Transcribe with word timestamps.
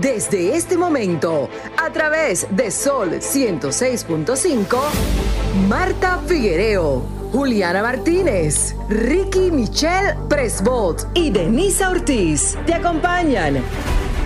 Desde 0.00 0.56
este 0.56 0.76
momento, 0.76 1.48
a 1.76 1.90
través 1.90 2.46
de 2.50 2.70
Sol 2.70 3.20
106.5, 3.20 4.78
Marta 5.68 6.20
Figuereo, 6.26 7.02
Juliana 7.32 7.82
Martínez, 7.82 8.74
Ricky 8.88 9.52
Michelle 9.52 10.16
Presbot 10.28 11.06
y 11.14 11.30
Denisa 11.30 11.90
Ortiz 11.90 12.56
te 12.66 12.74
acompañan 12.74 13.62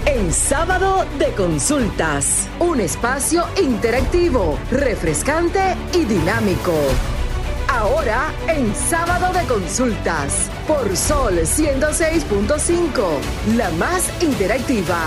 en 0.07 0.33
Sábado 0.33 1.05
de 1.19 1.33
Consultas, 1.33 2.49
un 2.61 2.81
espacio 2.81 3.45
interactivo, 3.63 4.59
refrescante 4.71 5.77
y 5.93 6.05
dinámico. 6.07 6.73
Ahora 7.69 8.33
en 8.49 8.75
Sábado 8.75 9.39
de 9.39 9.45
Consultas, 9.47 10.49
por 10.67 10.97
Sol 10.97 11.41
106.5, 11.41 13.57
la 13.57 13.71
más 13.73 14.11
interactiva. 14.23 14.99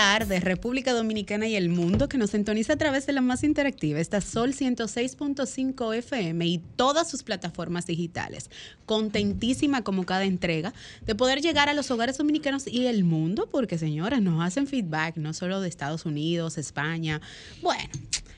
Tarde, 0.00 0.40
República 0.40 0.94
Dominicana 0.94 1.46
y 1.46 1.56
el 1.56 1.68
mundo 1.68 2.08
que 2.08 2.16
nos 2.16 2.30
sintoniza 2.30 2.72
a 2.72 2.76
través 2.78 3.04
de 3.04 3.12
la 3.12 3.20
más 3.20 3.44
interactiva, 3.44 4.00
esta 4.00 4.22
Sol 4.22 4.54
106.5 4.54 5.94
FM 5.94 6.46
y 6.46 6.56
todas 6.76 7.10
sus 7.10 7.22
plataformas 7.22 7.84
digitales. 7.84 8.48
Contentísima 8.86 9.84
como 9.84 10.06
cada 10.06 10.24
entrega 10.24 10.72
de 11.04 11.14
poder 11.14 11.42
llegar 11.42 11.68
a 11.68 11.74
los 11.74 11.90
hogares 11.90 12.16
dominicanos 12.16 12.66
y 12.66 12.86
el 12.86 13.04
mundo, 13.04 13.46
porque 13.52 13.76
señoras, 13.76 14.22
nos 14.22 14.42
hacen 14.42 14.66
feedback 14.66 15.18
no 15.18 15.34
solo 15.34 15.60
de 15.60 15.68
Estados 15.68 16.06
Unidos, 16.06 16.56
España. 16.56 17.20
Bueno, 17.60 17.90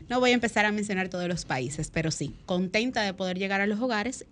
no 0.09 0.19
voy 0.19 0.33
a 0.33 0.35
empezar 0.35 0.67
a 0.67 0.73
mencionar 0.73 1.11
todos 1.11 1.29
los 1.29 1.45
países, 1.45 1.93
pero 1.93 2.11
sí, 2.11 2.35
contenta 2.45 3.03
de 3.03 3.15
poder 3.15 3.39
llegar 3.39 3.61
a 3.61 3.69
los 3.69 3.79
hogares 3.79 4.27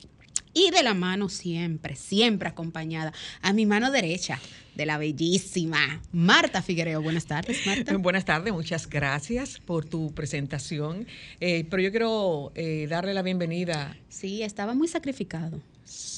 y 0.54 0.70
de 0.70 0.82
la 0.82 0.94
mano 0.94 1.28
siempre, 1.28 1.96
siempre 1.96 2.48
acompañada 2.48 3.12
a 3.42 3.52
mi 3.52 3.66
mano 3.66 3.90
derecha 3.90 4.38
de 4.74 4.86
la 4.86 4.98
bellísima 4.98 6.00
Marta 6.12 6.62
Figuereo. 6.62 7.02
Buenas 7.02 7.26
tardes, 7.26 7.66
Marta. 7.66 7.96
Buenas 7.98 8.24
tardes, 8.24 8.52
muchas 8.52 8.88
gracias 8.88 9.58
por 9.58 9.84
tu 9.84 10.12
presentación. 10.14 11.06
Eh, 11.40 11.66
pero 11.68 11.82
yo 11.82 11.90
quiero 11.90 12.52
eh, 12.54 12.86
darle 12.88 13.14
la 13.14 13.22
bienvenida. 13.22 13.96
Sí, 14.08 14.42
estaba 14.42 14.74
muy 14.74 14.88
sacrificado. 14.88 15.60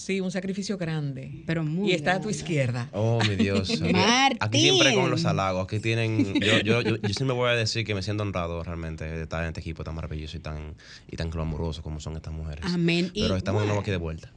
Sí, 0.03 0.21
un 0.21 0.33
sacrificio 0.33 0.77
grande. 0.79 1.45
Pero 1.47 1.63
muy 1.63 1.91
Y 1.91 1.95
está 1.95 2.15
a 2.15 2.21
tu 2.21 2.29
izquierda. 2.29 2.89
Oh, 2.93 3.21
mi 3.29 3.37
Dios. 3.37 3.81
Martín. 3.93 4.39
Aquí 4.41 4.61
siempre 4.61 4.95
con 4.95 5.11
los 5.11 5.25
halagos. 5.25 5.63
Aquí 5.65 5.79
tienen. 5.79 6.35
Yo, 6.41 6.59
yo, 6.59 6.83
yo, 6.83 6.97
yo 6.97 7.15
sí 7.17 7.23
me 7.23 7.33
voy 7.33 7.51
a 7.51 7.53
decir 7.53 7.87
que 7.87 7.95
me 7.95 8.03
siento 8.03 8.25
honrado 8.25 8.65
realmente 8.65 9.05
de 9.05 9.23
estar 9.23 9.43
en 9.43 9.49
este 9.49 9.61
equipo 9.61 9.85
tan 9.85 9.95
maravilloso 9.95 10.37
y 10.37 10.41
tan, 10.41 10.75
y 11.09 11.17
tan 11.17 11.31
glamuroso 11.31 11.83
como 11.83 12.01
son 12.01 12.17
estas 12.17 12.33
mujeres. 12.33 12.65
Amén. 12.67 13.13
Y 13.15 13.23
Pero 13.23 13.37
estamos 13.37 13.63
de 13.63 13.67
nuevo 13.69 13.77
bueno. 13.77 13.81
aquí 13.83 13.91
de 13.93 13.97
vuelta. 13.99 14.33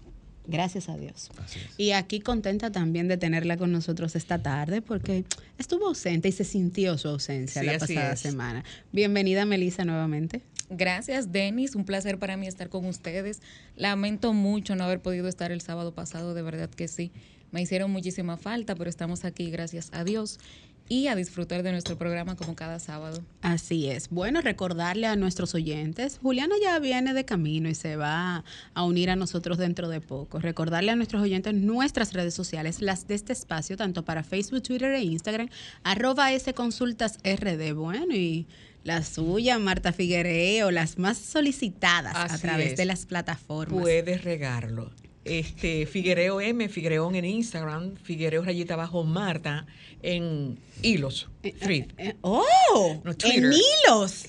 Gracias 0.48 0.90
a 0.90 0.98
Dios. 0.98 1.32
Y 1.78 1.92
aquí 1.92 2.20
contenta 2.20 2.72
también 2.72 3.08
de 3.08 3.18
tenerla 3.18 3.58
con 3.58 3.72
nosotros 3.72 4.16
esta 4.16 4.44
tarde 4.44 4.84
porque 4.84 5.24
estuvo 5.58 5.88
ausente 5.88 6.28
y 6.28 6.32
se 6.32 6.44
sintió 6.44 7.00
su 7.00 7.08
ausencia 7.08 7.62
Sí, 7.62 7.68
la 7.68 7.80
pasada 7.80 8.14
es. 8.14 8.20
semana. 8.20 8.64
Bienvenida, 8.92 9.46
Melissa, 9.46 9.86
nuevamente. 9.86 10.44
Gracias, 10.70 11.32
Denis. 11.32 11.76
Un 11.76 11.86
placer 11.86 12.18
para 12.18 12.38
mí 12.38 12.48
estar 12.48 12.70
con 12.70 12.86
ustedes. 12.86 13.42
Lamento 13.76 14.34
mucho 14.34 14.76
no 14.76 14.84
haber 14.84 15.02
podido 15.02 15.28
estar 15.28 15.52
el 15.52 15.62
sábado 15.62 15.94
pasado, 15.94 16.34
de 16.34 16.42
verdad 16.42 16.70
que 16.70 16.88
sí. 16.88 17.12
Me 17.52 17.62
hicieron 17.62 17.92
muchísima 17.92 18.38
falta, 18.38 18.76
pero 18.76 18.90
estamos 18.90 19.24
aquí, 19.24 19.50
gracias 19.52 19.90
a 19.94 20.04
Dios, 20.04 20.40
y 20.88 21.08
a 21.08 21.16
disfrutar 21.16 21.64
de 21.64 21.72
nuestro 21.72 21.98
programa 21.98 22.36
como 22.36 22.56
cada 22.56 22.80
sábado. 22.80 23.24
Así 23.42 23.90
es. 23.90 24.10
Bueno, 24.10 24.42
recordarle 24.42 25.08
a 25.08 25.16
nuestros 25.16 25.56
oyentes, 25.56 26.20
Juliana 26.22 26.56
ya 26.62 26.78
viene 26.80 27.14
de 27.14 27.26
camino 27.26 27.70
y 27.70 27.76
se 27.76 27.96
va 27.96 28.44
a 28.74 28.84
unir 28.84 29.10
a 29.10 29.16
nosotros 29.16 29.58
dentro 29.58 29.90
de 29.90 30.02
poco. 30.02 30.40
Recordarle 30.40 30.92
a 30.92 30.96
nuestros 30.96 31.22
oyentes 31.22 31.54
nuestras 31.54 32.14
redes 32.14 32.34
sociales, 32.34 32.82
las 32.82 33.08
de 33.08 33.16
este 33.16 33.34
espacio, 33.34 33.78
tanto 33.78 34.06
para 34.06 34.24
Facebook, 34.24 34.62
Twitter 34.62 34.92
e 34.92 35.04
Instagram, 35.04 35.50
arroba 35.84 36.28
consultasrd. 36.54 37.74
Bueno, 37.74 38.14
y 38.14 38.48
la 38.86 39.04
suya, 39.04 39.58
Marta 39.58 39.92
Figuereo, 39.92 40.70
las 40.70 41.00
más 41.00 41.18
solicitadas 41.18 42.16
a 42.16 42.38
través 42.38 42.74
es. 42.74 42.78
de 42.78 42.86
las 42.86 43.06
plataformas. 43.08 43.82
Puedes 43.82 44.24
regarlo. 44.24 44.92
Este, 45.26 45.88
Figuereo 45.88 46.40
M, 46.40 46.70
Figuereón 46.70 47.16
en 47.16 47.26
Instagram, 47.26 47.96
Figuereo 47.96 48.44
rayita 48.44 48.76
abajo 48.76 49.04
Marta 49.04 49.66
en 50.04 50.60
Hilos, 50.84 51.28
Thread. 51.60 51.88
Eh, 51.98 52.16
¡Oh! 52.22 53.02
No, 53.04 53.12
¡En 53.12 53.18
Twitter. 53.18 53.52
hilos! 53.52 54.26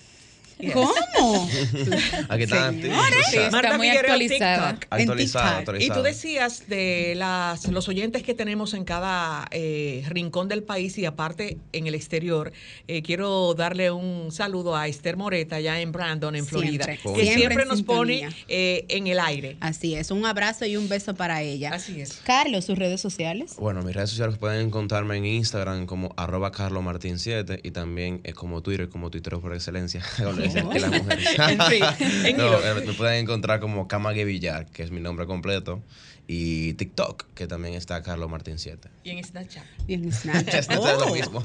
Yes. 0.59 0.73
¿Cómo? 0.73 1.49
Aquí 2.29 2.45
está. 2.45 2.71
Señores. 2.71 3.27
Sí, 3.31 3.37
está 3.37 3.77
muy 3.77 3.89
actualizada. 3.91 4.73
TikTok. 4.73 4.87
Actualizado, 4.91 5.59
En 5.59 5.65
TikTok. 5.65 5.81
Y 5.81 5.91
tú 5.91 6.03
decías 6.03 6.67
de 6.69 7.15
las, 7.15 7.69
los 7.69 7.89
oyentes 7.89 8.23
que 8.23 8.33
tenemos 8.33 8.73
en 8.73 8.85
cada 8.85 9.47
eh, 9.51 10.03
rincón 10.09 10.49
del 10.49 10.63
país 10.63 10.97
y 10.97 11.05
aparte 11.05 11.59
en 11.73 11.87
el 11.87 11.95
exterior. 11.95 12.53
Eh, 12.89 13.03
quiero 13.03 13.53
darle 13.55 13.91
un 13.91 14.33
saludo 14.33 14.77
a 14.77 14.89
Esther 14.89 15.17
Moreta, 15.19 15.57
allá 15.57 15.81
en 15.81 15.93
Brandon, 15.93 16.35
en 16.35 16.47
Florida, 16.47 16.85
Siempre, 16.85 17.13
que 17.15 17.35
siempre 17.35 17.67
nos 17.67 17.83
pone 17.83 18.29
eh, 18.49 18.87
en 18.89 19.07
el 19.09 19.21
aire. 19.21 19.59
Así 19.61 19.95
es, 19.95 20.11
un 20.11 20.25
abrazo 20.25 20.65
y 20.65 20.77
un 20.79 20.89
beso 20.89 21.15
para 21.15 21.43
ella. 21.43 21.73
Así 21.75 22.01
es. 22.01 22.21
Carlos, 22.25 22.65
sus 22.65 22.79
redes 22.79 23.01
sociales. 23.03 23.57
Bueno, 23.59 23.83
mis 23.83 23.95
redes 23.95 24.11
sociales 24.11 24.39
pueden 24.39 24.67
encontrarme 24.67 25.17
en 25.19 25.27
Instagram 25.27 25.85
como 25.85 26.15
arroba 26.17 26.51
carlomartin7 26.51 27.61
y 27.63 27.71
también 27.73 28.21
es 28.25 28.35
como 28.35 28.63
Twitter, 28.63 28.89
como 28.89 29.11
Twitter 29.11 29.39
por 29.39 29.53
excelencia. 29.53 30.03
las 30.55 30.65
mujeres. 30.65 31.29
En 31.39 31.61
fin, 31.63 31.85
en 32.27 32.37
No, 32.37 32.59
eh, 32.61 32.75
me 32.87 32.93
pueden 32.93 33.23
encontrar 33.25 33.61
como 33.61 33.87
Kamage 33.89 34.25
Villar, 34.25 34.67
que 34.67 34.83
es 34.83 34.91
mi 34.91 35.01
nombre 35.01 35.27
completo, 35.27 35.83
y 36.29 36.73
TikTok, 36.75 37.25
que 37.35 37.47
también 37.47 37.75
está 37.75 38.03
Carlos 38.03 38.29
Martín 38.31 38.59
7. 38.59 38.89
Y 39.05 39.11
en 39.11 39.23
Snapchat. 39.25 39.65
Y 39.87 39.95
en 39.95 40.13
Snapchat. 40.13 40.55
Es 40.55 40.69
lo 40.69 41.07
Oh. 41.07 41.15
mismo. 41.15 41.45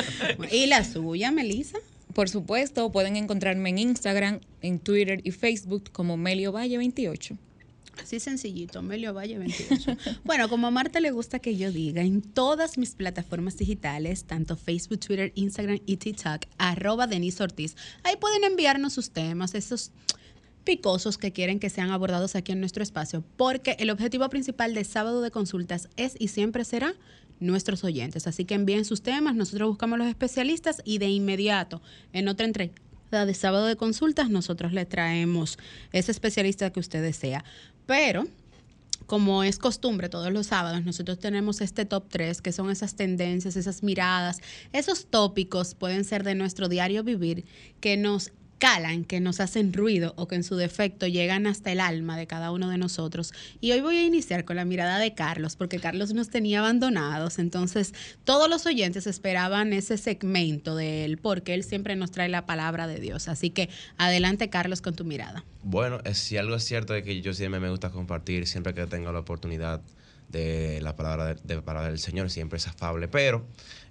¿Y 0.50 0.66
la 0.66 0.84
suya, 0.84 1.30
Melissa? 1.30 1.78
Por 2.14 2.28
supuesto, 2.28 2.90
pueden 2.92 3.16
encontrarme 3.16 3.70
en 3.70 3.78
Instagram, 3.78 4.40
en 4.60 4.78
Twitter 4.78 5.20
y 5.24 5.30
Facebook 5.30 5.90
como 5.92 6.16
Melio 6.16 6.52
Valle 6.52 6.76
28. 6.78 7.36
Así 8.00 8.20
sencillito, 8.20 8.82
Melio 8.82 9.12
Valle 9.12 9.38
28. 9.38 9.96
bueno, 10.24 10.48
como 10.48 10.66
a 10.66 10.70
Marta 10.70 11.00
le 11.00 11.10
gusta 11.10 11.38
que 11.38 11.56
yo 11.56 11.70
diga, 11.70 12.02
en 12.02 12.22
todas 12.22 12.78
mis 12.78 12.94
plataformas 12.94 13.56
digitales, 13.56 14.24
tanto 14.24 14.56
Facebook, 14.56 15.00
Twitter, 15.00 15.32
Instagram 15.34 15.80
y 15.84 15.98
TikTok, 15.98 16.46
arroba 16.58 17.06
Denise 17.06 17.42
Ortiz, 17.42 17.76
ahí 18.02 18.16
pueden 18.16 18.44
enviarnos 18.44 18.94
sus 18.94 19.10
temas, 19.10 19.54
esos 19.54 19.92
picosos 20.64 21.18
que 21.18 21.32
quieren 21.32 21.58
que 21.58 21.70
sean 21.70 21.90
abordados 21.90 22.34
aquí 22.34 22.52
en 22.52 22.60
nuestro 22.60 22.82
espacio, 22.82 23.24
porque 23.36 23.76
el 23.78 23.90
objetivo 23.90 24.28
principal 24.28 24.74
de 24.74 24.84
sábado 24.84 25.20
de 25.20 25.30
consultas 25.30 25.88
es 25.96 26.14
y 26.18 26.28
siempre 26.28 26.64
será 26.64 26.94
nuestros 27.40 27.84
oyentes. 27.84 28.26
Así 28.26 28.44
que 28.44 28.54
envíen 28.54 28.84
sus 28.84 29.02
temas, 29.02 29.34
nosotros 29.34 29.68
buscamos 29.68 29.98
los 29.98 30.08
especialistas 30.08 30.80
y 30.84 30.98
de 30.98 31.08
inmediato, 31.08 31.82
en 32.12 32.28
otra 32.28 32.46
entrega 32.46 32.72
de 33.12 33.34
sábado 33.34 33.66
de 33.66 33.76
consultas, 33.76 34.30
nosotros 34.30 34.72
le 34.72 34.86
traemos 34.86 35.58
ese 35.92 36.10
especialista 36.10 36.70
que 36.70 36.80
usted 36.80 37.02
desea. 37.02 37.44
Pero 37.86 38.26
como 39.06 39.44
es 39.44 39.58
costumbre 39.58 40.08
todos 40.08 40.32
los 40.32 40.46
sábados, 40.46 40.84
nosotros 40.84 41.18
tenemos 41.18 41.60
este 41.60 41.84
top 41.84 42.04
3, 42.08 42.40
que 42.40 42.52
son 42.52 42.70
esas 42.70 42.94
tendencias, 42.94 43.56
esas 43.56 43.82
miradas, 43.82 44.38
esos 44.72 45.06
tópicos 45.06 45.74
pueden 45.74 46.04
ser 46.04 46.22
de 46.22 46.34
nuestro 46.34 46.68
diario 46.68 47.04
vivir 47.04 47.44
que 47.80 47.96
nos 47.96 48.32
calan, 48.62 49.04
que 49.04 49.18
nos 49.18 49.40
hacen 49.40 49.72
ruido 49.72 50.14
o 50.16 50.28
que 50.28 50.36
en 50.36 50.44
su 50.44 50.54
defecto 50.54 51.08
llegan 51.08 51.48
hasta 51.48 51.72
el 51.72 51.80
alma 51.80 52.16
de 52.16 52.28
cada 52.28 52.52
uno 52.52 52.68
de 52.68 52.78
nosotros. 52.78 53.32
Y 53.60 53.72
hoy 53.72 53.80
voy 53.80 53.96
a 53.96 54.04
iniciar 54.04 54.44
con 54.44 54.54
la 54.54 54.64
mirada 54.64 55.00
de 55.00 55.14
Carlos, 55.14 55.56
porque 55.56 55.80
Carlos 55.80 56.14
nos 56.14 56.30
tenía 56.30 56.60
abandonados. 56.60 57.40
Entonces, 57.40 57.92
todos 58.22 58.48
los 58.48 58.64
oyentes 58.64 59.08
esperaban 59.08 59.72
ese 59.72 59.98
segmento 59.98 60.76
de 60.76 61.04
él, 61.04 61.18
porque 61.18 61.54
él 61.54 61.64
siempre 61.64 61.96
nos 61.96 62.12
trae 62.12 62.28
la 62.28 62.46
palabra 62.46 62.86
de 62.86 63.00
Dios. 63.00 63.26
Así 63.26 63.50
que 63.50 63.68
adelante, 63.96 64.48
Carlos, 64.48 64.80
con 64.80 64.94
tu 64.94 65.04
mirada. 65.04 65.44
Bueno, 65.64 65.98
si 66.12 66.36
algo 66.36 66.54
es 66.54 66.62
cierto 66.62 66.94
es 66.94 67.02
que 67.02 67.20
yo 67.20 67.34
siempre 67.34 67.58
me 67.58 67.68
gusta 67.68 67.90
compartir, 67.90 68.46
siempre 68.46 68.74
que 68.74 68.86
tengo 68.86 69.10
la 69.10 69.18
oportunidad 69.18 69.80
de 70.28 70.80
la 70.82 70.94
palabra, 70.94 71.34
de, 71.34 71.40
de 71.42 71.56
la 71.56 71.62
palabra 71.62 71.88
del 71.88 71.98
Señor, 71.98 72.30
siempre 72.30 72.58
es 72.58 72.68
afable, 72.68 73.08
pero 73.08 73.44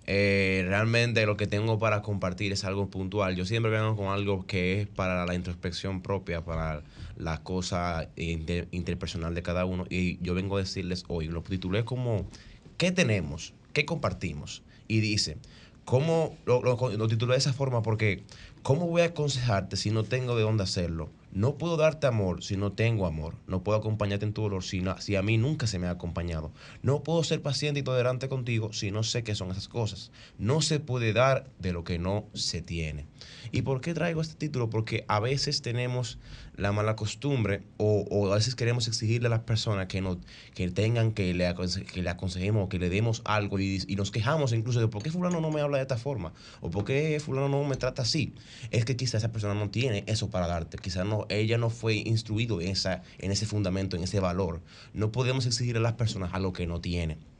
eh, 0.05 0.63
realmente 0.67 1.25
lo 1.25 1.37
que 1.37 1.47
tengo 1.47 1.79
para 1.79 2.01
compartir 2.01 2.51
es 2.51 2.63
algo 2.63 2.89
puntual. 2.89 3.35
Yo 3.35 3.45
siempre 3.45 3.71
vengo 3.71 3.95
con 3.95 4.07
algo 4.07 4.45
que 4.47 4.81
es 4.81 4.87
para 4.87 5.25
la 5.25 5.35
introspección 5.35 6.01
propia, 6.01 6.43
para 6.43 6.83
la 7.15 7.43
cosa 7.43 8.11
inter- 8.15 8.67
interpersonal 8.71 9.35
de 9.35 9.43
cada 9.43 9.65
uno, 9.65 9.85
y 9.89 10.21
yo 10.23 10.33
vengo 10.33 10.57
a 10.57 10.59
decirles 10.61 11.03
hoy, 11.07 11.27
lo 11.27 11.43
titulé 11.43 11.85
como, 11.85 12.29
¿qué 12.77 12.91
tenemos? 12.91 13.55
¿Qué 13.73 13.85
compartimos? 13.85 14.63
Y 14.87 14.99
dice, 15.01 15.39
¿cómo 15.83 16.41
lo, 16.45 16.61
lo, 16.63 16.77
lo 16.97 17.07
titulé 17.07 17.33
de 17.33 17.39
esa 17.39 17.53
forma? 17.53 17.81
Porque, 17.81 18.25
¿cómo 18.61 18.87
voy 18.87 19.01
a 19.01 19.05
aconsejarte 19.05 19.77
si 19.77 19.91
no 19.91 20.03
tengo 20.03 20.35
de 20.35 20.43
dónde 20.43 20.63
hacerlo? 20.63 21.15
No 21.33 21.57
puedo 21.57 21.77
darte 21.77 22.07
amor 22.07 22.43
si 22.43 22.57
no 22.57 22.73
tengo 22.73 23.05
amor. 23.05 23.35
No 23.47 23.63
puedo 23.63 23.77
acompañarte 23.77 24.25
en 24.25 24.33
tu 24.33 24.41
dolor 24.41 24.63
si, 24.63 24.83
a 25.15 25.21
mí 25.21 25.37
nunca 25.37 25.65
se 25.65 25.79
me 25.79 25.87
ha 25.87 25.91
acompañado. 25.91 26.51
No 26.81 27.03
puedo 27.03 27.23
ser 27.23 27.41
paciente 27.41 27.79
y 27.79 27.83
tolerante 27.83 28.27
contigo 28.27 28.73
si 28.73 28.91
no 28.91 29.03
sé 29.03 29.23
qué 29.23 29.33
son 29.33 29.51
esas 29.51 29.69
cosas. 29.69 30.11
No 30.37 30.61
se 30.61 30.79
puede 30.79 31.13
dar 31.13 31.49
de 31.59 31.71
lo 31.71 31.85
que 31.85 31.99
no 31.99 32.25
se 32.33 32.61
tiene. 32.61 33.07
¿Y 33.51 33.63
por 33.63 33.81
qué 33.81 33.93
traigo 33.93 34.21
este 34.21 34.35
título? 34.35 34.69
Porque 34.69 35.05
a 35.07 35.19
veces 35.19 35.61
tenemos 35.61 36.19
la 36.55 36.71
mala 36.71 36.95
costumbre 36.95 37.63
o, 37.77 38.05
o 38.09 38.31
a 38.31 38.35
veces 38.35 38.55
queremos 38.55 38.87
exigirle 38.87 39.27
a 39.27 39.29
las 39.29 39.39
personas 39.41 39.87
que, 39.87 40.01
no, 40.01 40.19
que 40.53 40.69
tengan 40.69 41.11
que 41.11 41.33
le, 41.33 41.53
que 41.91 42.03
le 42.03 42.09
aconsejemos, 42.09 42.69
que 42.69 42.79
le 42.79 42.89
demos 42.89 43.21
algo 43.25 43.59
y, 43.59 43.83
y 43.87 43.95
nos 43.95 44.11
quejamos 44.11 44.53
incluso 44.53 44.79
de 44.79 44.87
por 44.87 45.01
qué 45.01 45.11
fulano 45.11 45.41
no 45.41 45.49
me 45.51 45.61
habla 45.61 45.77
de 45.77 45.83
esta 45.83 45.97
forma 45.97 46.33
o 46.59 46.69
por 46.69 46.85
qué 46.85 47.19
fulano 47.19 47.49
no 47.49 47.63
me 47.63 47.75
trata 47.75 48.03
así. 48.03 48.33
Es 48.69 48.85
que 48.85 48.95
quizás 48.95 49.15
esa 49.15 49.31
persona 49.31 49.53
no 49.53 49.69
tiene 49.69 50.03
eso 50.07 50.29
para 50.29 50.47
darte, 50.47 50.77
quizás 50.77 51.05
no, 51.05 51.25
ella 51.29 51.57
no 51.57 51.69
fue 51.69 51.95
instruido 51.95 52.61
en, 52.61 52.69
esa, 52.69 53.01
en 53.17 53.31
ese 53.31 53.45
fundamento, 53.45 53.95
en 53.95 54.03
ese 54.03 54.19
valor. 54.19 54.61
No 54.93 55.11
podemos 55.11 55.45
exigir 55.45 55.77
a 55.77 55.79
las 55.79 55.93
personas 55.93 56.33
algo 56.33 56.53
que 56.53 56.67
no 56.67 56.81
tienen. 56.81 57.30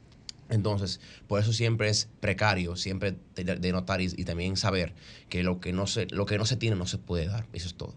Entonces, 0.52 1.00
por 1.26 1.40
eso 1.40 1.52
siempre 1.52 1.88
es 1.88 2.08
precario, 2.20 2.76
siempre 2.76 3.14
de, 3.34 3.44
de 3.56 3.72
notar 3.72 4.00
y, 4.00 4.06
y 4.16 4.24
también 4.24 4.56
saber 4.56 4.92
que 5.28 5.42
lo 5.42 5.60
que 5.60 5.72
no 5.72 5.86
se, 5.86 6.06
lo 6.10 6.26
que 6.26 6.36
no 6.38 6.44
se 6.44 6.56
tiene 6.56 6.76
no 6.76 6.86
se 6.86 6.98
puede 6.98 7.26
dar. 7.26 7.46
Eso 7.52 7.66
es 7.68 7.74
todo. 7.74 7.94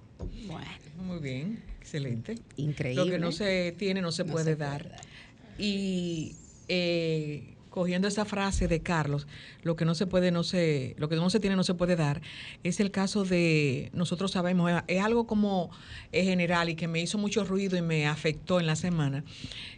Bueno, 0.48 0.66
Muy 1.04 1.20
bien, 1.20 1.62
excelente. 1.80 2.36
increíble. 2.56 3.04
Lo 3.06 3.12
que 3.12 3.20
no 3.20 3.32
se 3.32 3.74
tiene 3.78 4.02
no 4.02 4.12
se, 4.12 4.24
No 4.24 4.32
puede, 4.32 4.46
se 4.46 4.56
puede 4.56 4.70
dar. 4.70 4.90
dar. 4.90 5.02
Y 5.58 6.36
eh, 6.68 7.55
cogiendo 7.76 8.08
esa 8.08 8.26
frase 8.26 8.68
de 8.68 8.80
Carlos, 8.80 9.28
lo 9.62 9.76
que 9.76 9.86
no 9.86 9.94
se 9.94 10.08
puede 10.08 10.32
no 10.32 10.44
se, 10.44 10.96
lo 10.98 11.10
que 11.10 11.18
no 11.18 11.30
se 11.30 11.40
tiene 11.40 11.56
no 11.56 11.64
se 11.64 11.74
puede 11.74 11.96
dar, 11.96 12.22
es 12.64 12.80
el 12.80 12.90
caso 12.90 13.26
de 13.26 13.92
nosotros 13.94 14.32
sabemos 14.32 14.72
es 14.88 15.04
algo 15.04 15.28
como 15.28 15.70
eh, 16.12 16.24
general 16.24 16.70
y 16.70 16.76
que 16.76 16.88
me 16.88 17.02
hizo 17.02 17.18
mucho 17.18 17.44
ruido 17.44 17.78
y 17.78 17.82
me 17.82 18.08
afectó 18.08 18.62
en 18.62 18.66
la 18.66 18.78
semana. 18.78 19.24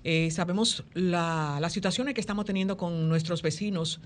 Eh, 0.04 0.30
sabemos 0.32 0.84
la, 0.94 1.58
las 1.60 1.74
situaciones 1.74 2.14
que 2.14 2.22
estamos 2.22 2.46
teniendo 2.46 2.78
con 2.78 3.10
nuestros 3.10 3.42
vecinos 3.42 4.00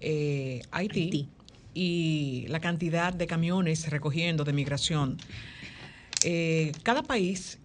eh, 0.00 0.62
Haití, 0.70 1.00
Haití. 1.00 1.28
y 1.74 2.46
la 2.48 2.60
cantidad 2.60 3.12
de 3.12 3.26
camiones 3.26 3.90
recogiendo 3.90 4.44
de 4.44 4.52
migración. 4.52 5.18
Eh, 6.24 6.70
cada 6.84 7.02
país 7.02 7.58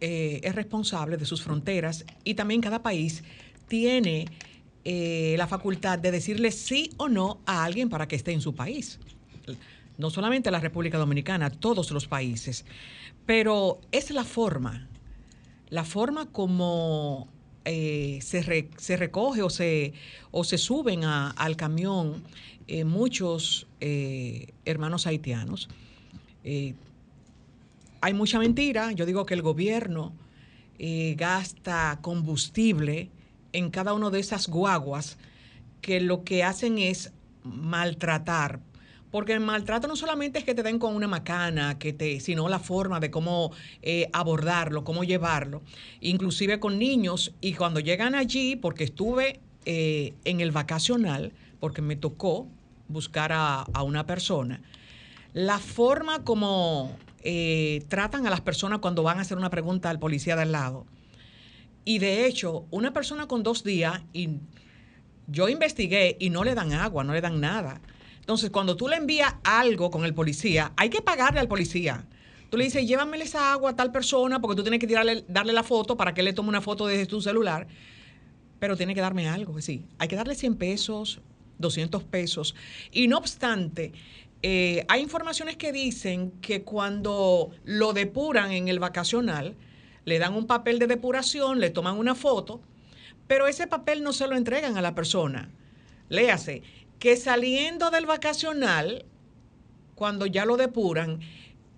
eh, 0.00 0.40
es 0.42 0.56
responsable 0.56 1.16
de 1.16 1.24
sus 1.26 1.42
fronteras 1.44 2.04
y 2.24 2.34
también 2.34 2.60
cada 2.60 2.82
país 2.82 3.22
tiene 3.68 4.26
eh, 4.84 5.34
la 5.38 5.46
facultad 5.46 5.98
de 5.98 6.10
decirle 6.10 6.50
sí 6.50 6.90
o 6.96 7.08
no 7.08 7.40
a 7.46 7.64
alguien 7.64 7.88
para 7.88 8.08
que 8.08 8.16
esté 8.16 8.32
en 8.32 8.40
su 8.40 8.54
país. 8.54 8.98
No 9.98 10.10
solamente 10.10 10.50
la 10.50 10.58
República 10.60 10.98
Dominicana, 10.98 11.50
todos 11.50 11.90
los 11.90 12.08
países. 12.08 12.64
Pero 13.26 13.80
es 13.92 14.10
la 14.10 14.24
forma, 14.24 14.88
la 15.70 15.84
forma 15.84 16.26
como 16.32 17.28
eh, 17.64 18.18
se, 18.22 18.68
se 18.76 18.96
recoge 18.96 19.42
o 19.42 19.50
se, 19.50 19.92
o 20.32 20.42
se 20.44 20.58
suben 20.58 21.04
a- 21.04 21.30
al 21.30 21.56
camión 21.56 22.24
eh, 22.66 22.84
muchos 22.84 23.66
hermanos 24.64 25.06
haitianos. 25.06 25.68
Hay 28.00 28.14
mucha 28.14 28.38
mentira. 28.38 28.92
Yo 28.92 29.06
digo 29.06 29.26
que 29.26 29.34
el 29.34 29.42
gobierno 29.42 30.12
gasta 31.16 31.98
combustible 32.02 33.10
en 33.52 33.70
cada 33.70 33.94
una 33.94 34.10
de 34.10 34.20
esas 34.20 34.48
guaguas 34.48 35.18
que 35.80 36.00
lo 36.00 36.24
que 36.24 36.44
hacen 36.44 36.78
es 36.78 37.12
maltratar. 37.44 38.60
Porque 39.10 39.34
el 39.34 39.40
maltrato 39.40 39.88
no 39.88 39.96
solamente 39.96 40.38
es 40.38 40.44
que 40.44 40.54
te 40.54 40.62
den 40.62 40.78
con 40.78 40.94
una 40.94 41.06
macana, 41.06 41.78
que 41.78 41.92
te, 41.92 42.18
sino 42.20 42.48
la 42.48 42.58
forma 42.58 42.98
de 42.98 43.10
cómo 43.10 43.52
eh, 43.82 44.08
abordarlo, 44.14 44.84
cómo 44.84 45.04
llevarlo, 45.04 45.60
inclusive 46.00 46.58
con 46.60 46.78
niños. 46.78 47.34
Y 47.42 47.52
cuando 47.52 47.80
llegan 47.80 48.14
allí, 48.14 48.56
porque 48.56 48.84
estuve 48.84 49.40
eh, 49.66 50.14
en 50.24 50.40
el 50.40 50.50
vacacional, 50.50 51.32
porque 51.60 51.82
me 51.82 51.94
tocó 51.96 52.46
buscar 52.88 53.32
a, 53.32 53.60
a 53.60 53.82
una 53.82 54.06
persona, 54.06 54.62
la 55.34 55.58
forma 55.58 56.24
como 56.24 56.96
eh, 57.24 57.84
tratan 57.88 58.26
a 58.26 58.30
las 58.30 58.40
personas 58.40 58.80
cuando 58.80 59.02
van 59.02 59.18
a 59.18 59.20
hacer 59.20 59.38
una 59.38 59.50
pregunta 59.50 59.90
al 59.90 59.98
policía 59.98 60.34
de 60.36 60.42
al 60.42 60.52
lado. 60.52 60.86
Y 61.84 61.98
de 61.98 62.26
hecho, 62.26 62.66
una 62.70 62.92
persona 62.92 63.26
con 63.26 63.42
dos 63.42 63.64
días, 63.64 64.02
y 64.12 64.38
yo 65.26 65.48
investigué 65.48 66.16
y 66.20 66.30
no 66.30 66.44
le 66.44 66.54
dan 66.54 66.72
agua, 66.72 67.04
no 67.04 67.12
le 67.12 67.20
dan 67.20 67.40
nada. 67.40 67.80
Entonces, 68.20 68.50
cuando 68.50 68.76
tú 68.76 68.88
le 68.88 68.96
envías 68.96 69.34
algo 69.42 69.90
con 69.90 70.04
el 70.04 70.14
policía, 70.14 70.72
hay 70.76 70.90
que 70.90 71.02
pagarle 71.02 71.40
al 71.40 71.48
policía. 71.48 72.06
Tú 72.50 72.56
le 72.56 72.64
dices, 72.64 72.86
llévamele 72.86 73.24
esa 73.24 73.52
agua 73.52 73.70
a 73.70 73.76
tal 73.76 73.90
persona 73.90 74.40
porque 74.40 74.56
tú 74.56 74.62
tienes 74.62 74.78
que 74.78 74.86
tirarle, 74.86 75.24
darle 75.26 75.52
la 75.52 75.62
foto 75.62 75.96
para 75.96 76.14
que 76.14 76.20
él 76.20 76.26
le 76.26 76.32
tome 76.32 76.50
una 76.50 76.60
foto 76.60 76.86
desde 76.86 77.06
tu 77.06 77.20
celular. 77.20 77.66
Pero 78.60 78.76
tiene 78.76 78.94
que 78.94 79.00
darme 79.00 79.28
algo, 79.28 79.60
sí. 79.60 79.86
Hay 79.98 80.06
que 80.06 80.14
darle 80.14 80.36
100 80.36 80.56
pesos, 80.56 81.20
200 81.58 82.04
pesos. 82.04 82.54
Y 82.92 83.08
no 83.08 83.18
obstante, 83.18 83.92
eh, 84.42 84.84
hay 84.88 85.02
informaciones 85.02 85.56
que 85.56 85.72
dicen 85.72 86.32
que 86.40 86.62
cuando 86.62 87.50
lo 87.64 87.92
depuran 87.92 88.52
en 88.52 88.68
el 88.68 88.78
vacacional, 88.78 89.56
le 90.04 90.18
dan 90.18 90.34
un 90.34 90.46
papel 90.46 90.78
de 90.78 90.86
depuración, 90.86 91.60
le 91.60 91.70
toman 91.70 91.98
una 91.98 92.14
foto, 92.14 92.60
pero 93.26 93.46
ese 93.46 93.66
papel 93.66 94.02
no 94.02 94.12
se 94.12 94.26
lo 94.26 94.36
entregan 94.36 94.76
a 94.76 94.82
la 94.82 94.94
persona. 94.94 95.50
Léase, 96.08 96.62
que 96.98 97.16
saliendo 97.16 97.90
del 97.90 98.06
vacacional, 98.06 99.04
cuando 99.94 100.26
ya 100.26 100.44
lo 100.44 100.56
depuran, 100.56 101.20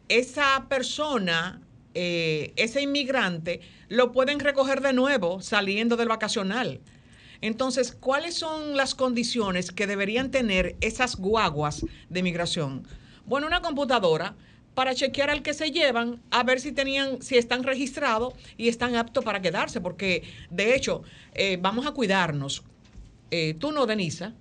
esa 0.09 0.67
persona, 0.69 1.61
eh, 1.95 2.53
ese 2.57 2.83
inmigrante, 2.83 3.61
lo 3.89 4.13
pueden 4.13 4.41
recoger 4.41 4.81
de 4.81 4.93
nuevo 4.93 5.41
saliendo 5.41 5.97
del 5.97 6.09
vacacional. 6.09 6.81
Entonces, 7.41 7.93
¿cuáles 7.93 8.35
son 8.35 8.77
las 8.77 8.95
condiciones 8.95 9.71
que 9.71 9.87
deberían 9.87 10.31
tener 10.31 10.77
esas 10.81 11.17
guaguas 11.17 11.85
de 12.09 12.23
migración? 12.23 12.87
Bueno, 13.27 13.47
una 13.47 13.61
computadora 13.61 14.35
para 14.75 14.95
chequear 14.95 15.31
al 15.31 15.43
que 15.43 15.55
se 15.55 15.71
llevan, 15.71 16.21
a 16.31 16.43
ver 16.43 16.61
si 16.61 16.73
tenían, 16.73 17.23
si 17.23 17.37
están 17.39 17.63
registrados 17.63 18.35
y 18.57 18.69
están 18.69 18.97
aptos 18.97 19.25
para 19.25 19.41
quedarse, 19.41 19.81
porque 19.81 20.25
de 20.51 20.75
hecho, 20.75 21.03
eh, 21.35 21.59
vamos 21.61 21.87
a 21.87 21.93
cuidarnos. 21.93 22.63
Eh, 23.31 23.55
tú 23.59 23.73
no, 23.73 23.87
Denisa, 23.87 24.35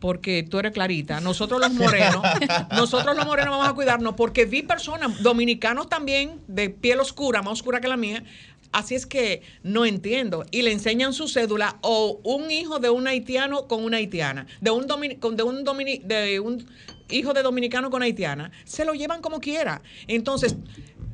porque 0.00 0.42
tú 0.42 0.58
eres 0.58 0.72
clarita. 0.72 1.20
Nosotros 1.20 1.60
los 1.60 1.72
morenos, 1.72 2.22
nosotros 2.72 3.16
los 3.16 3.26
morenos 3.26 3.52
vamos 3.52 3.68
a 3.68 3.74
cuidarnos 3.74 4.14
porque 4.14 4.46
vi 4.46 4.62
personas, 4.62 5.22
dominicanos 5.22 5.88
también, 5.88 6.40
de 6.48 6.70
piel 6.70 7.00
oscura, 7.00 7.42
más 7.42 7.52
oscura 7.52 7.80
que 7.80 7.88
la 7.88 7.96
mía. 7.96 8.24
Así 8.72 8.94
es 8.94 9.04
que 9.06 9.42
no 9.62 9.84
entiendo. 9.84 10.44
Y 10.50 10.62
le 10.62 10.72
enseñan 10.72 11.12
su 11.12 11.26
cédula 11.28 11.78
o 11.82 12.20
un 12.24 12.50
hijo 12.50 12.78
de 12.78 12.90
un 12.90 13.06
haitiano 13.08 13.66
con 13.66 13.82
una 13.84 13.96
haitiana, 13.96 14.46
de 14.60 14.70
un, 14.70 14.86
domini- 14.86 15.18
de 15.18 15.42
un, 15.42 15.64
domini- 15.64 16.02
de 16.02 16.38
un 16.40 16.66
hijo 17.10 17.32
de 17.32 17.42
dominicano 17.42 17.90
con 17.90 18.02
haitiana, 18.02 18.52
se 18.64 18.84
lo 18.84 18.94
llevan 18.94 19.20
como 19.22 19.40
quiera. 19.40 19.82
Entonces, 20.06 20.54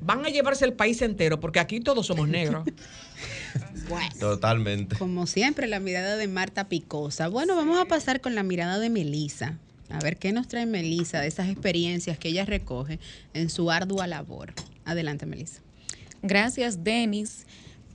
van 0.02 0.24
a 0.26 0.28
llevarse 0.28 0.64
el 0.66 0.74
país 0.74 1.00
entero 1.02 1.40
porque 1.40 1.58
aquí 1.58 1.80
todos 1.80 2.06
somos 2.06 2.28
negros. 2.28 2.64
Bueno. 3.88 4.10
Totalmente. 4.18 4.96
Como 4.98 5.26
siempre, 5.26 5.66
la 5.68 5.80
mirada 5.80 6.16
de 6.16 6.26
Marta 6.28 6.68
Picosa. 6.68 7.28
Bueno, 7.28 7.54
vamos 7.56 7.78
a 7.78 7.84
pasar 7.86 8.20
con 8.20 8.34
la 8.34 8.42
mirada 8.42 8.78
de 8.78 8.90
Melisa. 8.90 9.58
A 9.88 9.98
ver 10.00 10.16
qué 10.18 10.32
nos 10.32 10.48
trae 10.48 10.66
Melisa 10.66 11.20
de 11.20 11.28
esas 11.28 11.48
experiencias 11.48 12.18
que 12.18 12.28
ella 12.28 12.44
recoge 12.44 12.98
en 13.32 13.48
su 13.48 13.70
ardua 13.70 14.06
labor. 14.06 14.52
Adelante, 14.84 15.24
Melisa. 15.24 15.62
Gracias, 16.28 16.82
Denis. 16.82 17.46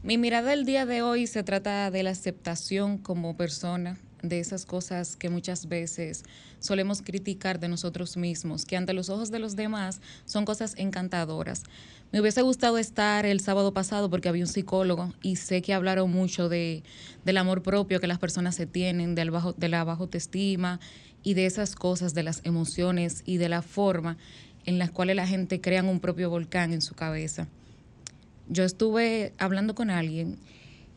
Mi 0.03 0.17
mirada 0.17 0.51
del 0.51 0.63
día 0.63 0.85
de 0.85 1.01
hoy 1.01 1.27
se 1.27 1.43
trata 1.43 1.91
de 1.91 2.01
la 2.01 2.11
aceptación 2.11 2.97
como 2.97 3.35
persona 3.35 3.97
de 4.21 4.39
esas 4.39 4.65
cosas 4.65 5.17
que 5.17 5.29
muchas 5.29 5.67
veces 5.67 6.23
solemos 6.59 7.01
criticar 7.01 7.59
de 7.59 7.67
nosotros 7.67 8.15
mismos, 8.15 8.63
que 8.63 8.77
ante 8.77 8.93
los 8.93 9.09
ojos 9.09 9.31
de 9.31 9.39
los 9.39 9.57
demás 9.57 9.99
son 10.23 10.45
cosas 10.45 10.75
encantadoras. 10.77 11.63
Me 12.13 12.21
hubiese 12.21 12.41
gustado 12.41 12.77
estar 12.77 13.25
el 13.25 13.41
sábado 13.41 13.73
pasado 13.73 14.09
porque 14.09 14.29
había 14.29 14.45
un 14.45 14.47
psicólogo 14.47 15.13
y 15.21 15.35
sé 15.35 15.61
que 15.61 15.73
hablaron 15.73 16.09
mucho 16.09 16.47
de, 16.47 16.83
del 17.25 17.35
amor 17.35 17.63
propio 17.63 17.99
que 17.99 18.07
las 18.07 18.19
personas 18.19 18.55
se 18.55 18.65
tienen, 18.65 19.13
del 19.13 19.29
bajo, 19.31 19.51
de 19.51 19.67
la 19.67 19.83
baja 19.83 20.03
autoestima 20.03 20.79
y 21.21 21.33
de 21.33 21.47
esas 21.47 21.75
cosas, 21.75 22.13
de 22.13 22.23
las 22.23 22.39
emociones 22.45 23.23
y 23.25 23.35
de 23.37 23.49
la 23.49 23.61
forma 23.61 24.15
en 24.65 24.79
las 24.79 24.89
cuales 24.89 25.17
la 25.17 25.27
gente 25.27 25.59
crea 25.59 25.83
un 25.83 25.99
propio 25.99 26.29
volcán 26.29 26.71
en 26.71 26.81
su 26.81 26.95
cabeza 26.95 27.49
yo 28.51 28.65
estuve 28.65 29.33
hablando 29.37 29.75
con 29.75 29.89
alguien 29.89 30.37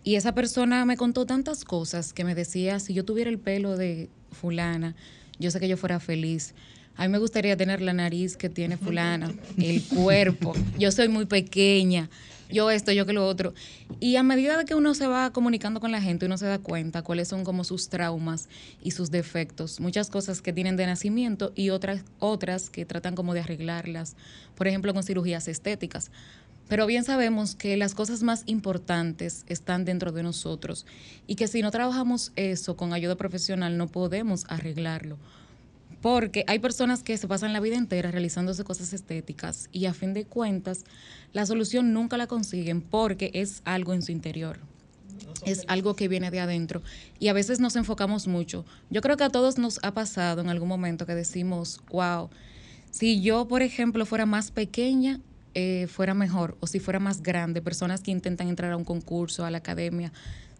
y 0.02 0.16
esa 0.16 0.34
persona 0.34 0.84
me 0.84 0.96
contó 0.96 1.24
tantas 1.24 1.64
cosas 1.64 2.12
que 2.12 2.24
me 2.24 2.34
decía, 2.34 2.80
si 2.80 2.92
yo 2.94 3.04
tuviera 3.04 3.30
el 3.30 3.38
pelo 3.38 3.76
de 3.76 4.10
fulana, 4.32 4.96
yo 5.38 5.50
sé 5.50 5.60
que 5.60 5.68
yo 5.68 5.76
fuera 5.76 6.00
feliz. 6.00 6.52
A 6.96 7.02
mí 7.02 7.08
me 7.08 7.18
gustaría 7.18 7.56
tener 7.56 7.80
la 7.80 7.92
nariz 7.92 8.36
que 8.36 8.48
tiene 8.48 8.76
fulana, 8.76 9.32
el 9.56 9.82
cuerpo. 9.82 10.52
Yo 10.78 10.90
soy 10.92 11.08
muy 11.08 11.26
pequeña, 11.26 12.10
yo 12.50 12.70
esto, 12.70 12.92
yo 12.92 13.06
que 13.06 13.12
lo 13.12 13.26
otro. 13.26 13.54
Y 14.00 14.16
a 14.16 14.22
medida 14.22 14.58
de 14.58 14.64
que 14.64 14.74
uno 14.74 14.94
se 14.94 15.06
va 15.06 15.32
comunicando 15.32 15.80
con 15.80 15.90
la 15.90 16.00
gente, 16.00 16.26
uno 16.26 16.38
se 16.38 16.46
da 16.46 16.58
cuenta 16.58 17.02
cuáles 17.02 17.28
son 17.28 17.44
como 17.44 17.64
sus 17.64 17.88
traumas 17.88 18.48
y 18.82 18.90
sus 18.90 19.10
defectos. 19.10 19.80
Muchas 19.80 20.10
cosas 20.10 20.42
que 20.42 20.52
tienen 20.52 20.76
de 20.76 20.86
nacimiento 20.86 21.52
y 21.54 21.70
otras, 21.70 22.02
otras 22.18 22.68
que 22.68 22.84
tratan 22.84 23.14
como 23.14 23.32
de 23.32 23.40
arreglarlas, 23.40 24.16
por 24.54 24.68
ejemplo, 24.68 24.92
con 24.92 25.02
cirugías 25.02 25.48
estéticas. 25.48 26.10
Pero 26.68 26.86
bien 26.86 27.04
sabemos 27.04 27.54
que 27.54 27.76
las 27.76 27.94
cosas 27.94 28.22
más 28.22 28.42
importantes 28.46 29.44
están 29.48 29.84
dentro 29.84 30.12
de 30.12 30.22
nosotros 30.22 30.86
y 31.26 31.34
que 31.34 31.46
si 31.46 31.60
no 31.60 31.70
trabajamos 31.70 32.32
eso 32.36 32.76
con 32.76 32.92
ayuda 32.92 33.16
profesional 33.16 33.76
no 33.76 33.86
podemos 33.88 34.44
arreglarlo. 34.48 35.18
Porque 36.00 36.44
hay 36.46 36.58
personas 36.58 37.02
que 37.02 37.16
se 37.16 37.28
pasan 37.28 37.52
la 37.52 37.60
vida 37.60 37.76
entera 37.76 38.10
realizándose 38.10 38.64
cosas 38.64 38.92
estéticas 38.92 39.68
y 39.72 39.86
a 39.86 39.94
fin 39.94 40.14
de 40.14 40.24
cuentas 40.24 40.84
la 41.32 41.46
solución 41.46 41.92
nunca 41.92 42.16
la 42.16 42.26
consiguen 42.26 42.80
porque 42.80 43.30
es 43.34 43.62
algo 43.64 43.92
en 43.92 44.02
su 44.02 44.12
interior. 44.12 44.58
Es 45.46 45.64
algo 45.68 45.94
que 45.94 46.08
viene 46.08 46.30
de 46.30 46.40
adentro 46.40 46.82
y 47.18 47.28
a 47.28 47.34
veces 47.34 47.60
nos 47.60 47.76
enfocamos 47.76 48.26
mucho. 48.26 48.64
Yo 48.88 49.02
creo 49.02 49.16
que 49.18 49.24
a 49.24 49.30
todos 49.30 49.58
nos 49.58 49.80
ha 49.82 49.92
pasado 49.92 50.40
en 50.40 50.48
algún 50.48 50.68
momento 50.68 51.04
que 51.04 51.14
decimos, 51.14 51.80
wow, 51.90 52.30
si 52.90 53.20
yo, 53.20 53.46
por 53.48 53.62
ejemplo, 53.62 54.06
fuera 54.06 54.24
más 54.24 54.50
pequeña, 54.50 55.20
eh, 55.54 55.86
fuera 55.88 56.14
mejor, 56.14 56.56
o 56.60 56.66
si 56.66 56.80
fuera 56.80 56.98
más 57.00 57.22
grande, 57.22 57.62
personas 57.62 58.00
que 58.00 58.10
intentan 58.10 58.48
entrar 58.48 58.72
a 58.72 58.76
un 58.76 58.84
concurso, 58.84 59.44
a 59.44 59.50
la 59.50 59.58
academia. 59.58 60.12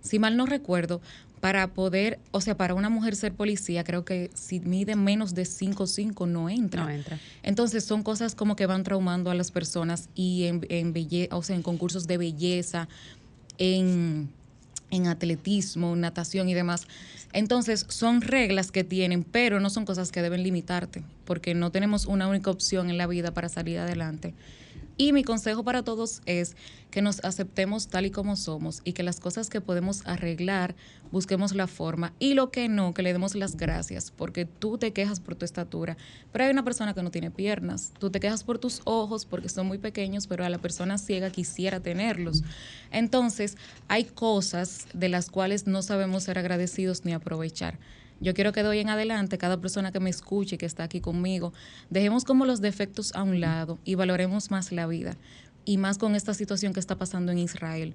Si 0.02 0.18
mal 0.18 0.36
no 0.36 0.46
recuerdo, 0.46 1.00
para 1.40 1.66
poder, 1.68 2.18
o 2.30 2.40
sea, 2.40 2.56
para 2.56 2.74
una 2.74 2.88
mujer 2.88 3.16
ser 3.16 3.32
policía, 3.34 3.84
creo 3.84 4.04
que 4.04 4.30
si 4.34 4.60
mide 4.60 4.96
menos 4.96 5.34
de 5.34 5.44
5'5 5.44 6.26
no 6.26 6.48
entra. 6.48 6.84
No 6.84 6.90
entra. 6.90 7.18
Entonces 7.42 7.84
son 7.84 8.02
cosas 8.02 8.34
como 8.34 8.56
que 8.56 8.64
van 8.66 8.82
traumando 8.82 9.30
a 9.30 9.34
las 9.34 9.50
personas 9.50 10.08
y 10.14 10.44
en, 10.44 10.66
en 10.70 10.94
belle- 10.94 11.28
o 11.32 11.42
sea, 11.42 11.54
en 11.56 11.62
concursos 11.62 12.06
de 12.06 12.16
belleza, 12.16 12.88
en, 13.58 14.28
en 14.90 15.06
atletismo, 15.06 15.96
natación 15.96 16.48
y 16.48 16.54
demás. 16.54 16.86
Entonces 17.32 17.86
son 17.88 18.20
reglas 18.20 18.70
que 18.70 18.84
tienen, 18.84 19.24
pero 19.24 19.60
no 19.60 19.70
son 19.70 19.84
cosas 19.84 20.12
que 20.12 20.22
deben 20.22 20.42
limitarte, 20.42 21.02
porque 21.24 21.54
no 21.54 21.70
tenemos 21.70 22.06
una 22.06 22.28
única 22.28 22.50
opción 22.50 22.90
en 22.90 22.96
la 22.98 23.06
vida 23.06 23.32
para 23.32 23.48
salir 23.48 23.78
adelante. 23.78 24.34
Y 24.96 25.12
mi 25.12 25.24
consejo 25.24 25.64
para 25.64 25.82
todos 25.82 26.22
es 26.24 26.56
que 26.90 27.02
nos 27.02 27.24
aceptemos 27.24 27.88
tal 27.88 28.06
y 28.06 28.10
como 28.10 28.36
somos 28.36 28.80
y 28.84 28.92
que 28.92 29.02
las 29.02 29.18
cosas 29.18 29.50
que 29.50 29.60
podemos 29.60 30.06
arreglar, 30.06 30.76
busquemos 31.10 31.54
la 31.54 31.66
forma 31.66 32.12
y 32.20 32.34
lo 32.34 32.50
que 32.50 32.68
no, 32.68 32.94
que 32.94 33.02
le 33.02 33.12
demos 33.12 33.34
las 33.34 33.56
gracias, 33.56 34.12
porque 34.12 34.44
tú 34.44 34.78
te 34.78 34.92
quejas 34.92 35.18
por 35.18 35.34
tu 35.34 35.44
estatura, 35.44 35.96
pero 36.30 36.44
hay 36.44 36.50
una 36.52 36.64
persona 36.64 36.94
que 36.94 37.02
no 37.02 37.10
tiene 37.10 37.32
piernas, 37.32 37.92
tú 37.98 38.10
te 38.10 38.20
quejas 38.20 38.44
por 38.44 38.58
tus 38.58 38.80
ojos 38.84 39.26
porque 39.26 39.48
son 39.48 39.66
muy 39.66 39.78
pequeños, 39.78 40.28
pero 40.28 40.44
a 40.44 40.48
la 40.48 40.58
persona 40.58 40.98
ciega 40.98 41.30
quisiera 41.30 41.80
tenerlos. 41.80 42.44
Entonces, 42.92 43.56
hay 43.88 44.04
cosas 44.04 44.86
de 44.94 45.08
las 45.08 45.30
cuales 45.30 45.66
no 45.66 45.82
sabemos 45.82 46.24
ser 46.24 46.38
agradecidos 46.38 47.04
ni 47.04 47.12
aprovechar. 47.12 47.78
Yo 48.24 48.32
quiero 48.32 48.52
que 48.52 48.62
de 48.62 48.70
hoy 48.70 48.78
en 48.78 48.88
adelante, 48.88 49.36
cada 49.36 49.60
persona 49.60 49.92
que 49.92 50.00
me 50.00 50.08
escuche, 50.08 50.56
que 50.56 50.64
está 50.64 50.84
aquí 50.84 51.02
conmigo, 51.02 51.52
dejemos 51.90 52.24
como 52.24 52.46
los 52.46 52.62
defectos 52.62 53.14
a 53.14 53.22
un 53.22 53.38
lado 53.38 53.78
y 53.84 53.96
valoremos 53.96 54.50
más 54.50 54.72
la 54.72 54.86
vida. 54.86 55.18
Y 55.66 55.76
más 55.76 55.98
con 55.98 56.14
esta 56.14 56.32
situación 56.32 56.72
que 56.72 56.80
está 56.80 56.96
pasando 56.96 57.32
en 57.32 57.38
Israel. 57.38 57.94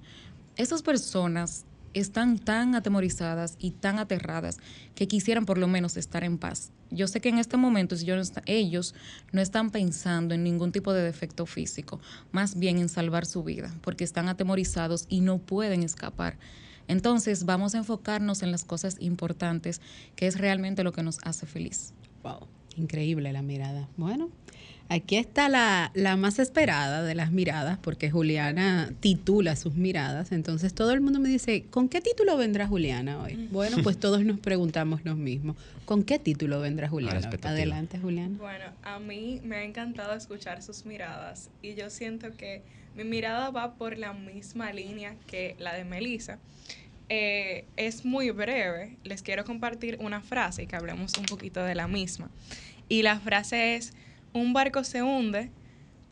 Esas 0.56 0.82
personas 0.82 1.64
están 1.94 2.38
tan 2.38 2.76
atemorizadas 2.76 3.56
y 3.58 3.72
tan 3.72 3.98
aterradas 3.98 4.58
que 4.94 5.08
quisieran 5.08 5.46
por 5.46 5.58
lo 5.58 5.66
menos 5.66 5.96
estar 5.96 6.22
en 6.22 6.38
paz. 6.38 6.70
Yo 6.92 7.08
sé 7.08 7.20
que 7.20 7.30
en 7.30 7.38
este 7.38 7.56
momento 7.56 7.96
si 7.96 8.06
ellos 8.46 8.94
no 9.32 9.40
están 9.40 9.70
pensando 9.70 10.32
en 10.32 10.44
ningún 10.44 10.70
tipo 10.70 10.92
de 10.92 11.02
defecto 11.02 11.44
físico, 11.44 11.98
más 12.30 12.56
bien 12.56 12.78
en 12.78 12.88
salvar 12.88 13.26
su 13.26 13.42
vida, 13.42 13.74
porque 13.80 14.04
están 14.04 14.28
atemorizados 14.28 15.06
y 15.08 15.22
no 15.22 15.38
pueden 15.38 15.82
escapar. 15.82 16.38
Entonces 16.90 17.44
vamos 17.44 17.74
a 17.74 17.78
enfocarnos 17.78 18.42
en 18.42 18.50
las 18.50 18.64
cosas 18.64 18.96
importantes, 18.98 19.80
que 20.16 20.26
es 20.26 20.38
realmente 20.38 20.82
lo 20.82 20.92
que 20.92 21.04
nos 21.04 21.18
hace 21.22 21.46
feliz. 21.46 21.92
Wow, 22.24 22.48
increíble 22.76 23.32
la 23.32 23.42
mirada. 23.42 23.88
Bueno, 23.96 24.28
aquí 24.88 25.16
está 25.16 25.48
la, 25.48 25.92
la 25.94 26.16
más 26.16 26.40
esperada 26.40 27.04
de 27.04 27.14
las 27.14 27.30
miradas, 27.30 27.78
porque 27.78 28.10
Juliana 28.10 28.92
titula 28.98 29.54
sus 29.54 29.74
miradas. 29.74 30.32
Entonces 30.32 30.74
todo 30.74 30.90
el 30.90 31.00
mundo 31.00 31.20
me 31.20 31.28
dice, 31.28 31.64
¿con 31.70 31.88
qué 31.88 32.00
título 32.00 32.36
vendrá 32.36 32.66
Juliana 32.66 33.22
hoy? 33.22 33.48
Bueno, 33.52 33.76
pues 33.84 33.96
todos 34.00 34.24
nos 34.24 34.40
preguntamos 34.40 35.04
lo 35.04 35.14
mismo. 35.14 35.54
¿Con 35.84 36.02
qué 36.02 36.18
título 36.18 36.60
vendrá 36.60 36.88
Juliana? 36.88 37.30
Adelante, 37.44 38.00
Juliana. 38.00 38.36
Bueno, 38.36 38.64
a 38.82 38.98
mí 38.98 39.40
me 39.44 39.56
ha 39.56 39.62
encantado 39.62 40.14
escuchar 40.14 40.60
sus 40.60 40.84
miradas 40.84 41.50
y 41.62 41.74
yo 41.76 41.88
siento 41.88 42.32
que 42.32 42.62
mi 42.96 43.04
mirada 43.04 43.50
va 43.50 43.74
por 43.74 43.96
la 43.98 44.12
misma 44.12 44.72
línea 44.72 45.14
que 45.26 45.56
la 45.58 45.74
de 45.74 45.84
Melissa. 45.84 46.38
Eh, 47.08 47.64
es 47.76 48.04
muy 48.04 48.30
breve, 48.30 48.96
les 49.02 49.22
quiero 49.22 49.44
compartir 49.44 49.96
una 50.00 50.20
frase 50.20 50.62
y 50.62 50.66
que 50.66 50.76
hablemos 50.76 51.16
un 51.18 51.26
poquito 51.26 51.62
de 51.64 51.74
la 51.74 51.88
misma. 51.88 52.30
Y 52.88 53.02
la 53.02 53.18
frase 53.18 53.74
es, 53.74 53.92
un 54.32 54.52
barco 54.52 54.84
se 54.84 55.02
hunde 55.02 55.50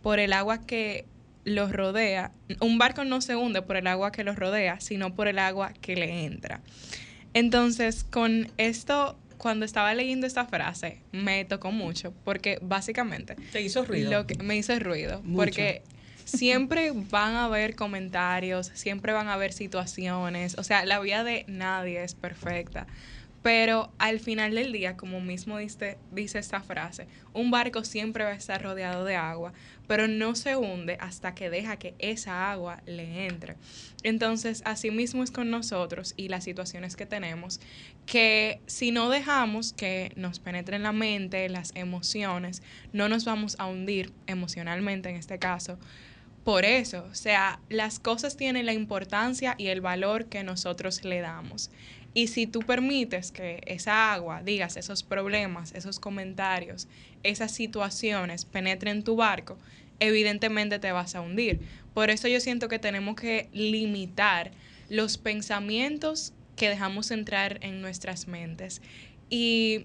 por 0.03 0.19
el 0.19 0.33
agua 0.33 0.67
que 0.67 1.05
los 1.45 1.73
rodea. 1.73 2.33
Un 2.61 2.79
barco 2.79 3.05
no 3.05 3.21
se 3.21 3.37
hunde 3.37 3.63
por 3.63 3.77
el 3.77 3.87
agua 3.87 4.11
que 4.13 4.25
los 4.25 4.37
rodea, 4.37 4.81
sino 4.81 5.15
por 5.15 5.29
el 5.29 5.39
agua 5.39 5.73
que 5.81 5.95
le 5.97 6.25
entra. 6.25 6.61
Entonces, 7.35 8.05
con 8.05 8.51
esto, 8.57 9.17
cuando 9.39 9.65
estaba 9.65 9.95
leyendo 9.95 10.27
esta 10.27 10.47
frase, 10.47 10.99
me 11.13 11.45
tocó 11.45 11.71
mucho, 11.71 12.13
porque 12.25 12.59
básicamente 12.63 13.37
¿Te 13.53 13.61
hizo 13.63 13.85
ruido? 13.85 14.11
lo 14.11 14.27
que 14.27 14.43
me 14.43 14.57
hizo 14.57 14.77
ruido, 14.79 15.23
Mucho. 15.23 15.37
porque 15.37 15.83
siempre 16.29 16.93
van 16.93 17.35
a 17.35 17.45
haber 17.45 17.75
comentarios, 17.75 18.71
siempre 18.75 19.13
van 19.13 19.29
a 19.29 19.35
haber 19.35 19.53
situaciones, 19.53 20.59
o 20.59 20.63
sea, 20.63 20.85
la 20.85 21.01
vida 21.01 21.25
de 21.25 21.45
nadie 21.49 22.03
es 22.05 22.15
perfecta. 22.15 22.87
Pero 23.41 23.93
al 23.99 24.19
final 24.19 24.57
del 24.57 24.73
día, 24.73 24.97
como 24.97 25.21
mismo 25.21 25.59
dice, 25.59 25.97
dice 26.11 26.41
esta 26.41 26.61
frase, 26.61 27.07
un 27.33 27.53
barco 27.53 27.85
siempre 27.85 28.25
va 28.25 28.31
a 28.31 28.35
estar 28.35 28.61
rodeado 28.61 29.05
de 29.05 29.15
agua, 29.15 29.53
pero 29.87 30.09
no 30.09 30.35
se 30.35 30.57
hunde 30.57 30.99
hasta 31.01 31.35
que 31.35 31.49
deja 31.49 31.79
que 31.79 31.95
esa 32.01 32.51
agua 32.51 32.83
le 32.85 33.27
entre. 33.27 33.57
Entonces, 34.03 34.61
así 34.65 34.91
mismo 34.91 35.23
es 35.23 35.31
con 35.31 35.51
nosotros 35.51 36.15
y 36.17 36.29
las 36.29 36.45
situaciones 36.45 36.97
que 36.97 37.07
tenemos, 37.07 37.61
que 38.07 38.61
si 38.67 38.91
no 38.91 39.09
dejamos 39.09 39.73
que 39.73 40.13
nos 40.17 40.41
penetren 40.41 40.83
la 40.83 40.93
mente, 40.93 41.49
las 41.49 41.71
emociones, 41.77 42.63
no 42.93 43.09
nos 43.09 43.25
vamos 43.25 43.55
a 43.61 43.67
hundir 43.67 44.13
emocionalmente 44.27 45.11
en 45.11 45.17
este 45.17 45.39
caso. 45.39 45.79
Por 46.49 46.65
eso, 46.65 47.07
o 47.11 47.15
sea, 47.15 47.61
las 47.69 47.99
cosas 47.99 48.39
tienen 48.39 48.65
la 48.65 48.73
importancia 48.73 49.55
y 49.59 49.67
el 49.67 49.83
valor 49.83 50.31
que 50.31 50.43
nosotros 50.45 51.05
le 51.05 51.21
damos. 51.21 51.71
Y 52.15 52.29
si 52.29 52.47
tú 52.47 52.61
permites 52.61 53.33
que 53.33 53.61
esa 53.67 54.15
agua, 54.15 54.41
digas 54.43 54.79
esos 54.79 55.03
problemas, 55.03 55.75
esos 55.75 56.01
comentarios, 56.01 56.89
esas 57.23 57.53
situaciones 57.53 58.47
penetren 58.47 59.05
tu 59.05 59.15
barco, 59.15 59.59
evidentemente 60.01 60.79
te 60.79 60.91
vas 60.91 61.15
a 61.15 61.21
hundir. 61.21 61.61
Por 61.93 62.09
eso 62.09 62.29
yo 62.29 62.41
siento 62.41 62.69
que 62.69 62.79
tenemos 62.79 63.17
que 63.17 63.51
limitar 63.53 64.53
los 64.89 65.19
pensamientos 65.19 66.33
que 66.57 66.71
dejamos 66.71 67.11
entrar 67.11 67.59
en 67.61 67.83
nuestras 67.83 68.27
mentes. 68.27 68.81
Y 69.29 69.85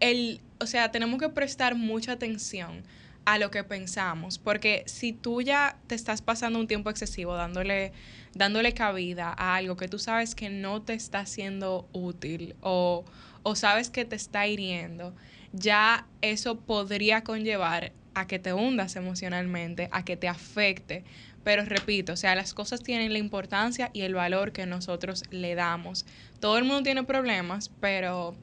el, 0.00 0.40
o 0.58 0.66
sea, 0.66 0.90
tenemos 0.90 1.20
que 1.20 1.28
prestar 1.28 1.76
mucha 1.76 2.10
atención 2.10 2.82
a 3.24 3.38
lo 3.38 3.50
que 3.50 3.64
pensamos, 3.64 4.38
porque 4.38 4.84
si 4.86 5.12
tú 5.12 5.42
ya 5.42 5.78
te 5.86 5.94
estás 5.94 6.22
pasando 6.22 6.58
un 6.58 6.66
tiempo 6.66 6.90
excesivo 6.90 7.34
dándole, 7.34 7.92
dándole 8.34 8.74
cabida 8.74 9.34
a 9.36 9.56
algo 9.56 9.76
que 9.76 9.88
tú 9.88 9.98
sabes 9.98 10.34
que 10.34 10.50
no 10.50 10.82
te 10.82 10.94
está 10.94 11.24
siendo 11.26 11.88
útil 11.92 12.54
o, 12.60 13.04
o 13.42 13.56
sabes 13.56 13.90
que 13.90 14.04
te 14.04 14.16
está 14.16 14.46
hiriendo, 14.46 15.14
ya 15.52 16.06
eso 16.20 16.60
podría 16.60 17.24
conllevar 17.24 17.92
a 18.14 18.26
que 18.26 18.38
te 18.38 18.52
hundas 18.52 18.96
emocionalmente, 18.96 19.88
a 19.92 20.04
que 20.04 20.16
te 20.16 20.28
afecte. 20.28 21.04
Pero 21.42 21.64
repito, 21.64 22.14
o 22.14 22.16
sea, 22.16 22.34
las 22.34 22.54
cosas 22.54 22.82
tienen 22.82 23.12
la 23.12 23.18
importancia 23.18 23.90
y 23.92 24.02
el 24.02 24.14
valor 24.14 24.52
que 24.52 24.66
nosotros 24.66 25.24
le 25.30 25.54
damos. 25.54 26.06
Todo 26.40 26.56
el 26.58 26.64
mundo 26.64 26.82
tiene 26.82 27.04
problemas, 27.04 27.70
pero 27.80 28.34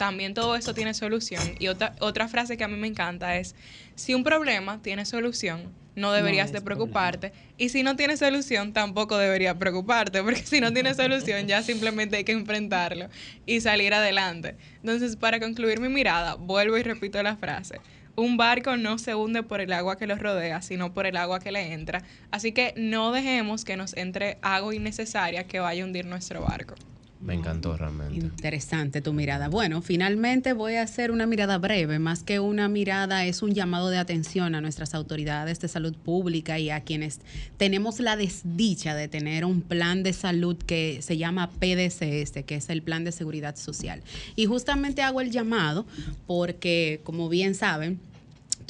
también 0.00 0.32
todo 0.32 0.56
eso 0.56 0.72
tiene 0.72 0.94
solución. 0.94 1.42
Y 1.58 1.68
otra, 1.68 1.94
otra 2.00 2.26
frase 2.26 2.56
que 2.56 2.64
a 2.64 2.68
mí 2.68 2.76
me 2.78 2.86
encanta 2.86 3.36
es, 3.36 3.54
si 3.96 4.14
un 4.14 4.24
problema 4.24 4.80
tiene 4.80 5.04
solución, 5.04 5.74
no 5.94 6.12
deberías 6.12 6.52
de 6.52 6.62
preocuparte. 6.62 7.34
Y 7.58 7.68
si 7.68 7.82
no 7.82 7.96
tiene 7.96 8.16
solución, 8.16 8.72
tampoco 8.72 9.18
deberías 9.18 9.56
preocuparte, 9.56 10.22
porque 10.24 10.40
si 10.46 10.58
no 10.62 10.72
tiene 10.72 10.94
solución, 10.94 11.46
ya 11.46 11.62
simplemente 11.62 12.16
hay 12.16 12.24
que 12.24 12.32
enfrentarlo 12.32 13.10
y 13.44 13.60
salir 13.60 13.92
adelante. 13.92 14.56
Entonces, 14.76 15.16
para 15.16 15.38
concluir 15.38 15.80
mi 15.80 15.90
mirada, 15.90 16.36
vuelvo 16.36 16.78
y 16.78 16.82
repito 16.82 17.22
la 17.22 17.36
frase. 17.36 17.78
Un 18.16 18.38
barco 18.38 18.78
no 18.78 18.96
se 18.96 19.14
hunde 19.14 19.42
por 19.42 19.60
el 19.60 19.70
agua 19.70 19.98
que 19.98 20.06
lo 20.06 20.16
rodea, 20.16 20.62
sino 20.62 20.94
por 20.94 21.04
el 21.04 21.18
agua 21.18 21.40
que 21.40 21.52
le 21.52 21.74
entra. 21.74 22.04
Así 22.30 22.52
que 22.52 22.72
no 22.74 23.12
dejemos 23.12 23.66
que 23.66 23.76
nos 23.76 23.94
entre 23.98 24.38
agua 24.40 24.74
innecesaria 24.74 25.44
que 25.46 25.60
vaya 25.60 25.82
a 25.82 25.86
hundir 25.86 26.06
nuestro 26.06 26.40
barco. 26.40 26.74
Me 27.20 27.34
encantó 27.34 27.76
realmente. 27.76 28.14
Interesante 28.14 29.02
tu 29.02 29.12
mirada. 29.12 29.48
Bueno, 29.48 29.82
finalmente 29.82 30.54
voy 30.54 30.76
a 30.76 30.82
hacer 30.82 31.10
una 31.10 31.26
mirada 31.26 31.58
breve, 31.58 31.98
más 31.98 32.22
que 32.22 32.40
una 32.40 32.68
mirada 32.68 33.26
es 33.26 33.42
un 33.42 33.52
llamado 33.52 33.90
de 33.90 33.98
atención 33.98 34.54
a 34.54 34.62
nuestras 34.62 34.94
autoridades 34.94 35.60
de 35.60 35.68
salud 35.68 35.94
pública 35.94 36.58
y 36.58 36.70
a 36.70 36.80
quienes 36.80 37.20
tenemos 37.58 38.00
la 38.00 38.16
desdicha 38.16 38.94
de 38.94 39.08
tener 39.08 39.44
un 39.44 39.60
plan 39.60 40.02
de 40.02 40.14
salud 40.14 40.56
que 40.56 41.02
se 41.02 41.18
llama 41.18 41.50
PDCS, 41.50 42.42
que 42.46 42.54
es 42.54 42.70
el 42.70 42.82
Plan 42.82 43.04
de 43.04 43.12
Seguridad 43.12 43.56
Social. 43.56 44.02
Y 44.34 44.46
justamente 44.46 45.02
hago 45.02 45.20
el 45.20 45.30
llamado 45.30 45.84
porque, 46.26 47.00
como 47.04 47.28
bien 47.28 47.54
saben, 47.54 48.00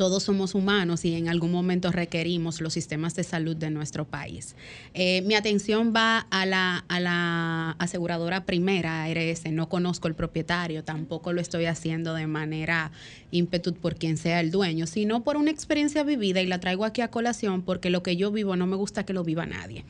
todos 0.00 0.23
somos 0.23 0.54
humanos 0.54 1.04
y 1.04 1.14
en 1.14 1.28
algún 1.28 1.52
momento 1.52 1.92
requerimos 1.92 2.62
los 2.62 2.73
sistemas 2.73 3.14
de 3.16 3.23
salud 3.23 3.54
de 3.54 3.69
nuestro 3.69 4.07
país. 4.07 4.57
Eh, 4.95 5.21
mi 5.26 5.35
atención 5.35 5.92
va 5.95 6.21
a 6.30 6.47
la, 6.47 6.87
a 6.88 7.00
la 7.00 7.73
aseguradora 7.73 8.47
primera, 8.47 9.02
ARS. 9.02 9.45
No 9.52 9.69
conozco 9.69 10.09
el 10.09 10.14
propietario, 10.14 10.85
tampoco 10.85 11.35
lo 11.35 11.42
estoy 11.42 11.66
haciendo 11.66 12.14
de 12.14 12.26
manera 12.26 12.92
ímpetu 13.30 13.75
por 13.75 13.97
quien 13.97 14.16
sea 14.16 14.40
el 14.40 14.50
dueño, 14.50 14.87
sino 14.87 15.23
por 15.23 15.37
una 15.37 15.50
experiencia 15.50 16.02
vivida 16.02 16.40
y 16.40 16.47
la 16.47 16.61
traigo 16.61 16.87
aquí 16.87 17.02
a 17.02 17.09
colación 17.09 17.61
porque 17.61 17.90
lo 17.90 18.02
que 18.02 18.16
yo 18.16 18.33
vivo 18.33 18.57
no 18.57 18.66
me 18.66 18.76
gusta 18.76 19.04
que 19.04 19.12
lo 19.12 19.23
viva 19.23 19.45
nadie. 19.45 19.85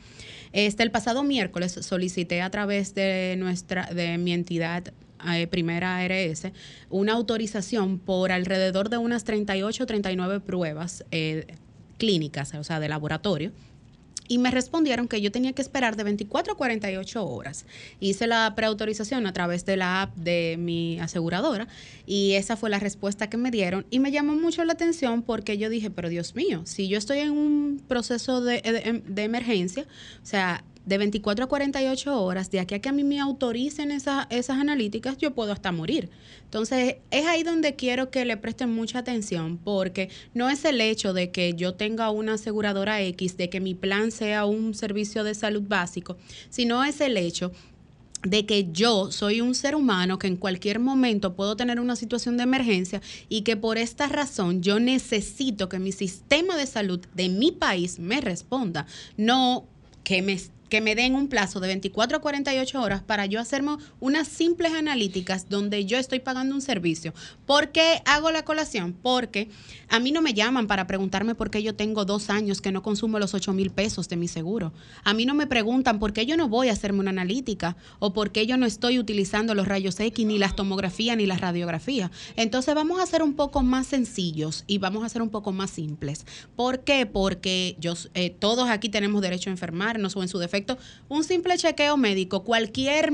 Este, 0.51 0.83
el 0.83 0.91
pasado 0.91 1.23
miércoles 1.23 1.71
solicité 1.71 2.41
a 2.41 2.49
través 2.49 2.93
de 2.95 3.37
nuestra, 3.39 3.85
de 3.85 4.17
mi 4.17 4.33
entidad 4.33 4.91
eh, 5.35 5.47
primera 5.47 5.97
ARS, 5.97 6.47
una 6.89 7.13
autorización 7.13 7.99
por 7.99 8.31
alrededor 8.31 8.89
de 8.89 8.97
unas 8.97 9.23
38 9.23 9.83
o 9.83 9.87
39 9.87 10.39
pruebas 10.39 11.05
eh, 11.11 11.55
clínicas, 11.97 12.53
o 12.55 12.63
sea, 12.63 12.79
de 12.79 12.89
laboratorio. 12.89 13.51
Y 14.27 14.37
me 14.37 14.49
respondieron 14.49 15.09
que 15.09 15.19
yo 15.19 15.29
tenía 15.29 15.51
que 15.51 15.61
esperar 15.61 15.97
de 15.97 16.05
24 16.05 16.53
a 16.53 16.55
48 16.55 17.25
horas. 17.27 17.65
Hice 17.99 18.27
la 18.27 18.53
preautorización 18.55 19.27
a 19.27 19.33
través 19.33 19.65
de 19.65 19.75
la 19.75 20.03
app 20.03 20.15
de 20.15 20.55
mi 20.57 21.01
aseguradora 21.01 21.67
y 22.05 22.35
esa 22.35 22.55
fue 22.55 22.69
la 22.69 22.79
respuesta 22.79 23.29
que 23.29 23.35
me 23.35 23.51
dieron. 23.51 23.85
Y 23.89 23.99
me 23.99 24.09
llamó 24.09 24.33
mucho 24.35 24.63
la 24.63 24.71
atención 24.71 25.21
porque 25.21 25.57
yo 25.57 25.69
dije, 25.69 25.89
pero 25.89 26.07
Dios 26.07 26.33
mío, 26.33 26.61
si 26.63 26.87
yo 26.87 26.97
estoy 26.97 27.19
en 27.19 27.31
un 27.31 27.83
proceso 27.89 28.39
de, 28.39 28.61
de, 28.61 29.03
de 29.05 29.23
emergencia, 29.23 29.83
o 30.23 30.25
sea, 30.25 30.63
de 30.85 30.97
24 30.97 31.45
a 31.45 31.47
48 31.47 32.21
horas, 32.21 32.49
de 32.51 32.59
aquí 32.59 32.75
a 32.75 32.79
que 32.79 32.89
a 32.89 32.91
mí 32.91 33.03
me 33.03 33.19
autoricen 33.19 33.91
esas, 33.91 34.27
esas 34.29 34.57
analíticas, 34.57 35.17
yo 35.17 35.33
puedo 35.33 35.51
hasta 35.51 35.71
morir. 35.71 36.09
Entonces, 36.43 36.95
es 37.11 37.25
ahí 37.27 37.43
donde 37.43 37.75
quiero 37.75 38.09
que 38.09 38.25
le 38.25 38.37
presten 38.37 38.73
mucha 38.73 38.99
atención, 38.99 39.57
porque 39.57 40.09
no 40.33 40.49
es 40.49 40.65
el 40.65 40.81
hecho 40.81 41.13
de 41.13 41.31
que 41.31 41.53
yo 41.53 41.75
tenga 41.75 42.09
una 42.09 42.33
aseguradora 42.33 43.01
X, 43.01 43.37
de 43.37 43.49
que 43.49 43.59
mi 43.59 43.75
plan 43.75 44.11
sea 44.11 44.45
un 44.45 44.73
servicio 44.73 45.23
de 45.23 45.35
salud 45.35 45.63
básico, 45.67 46.17
sino 46.49 46.83
es 46.83 46.99
el 47.01 47.17
hecho 47.17 47.51
de 48.23 48.45
que 48.45 48.71
yo 48.71 49.11
soy 49.11 49.41
un 49.41 49.55
ser 49.55 49.75
humano 49.75 50.19
que 50.19 50.27
en 50.27 50.35
cualquier 50.35 50.79
momento 50.79 51.35
puedo 51.35 51.55
tener 51.55 51.79
una 51.79 51.95
situación 51.95 52.37
de 52.37 52.43
emergencia 52.43 53.01
y 53.29 53.41
que 53.41 53.57
por 53.57 53.77
esta 53.77 54.07
razón 54.07 54.61
yo 54.61 54.79
necesito 54.79 55.69
que 55.69 55.79
mi 55.79 55.91
sistema 55.91 56.55
de 56.55 56.67
salud 56.67 56.99
de 57.15 57.29
mi 57.29 57.51
país 57.51 57.97
me 57.97 58.21
responda, 58.21 58.85
no 59.17 59.65
que 60.03 60.21
me 60.21 60.33
que 60.71 60.79
me 60.79 60.95
den 60.95 61.15
un 61.15 61.27
plazo 61.27 61.59
de 61.59 61.67
24 61.67 62.17
a 62.17 62.21
48 62.21 62.81
horas 62.81 63.03
para 63.03 63.25
yo 63.25 63.41
hacerme 63.41 63.75
unas 63.99 64.25
simples 64.29 64.71
analíticas 64.71 65.49
donde 65.49 65.85
yo 65.85 65.97
estoy 65.97 66.21
pagando 66.21 66.55
un 66.55 66.61
servicio. 66.61 67.13
¿Por 67.45 67.73
qué 67.73 68.01
hago 68.05 68.31
la 68.31 68.45
colación? 68.45 68.93
Porque 68.93 69.49
a 69.89 69.99
mí 69.99 70.13
no 70.13 70.21
me 70.21 70.33
llaman 70.33 70.67
para 70.67 70.87
preguntarme 70.87 71.35
por 71.35 71.51
qué 71.51 71.61
yo 71.61 71.75
tengo 71.75 72.05
dos 72.05 72.29
años 72.29 72.61
que 72.61 72.71
no 72.71 72.83
consumo 72.83 73.19
los 73.19 73.33
8 73.33 73.51
mil 73.51 73.71
pesos 73.71 74.07
de 74.07 74.15
mi 74.15 74.29
seguro. 74.29 74.71
A 75.03 75.13
mí 75.13 75.25
no 75.25 75.33
me 75.33 75.45
preguntan 75.45 75.99
por 75.99 76.13
qué 76.13 76.25
yo 76.25 76.37
no 76.37 76.47
voy 76.47 76.69
a 76.69 76.71
hacerme 76.71 77.01
una 77.01 77.09
analítica 77.09 77.75
o 77.99 78.13
por 78.13 78.31
qué 78.31 78.47
yo 78.47 78.55
no 78.55 78.65
estoy 78.65 78.97
utilizando 78.97 79.53
los 79.53 79.67
rayos 79.67 79.99
X, 79.99 80.25
ni 80.25 80.37
las 80.37 80.55
tomografías, 80.55 81.17
ni 81.17 81.25
las 81.25 81.41
radiografías. 81.41 82.11
Entonces 82.37 82.73
vamos 82.75 83.01
a 83.01 83.05
ser 83.07 83.23
un 83.23 83.33
poco 83.33 83.61
más 83.61 83.87
sencillos 83.87 84.63
y 84.67 84.77
vamos 84.77 85.03
a 85.03 85.09
ser 85.09 85.21
un 85.21 85.31
poco 85.31 85.51
más 85.51 85.69
simples. 85.69 86.25
¿Por 86.55 86.85
qué? 86.85 87.05
Porque 87.05 87.75
eh, 88.13 88.29
todos 88.29 88.69
aquí 88.69 88.87
tenemos 88.87 89.21
derecho 89.21 89.49
a 89.49 89.51
enfermarnos 89.51 90.15
o 90.15 90.21
en 90.21 90.29
su 90.29 90.39
defecto 90.39 90.60
un 91.09 91.23
simple 91.23 91.57
chequeo 91.57 91.97
médico, 91.97 92.43
cualquier 92.43 93.11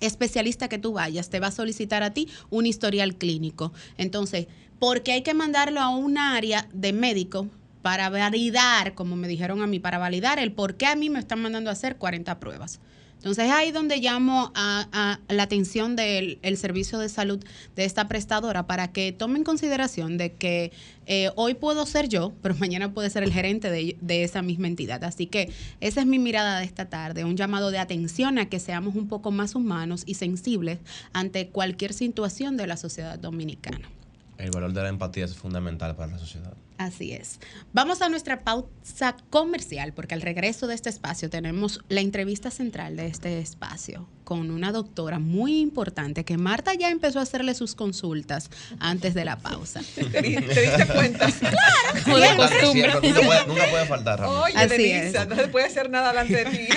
especialista 0.00 0.68
que 0.68 0.78
tú 0.78 0.92
vayas 0.92 1.30
te 1.30 1.40
va 1.40 1.48
a 1.48 1.52
solicitar 1.52 2.02
a 2.02 2.12
ti 2.12 2.28
un 2.50 2.66
historial 2.66 3.16
clínico. 3.16 3.72
Entonces, 3.96 4.46
porque 4.78 5.12
hay 5.12 5.22
que 5.22 5.34
mandarlo 5.34 5.80
a 5.80 5.88
un 5.88 6.18
área 6.18 6.68
de 6.72 6.92
médico 6.92 7.48
para 7.82 8.08
validar, 8.08 8.94
como 8.94 9.16
me 9.16 9.28
dijeron 9.28 9.62
a 9.62 9.66
mí, 9.66 9.78
para 9.78 9.98
validar 9.98 10.38
el 10.38 10.52
por 10.52 10.76
qué 10.76 10.86
a 10.86 10.96
mí 10.96 11.10
me 11.10 11.18
están 11.18 11.40
mandando 11.42 11.70
a 11.70 11.74
hacer 11.74 11.96
40 11.96 12.40
pruebas. 12.40 12.80
Entonces 13.24 13.50
ahí 13.50 13.72
donde 13.72 13.96
llamo 13.96 14.52
a, 14.54 15.18
la 15.28 15.42
atención 15.42 15.96
del 15.96 16.38
servicio 16.58 16.98
de 16.98 17.08
salud 17.08 17.42
de 17.74 17.86
esta 17.86 18.06
prestadora 18.06 18.66
para 18.66 18.92
que 18.92 19.12
tome 19.12 19.38
en 19.38 19.44
consideración 19.44 20.18
de 20.18 20.34
que 20.34 20.72
eh, 21.06 21.30
hoy 21.34 21.54
puedo 21.54 21.86
ser 21.86 22.10
yo, 22.10 22.34
pero 22.42 22.54
mañana 22.60 22.92
puede 22.92 23.08
ser 23.08 23.22
el 23.22 23.32
gerente 23.32 23.70
de, 23.70 23.96
de, 23.98 24.24
esa 24.24 24.42
misma 24.42 24.66
entidad. 24.66 25.02
Así 25.04 25.26
que 25.26 25.50
esa 25.80 26.02
es 26.02 26.06
mi 26.06 26.18
mirada 26.18 26.58
de 26.58 26.66
esta 26.66 26.90
tarde, 26.90 27.24
un 27.24 27.34
llamado 27.34 27.70
de 27.70 27.78
atención 27.78 28.38
a 28.38 28.50
que 28.50 28.60
seamos 28.60 28.94
un 28.94 29.08
poco 29.08 29.30
más 29.30 29.54
humanos 29.54 30.02
y 30.04 30.14
sensibles 30.14 30.80
ante 31.14 31.48
cualquier 31.48 31.94
situación 31.94 32.58
de 32.58 32.66
la 32.66 32.76
sociedad 32.76 33.18
dominicana. 33.18 33.88
El 34.36 34.50
valor 34.50 34.74
de 34.74 34.82
la 34.82 34.90
empatía 34.90 35.24
es 35.24 35.34
fundamental 35.34 35.96
para 35.96 36.12
la 36.12 36.18
sociedad. 36.18 36.52
Así 36.76 37.12
es. 37.12 37.38
Vamos 37.72 38.02
a 38.02 38.08
nuestra 38.08 38.42
pausa 38.42 39.16
comercial 39.30 39.92
porque 39.92 40.14
al 40.14 40.22
regreso 40.22 40.66
de 40.66 40.74
este 40.74 40.90
espacio 40.90 41.30
tenemos 41.30 41.80
la 41.88 42.00
entrevista 42.00 42.50
central 42.50 42.96
de 42.96 43.06
este 43.06 43.38
espacio 43.38 44.08
con 44.24 44.50
una 44.50 44.72
doctora 44.72 45.18
muy 45.18 45.60
importante 45.60 46.24
que 46.24 46.36
Marta 46.36 46.74
ya 46.74 46.90
empezó 46.90 47.20
a 47.20 47.22
hacerle 47.22 47.54
sus 47.54 47.74
consultas 47.74 48.50
antes 48.80 49.14
de 49.14 49.24
la 49.24 49.36
pausa. 49.36 49.82
¿Te, 49.94 50.22
diste 50.22 50.86
cuenta? 50.86 51.30
claro, 51.40 52.04
como 52.04 52.18
de 52.18 52.36
costumbre. 52.36 52.94
Nunca 52.94 53.20
puede, 53.20 53.46
nunca 53.46 53.66
puede 53.70 53.86
faltar, 53.86 54.20
Ramón. 54.20 54.42
Oye, 54.44 54.56
Así 54.56 54.76
Denisa, 54.76 55.22
es. 55.22 55.28
no 55.28 55.36
se 55.36 55.48
puede 55.48 55.66
hacer 55.66 55.90
nada 55.90 56.08
delante 56.08 56.44
de 56.44 56.44
ti. 56.46 56.68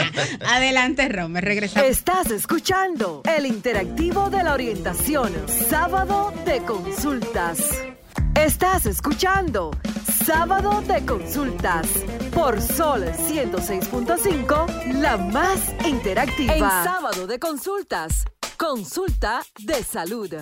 Adelante, 0.46 1.08
Romer, 1.08 1.44
regresamos. 1.44 1.88
Estás 1.88 2.30
escuchando 2.30 3.22
el 3.36 3.46
interactivo 3.46 4.28
de 4.28 4.42
la 4.42 4.52
orientación, 4.52 5.32
sábado 5.68 6.32
de 6.44 6.58
consultas. 6.62 7.58
Estás 8.36 8.84
escuchando 8.84 9.70
Sábado 10.26 10.82
de 10.82 11.06
Consultas 11.06 11.88
por 12.34 12.60
Sol 12.60 13.02
106.5, 13.04 15.00
la 15.00 15.16
más 15.16 15.74
interactiva. 15.86 16.54
En 16.54 16.60
Sábado 16.60 17.26
de 17.26 17.38
Consultas, 17.38 18.26
consulta 18.58 19.42
de 19.58 19.82
salud. 19.82 20.34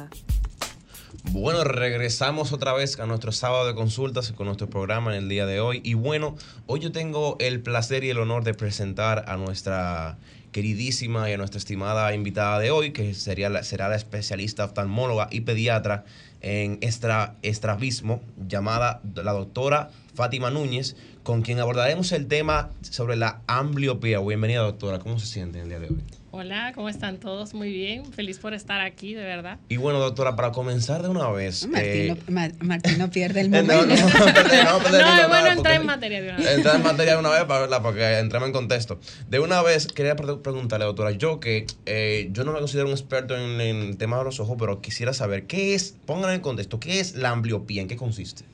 Bueno, 1.30 1.62
regresamos 1.62 2.52
otra 2.52 2.72
vez 2.72 2.98
a 2.98 3.06
nuestro 3.06 3.30
sábado 3.30 3.68
de 3.68 3.76
consultas 3.76 4.32
con 4.32 4.46
nuestro 4.46 4.68
programa 4.68 5.12
en 5.12 5.22
el 5.22 5.28
día 5.28 5.46
de 5.46 5.60
hoy. 5.60 5.80
Y 5.84 5.94
bueno, 5.94 6.34
hoy 6.66 6.80
yo 6.80 6.90
tengo 6.90 7.36
el 7.38 7.62
placer 7.62 8.02
y 8.02 8.10
el 8.10 8.18
honor 8.18 8.42
de 8.42 8.54
presentar 8.54 9.24
a 9.28 9.36
nuestra 9.36 10.18
queridísima 10.50 11.28
y 11.30 11.32
a 11.32 11.36
nuestra 11.36 11.58
estimada 11.58 12.12
invitada 12.14 12.58
de 12.58 12.70
hoy, 12.70 12.92
que 12.92 13.14
sería 13.14 13.50
la, 13.50 13.62
será 13.62 13.88
la 13.88 13.96
especialista 13.96 14.64
oftalmóloga 14.64 15.28
y 15.30 15.40
pediatra 15.40 16.04
en 16.44 16.76
extra, 16.82 17.36
estrabismo, 17.40 18.20
llamada 18.36 19.00
la 19.14 19.32
doctora 19.32 19.90
Fátima 20.14 20.50
Núñez, 20.50 20.94
con 21.22 21.40
quien 21.40 21.58
abordaremos 21.58 22.12
el 22.12 22.26
tema 22.26 22.68
sobre 22.82 23.16
la 23.16 23.40
ambliopía. 23.46 24.20
Bienvenida, 24.20 24.60
doctora. 24.60 24.98
¿Cómo 24.98 25.18
se 25.18 25.24
siente 25.24 25.60
el 25.60 25.70
día 25.70 25.80
de 25.80 25.88
hoy? 25.88 26.23
Hola, 26.36 26.72
¿cómo 26.74 26.88
están 26.88 27.20
todos? 27.20 27.54
Muy 27.54 27.72
bien, 27.72 28.12
feliz 28.12 28.40
por 28.40 28.54
estar 28.54 28.80
aquí, 28.80 29.14
de 29.14 29.22
verdad. 29.22 29.60
Y 29.68 29.76
bueno, 29.76 30.00
doctora, 30.00 30.34
para 30.34 30.50
comenzar 30.50 31.00
de 31.00 31.08
una 31.08 31.30
vez. 31.30 31.64
Martín, 31.68 31.90
eh, 31.92 32.16
no, 32.26 32.66
Martín 32.66 32.98
no 32.98 33.08
pierde 33.08 33.42
el 33.42 33.50
momento. 33.50 33.72
no, 33.72 33.86
no, 33.86 33.94
no, 33.94 34.90
no, 34.90 35.20
es 35.20 35.28
bueno 35.28 35.52
entrar 35.52 35.80
en 35.80 35.86
materia 35.86 36.20
de 36.20 36.28
una 36.30 36.38
vez. 36.38 36.48
Entrar 36.48 36.74
en 36.74 36.82
materia 36.82 37.12
de 37.12 37.18
una 37.20 37.30
vez 37.30 37.44
para, 37.44 37.80
porque 37.80 38.18
entremos 38.18 38.48
en 38.48 38.52
contexto. 38.52 38.98
De 39.28 39.38
una 39.38 39.62
vez, 39.62 39.86
quería 39.86 40.16
preguntarle, 40.16 40.86
doctora, 40.86 41.12
yo 41.12 41.38
que 41.38 41.68
eh, 41.86 42.28
yo 42.32 42.42
no 42.42 42.50
me 42.50 42.58
considero 42.58 42.88
un 42.88 42.94
experto 42.94 43.36
en, 43.36 43.60
en 43.60 43.82
el 43.82 43.96
tema 43.96 44.18
de 44.18 44.24
los 44.24 44.40
ojos, 44.40 44.56
pero 44.58 44.80
quisiera 44.80 45.12
saber, 45.12 45.46
¿qué 45.46 45.76
es, 45.76 45.94
pónganlo 46.04 46.32
en 46.32 46.40
contexto, 46.40 46.80
qué 46.80 46.98
es 46.98 47.14
la 47.14 47.30
ambliopía? 47.30 47.80
¿En 47.80 47.86
qué 47.86 47.94
consiste? 47.94 48.44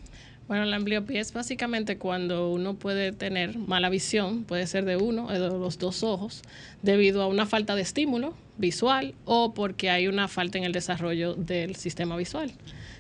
Bueno, 0.51 0.65
la 0.65 0.75
ambliopía 0.75 1.21
es 1.21 1.33
básicamente 1.33 1.97
cuando 1.97 2.51
uno 2.51 2.75
puede 2.75 3.13
tener 3.13 3.57
mala 3.57 3.89
visión, 3.89 4.43
puede 4.43 4.67
ser 4.67 4.85
de 4.85 4.97
uno 4.97 5.27
o 5.27 5.33
de 5.33 5.39
los 5.39 5.79
dos 5.79 6.03
ojos, 6.03 6.43
debido 6.83 7.23
a 7.23 7.29
una 7.29 7.47
falta 7.47 7.77
de 7.77 7.83
estímulo 7.83 8.35
visual 8.59 9.15
o 9.27 9.55
porque 9.55 9.91
hay 9.91 10.09
una 10.09 10.27
falta 10.27 10.59
en 10.59 10.65
el 10.65 10.73
desarrollo 10.73 11.35
del 11.35 11.77
sistema 11.77 12.17
visual. 12.17 12.51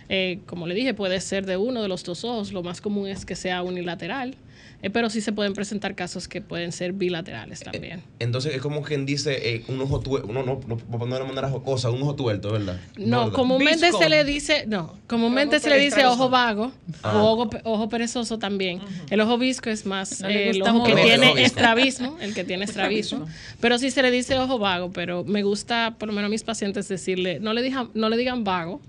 Eh, 0.08 0.38
como 0.46 0.68
le 0.68 0.76
dije, 0.76 0.94
puede 0.94 1.20
ser 1.20 1.44
de 1.44 1.56
uno 1.56 1.82
de 1.82 1.88
los 1.88 2.04
dos 2.04 2.22
ojos, 2.22 2.52
lo 2.52 2.62
más 2.62 2.80
común 2.80 3.08
es 3.08 3.26
que 3.26 3.34
sea 3.34 3.64
unilateral 3.64 4.36
eh, 4.82 4.90
pero 4.90 5.10
sí 5.10 5.20
se 5.20 5.32
pueden 5.32 5.52
presentar 5.52 5.94
casos 5.94 6.26
que 6.26 6.40
pueden 6.40 6.72
ser 6.72 6.92
bilaterales 6.92 7.60
también. 7.60 7.98
Eh, 7.98 8.04
entonces 8.20 8.54
es 8.54 8.62
como 8.62 8.82
quien 8.82 9.04
dice 9.04 9.54
eh, 9.54 9.64
un 9.68 9.80
ojo 9.80 10.00
tuerto, 10.00 10.26
uno 10.28 10.42
no, 10.42 10.60
no, 10.66 10.78
no 10.88 11.18
de 11.18 11.24
manera 11.24 11.50
jocosa, 11.50 11.90
un 11.90 12.02
ojo 12.02 12.14
tuerto, 12.14 12.52
¿verdad? 12.52 12.80
No, 12.96 13.32
comúnmente 13.32 13.92
se 13.92 14.08
le 14.08 14.24
dice, 14.24 14.64
no, 14.66 14.96
comúnmente 15.06 15.60
se 15.60 15.68
le 15.68 15.78
dice 15.78 16.06
ojo 16.06 16.30
vago 16.30 16.72
o 17.02 17.08
ojo, 17.08 17.50
ojo, 17.64 17.88
perezoso 17.88 18.38
también. 18.38 18.80
El 19.10 19.20
ojo 19.20 19.36
visco 19.36 19.68
es 19.68 19.84
más 19.84 20.22
el 20.22 20.62
ojo 20.62 20.84
que 20.84 20.94
tiene 20.94 21.42
estrabismo, 21.42 22.16
el 22.20 22.32
que 22.32 22.44
tiene 22.44 22.64
estrabismo. 22.64 23.26
pero 23.60 23.78
sí 23.78 23.90
se 23.90 24.02
le 24.02 24.10
dice 24.10 24.38
ojo 24.38 24.58
vago, 24.58 24.90
pero 24.92 25.24
me 25.24 25.42
gusta, 25.42 25.96
por 25.98 26.08
lo 26.08 26.14
menos 26.14 26.28
a 26.28 26.30
mis 26.30 26.42
pacientes, 26.42 26.88
decirle, 26.88 27.38
no 27.40 27.52
le, 27.52 27.62
digan, 27.62 27.90
no 27.94 28.08
le 28.08 28.16
digan 28.16 28.44
vago, 28.44 28.80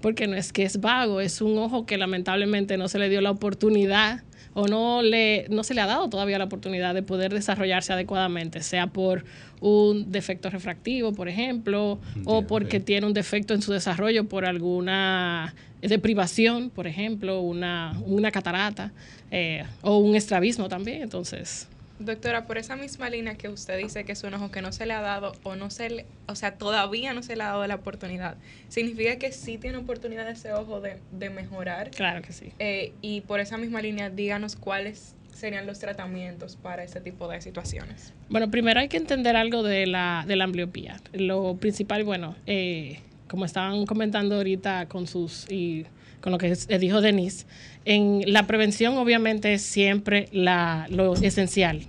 porque 0.00 0.26
no 0.26 0.36
es 0.36 0.52
que 0.52 0.62
es 0.62 0.80
vago, 0.80 1.20
es 1.20 1.40
un 1.40 1.58
ojo 1.58 1.86
que 1.86 1.98
lamentablemente 1.98 2.76
no 2.76 2.88
se 2.88 2.98
le 2.98 3.08
dio 3.08 3.20
la 3.20 3.30
oportunidad 3.30 4.22
o 4.54 4.66
no, 4.66 5.02
le, 5.02 5.46
no 5.48 5.62
se 5.62 5.74
le 5.74 5.80
ha 5.80 5.86
dado 5.86 6.08
todavía 6.08 6.38
la 6.38 6.44
oportunidad 6.44 6.94
de 6.94 7.02
poder 7.02 7.32
desarrollarse 7.32 7.92
adecuadamente, 7.92 8.62
sea 8.62 8.88
por 8.88 9.24
un 9.60 10.10
defecto 10.10 10.50
refractivo, 10.50 11.12
por 11.12 11.28
ejemplo, 11.28 11.98
o 12.24 12.42
porque 12.42 12.78
sí. 12.78 12.84
tiene 12.84 13.06
un 13.06 13.12
defecto 13.12 13.54
en 13.54 13.62
su 13.62 13.72
desarrollo 13.72 14.24
por 14.28 14.44
alguna 14.44 15.54
deprivación, 15.82 16.70
por 16.70 16.86
ejemplo, 16.86 17.40
una, 17.40 17.98
una 18.06 18.30
catarata 18.30 18.92
eh, 19.30 19.64
o 19.82 19.98
un 19.98 20.16
estrabismo 20.16 20.68
también. 20.68 21.02
Entonces, 21.02 21.68
Doctora, 22.00 22.46
por 22.46 22.56
esa 22.56 22.76
misma 22.76 23.10
línea 23.10 23.36
que 23.36 23.50
usted 23.50 23.76
dice 23.76 24.04
que 24.04 24.12
es 24.12 24.24
un 24.24 24.32
ojo 24.32 24.50
que 24.50 24.62
no 24.62 24.72
se 24.72 24.86
le 24.86 24.94
ha 24.94 25.02
dado 25.02 25.32
o 25.42 25.54
no 25.54 25.68
se 25.68 25.90
le, 25.90 26.06
o 26.26 26.34
sea, 26.34 26.52
todavía 26.52 27.12
no 27.12 27.22
se 27.22 27.36
le 27.36 27.42
ha 27.42 27.48
dado 27.48 27.66
la 27.66 27.74
oportunidad, 27.74 28.36
significa 28.68 29.16
que 29.16 29.32
sí 29.32 29.58
tiene 29.58 29.76
oportunidad 29.76 30.28
ese 30.30 30.54
ojo 30.54 30.80
de, 30.80 30.96
de 31.12 31.28
mejorar. 31.28 31.90
claro 31.90 32.22
que 32.22 32.32
sí. 32.32 32.52
Eh, 32.58 32.94
y 33.02 33.20
por 33.20 33.38
esa 33.38 33.58
misma 33.58 33.82
línea, 33.82 34.08
díganos 34.08 34.56
cuáles 34.56 35.14
serían 35.34 35.66
los 35.66 35.78
tratamientos 35.78 36.56
para 36.56 36.82
ese 36.84 37.02
tipo 37.02 37.28
de 37.28 37.42
situaciones. 37.42 38.14
Bueno, 38.30 38.50
primero 38.50 38.80
hay 38.80 38.88
que 38.88 38.96
entender 38.96 39.36
algo 39.36 39.62
de 39.62 39.86
la, 39.86 40.24
de 40.26 40.36
la 40.36 40.44
ambliopía. 40.44 41.00
Lo 41.12 41.56
principal, 41.56 42.04
bueno, 42.04 42.34
eh, 42.46 43.00
como 43.28 43.44
estaban 43.44 43.84
comentando 43.86 44.36
ahorita 44.36 44.86
con 44.86 45.06
sus 45.06 45.50
y 45.50 45.86
con 46.20 46.32
lo 46.32 46.38
que 46.38 46.52
eh, 46.68 46.78
dijo 46.78 47.00
Denise, 47.00 47.46
en 47.84 48.22
la 48.26 48.46
prevención 48.46 48.96
obviamente 48.96 49.54
es 49.54 49.62
siempre 49.62 50.28
la, 50.32 50.86
lo 50.90 51.14
esencial. 51.14 51.86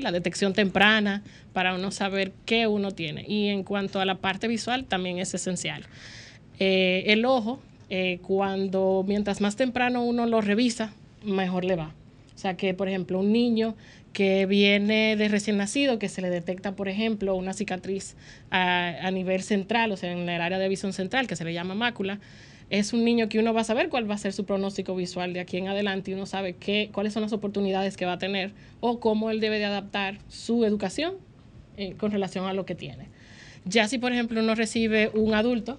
La 0.00 0.12
detección 0.12 0.54
temprana 0.54 1.22
para 1.52 1.74
uno 1.74 1.90
saber 1.90 2.32
qué 2.46 2.66
uno 2.66 2.92
tiene. 2.92 3.24
Y 3.28 3.48
en 3.48 3.64
cuanto 3.64 4.00
a 4.00 4.06
la 4.06 4.16
parte 4.16 4.48
visual 4.48 4.86
también 4.86 5.18
es 5.18 5.34
esencial. 5.34 5.84
Eh, 6.58 7.04
el 7.08 7.24
ojo, 7.26 7.60
eh, 7.90 8.18
cuando 8.22 9.04
mientras 9.06 9.42
más 9.42 9.56
temprano 9.56 10.02
uno 10.02 10.24
lo 10.26 10.40
revisa, 10.40 10.94
mejor 11.22 11.66
le 11.66 11.76
va. 11.76 11.92
O 12.34 12.38
sea 12.38 12.56
que, 12.56 12.72
por 12.72 12.88
ejemplo, 12.88 13.20
un 13.20 13.32
niño 13.32 13.74
que 14.14 14.46
viene 14.46 15.16
de 15.16 15.28
recién 15.28 15.58
nacido, 15.58 15.98
que 15.98 16.08
se 16.08 16.22
le 16.22 16.30
detecta, 16.30 16.72
por 16.72 16.88
ejemplo, 16.88 17.34
una 17.34 17.52
cicatriz 17.52 18.16
a, 18.50 18.94
a 19.02 19.10
nivel 19.10 19.42
central, 19.42 19.92
o 19.92 19.96
sea, 19.96 20.12
en 20.12 20.28
el 20.28 20.40
área 20.40 20.58
de 20.58 20.68
visión 20.68 20.92
central, 20.92 21.26
que 21.26 21.36
se 21.36 21.44
le 21.44 21.52
llama 21.52 21.74
mácula, 21.74 22.20
es 22.78 22.92
un 22.92 23.04
niño 23.04 23.28
que 23.28 23.38
uno 23.38 23.54
va 23.54 23.60
a 23.60 23.64
saber 23.64 23.88
cuál 23.88 24.10
va 24.10 24.16
a 24.16 24.18
ser 24.18 24.32
su 24.32 24.44
pronóstico 24.44 24.96
visual 24.96 25.32
de 25.32 25.38
aquí 25.38 25.58
en 25.58 25.68
adelante 25.68 26.10
y 26.10 26.14
uno 26.14 26.26
sabe 26.26 26.54
qué, 26.54 26.90
cuáles 26.92 27.12
son 27.12 27.22
las 27.22 27.32
oportunidades 27.32 27.96
que 27.96 28.04
va 28.04 28.14
a 28.14 28.18
tener 28.18 28.52
o 28.80 28.98
cómo 28.98 29.30
él 29.30 29.38
debe 29.38 29.60
de 29.60 29.64
adaptar 29.64 30.18
su 30.28 30.64
educación 30.64 31.14
eh, 31.76 31.94
con 31.96 32.10
relación 32.10 32.46
a 32.46 32.52
lo 32.52 32.66
que 32.66 32.74
tiene. 32.74 33.06
Ya 33.64 33.86
si, 33.86 33.98
por 33.98 34.12
ejemplo, 34.12 34.40
uno 34.40 34.56
recibe 34.56 35.12
un 35.14 35.34
adulto, 35.34 35.78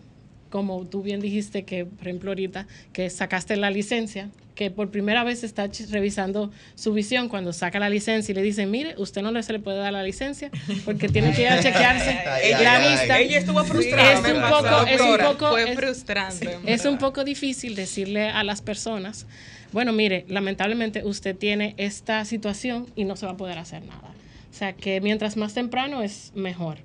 como 0.49 0.85
tú 0.85 1.03
bien 1.03 1.19
dijiste 1.19 1.63
que, 1.63 1.83
por 1.83 2.07
ejemplo, 2.07 2.31
ahorita 2.31 2.65
que 2.93 3.09
sacaste 3.09 3.57
la 3.57 3.71
licencia, 3.71 4.29
que 4.55 4.71
por 4.71 4.89
primera 4.89 5.23
vez 5.25 5.43
está 5.43 5.69
revisando 5.91 6.49
su 6.75 6.93
visión 6.93 7.27
cuando 7.29 7.51
saca 7.53 7.77
la 7.77 7.89
licencia 7.89 8.31
y 8.31 8.35
le 8.35 8.41
dicen, 8.41 8.71
mire, 8.71 8.95
usted 8.97 9.21
no 9.21 9.31
le, 9.31 9.43
se 9.43 9.51
le 9.53 9.59
puede 9.59 9.77
dar 9.79 9.91
la 9.93 10.01
licencia 10.01 10.49
porque 10.85 11.09
tiene 11.09 11.33
que 11.33 11.41
ir 11.43 11.49
a 11.49 11.59
chequearse 11.61 12.09
Ay, 12.25 12.51
la 12.63 12.75
ay, 12.77 12.85
ay. 12.87 12.91
vista. 12.97 13.19
Ella 13.19 13.37
estuvo 13.39 13.63
frustrada. 13.65 14.13
Es 14.13 14.19
un 14.33 14.41
pasó, 14.41 14.63
poco- 14.63 14.87
es 14.87 15.01
un 15.01 15.17
poco- 15.17 15.49
Fue 15.49 15.69
es- 15.71 15.75
frustrante. 15.77 16.53
en 16.53 16.69
Es 16.69 16.85
un 16.85 16.97
poco 16.97 17.23
difícil 17.25 17.75
decirle 17.75 18.29
a 18.29 18.43
las 18.45 18.61
personas, 18.61 19.27
bueno, 19.73 19.91
mire, 19.91 20.23
lamentablemente 20.29 21.03
usted 21.03 21.35
tiene 21.35 21.73
esta 21.77 22.23
situación 22.23 22.87
y 22.95 23.03
no 23.03 23.17
se 23.17 23.25
va 23.25 23.33
a 23.33 23.37
poder 23.37 23.57
hacer 23.57 23.83
nada. 23.83 24.09
O 24.51 24.57
sea 24.57 24.71
que 24.71 25.01
mientras 25.01 25.35
más 25.35 25.53
temprano 25.53 26.01
es 26.01 26.31
mejor. 26.33 26.77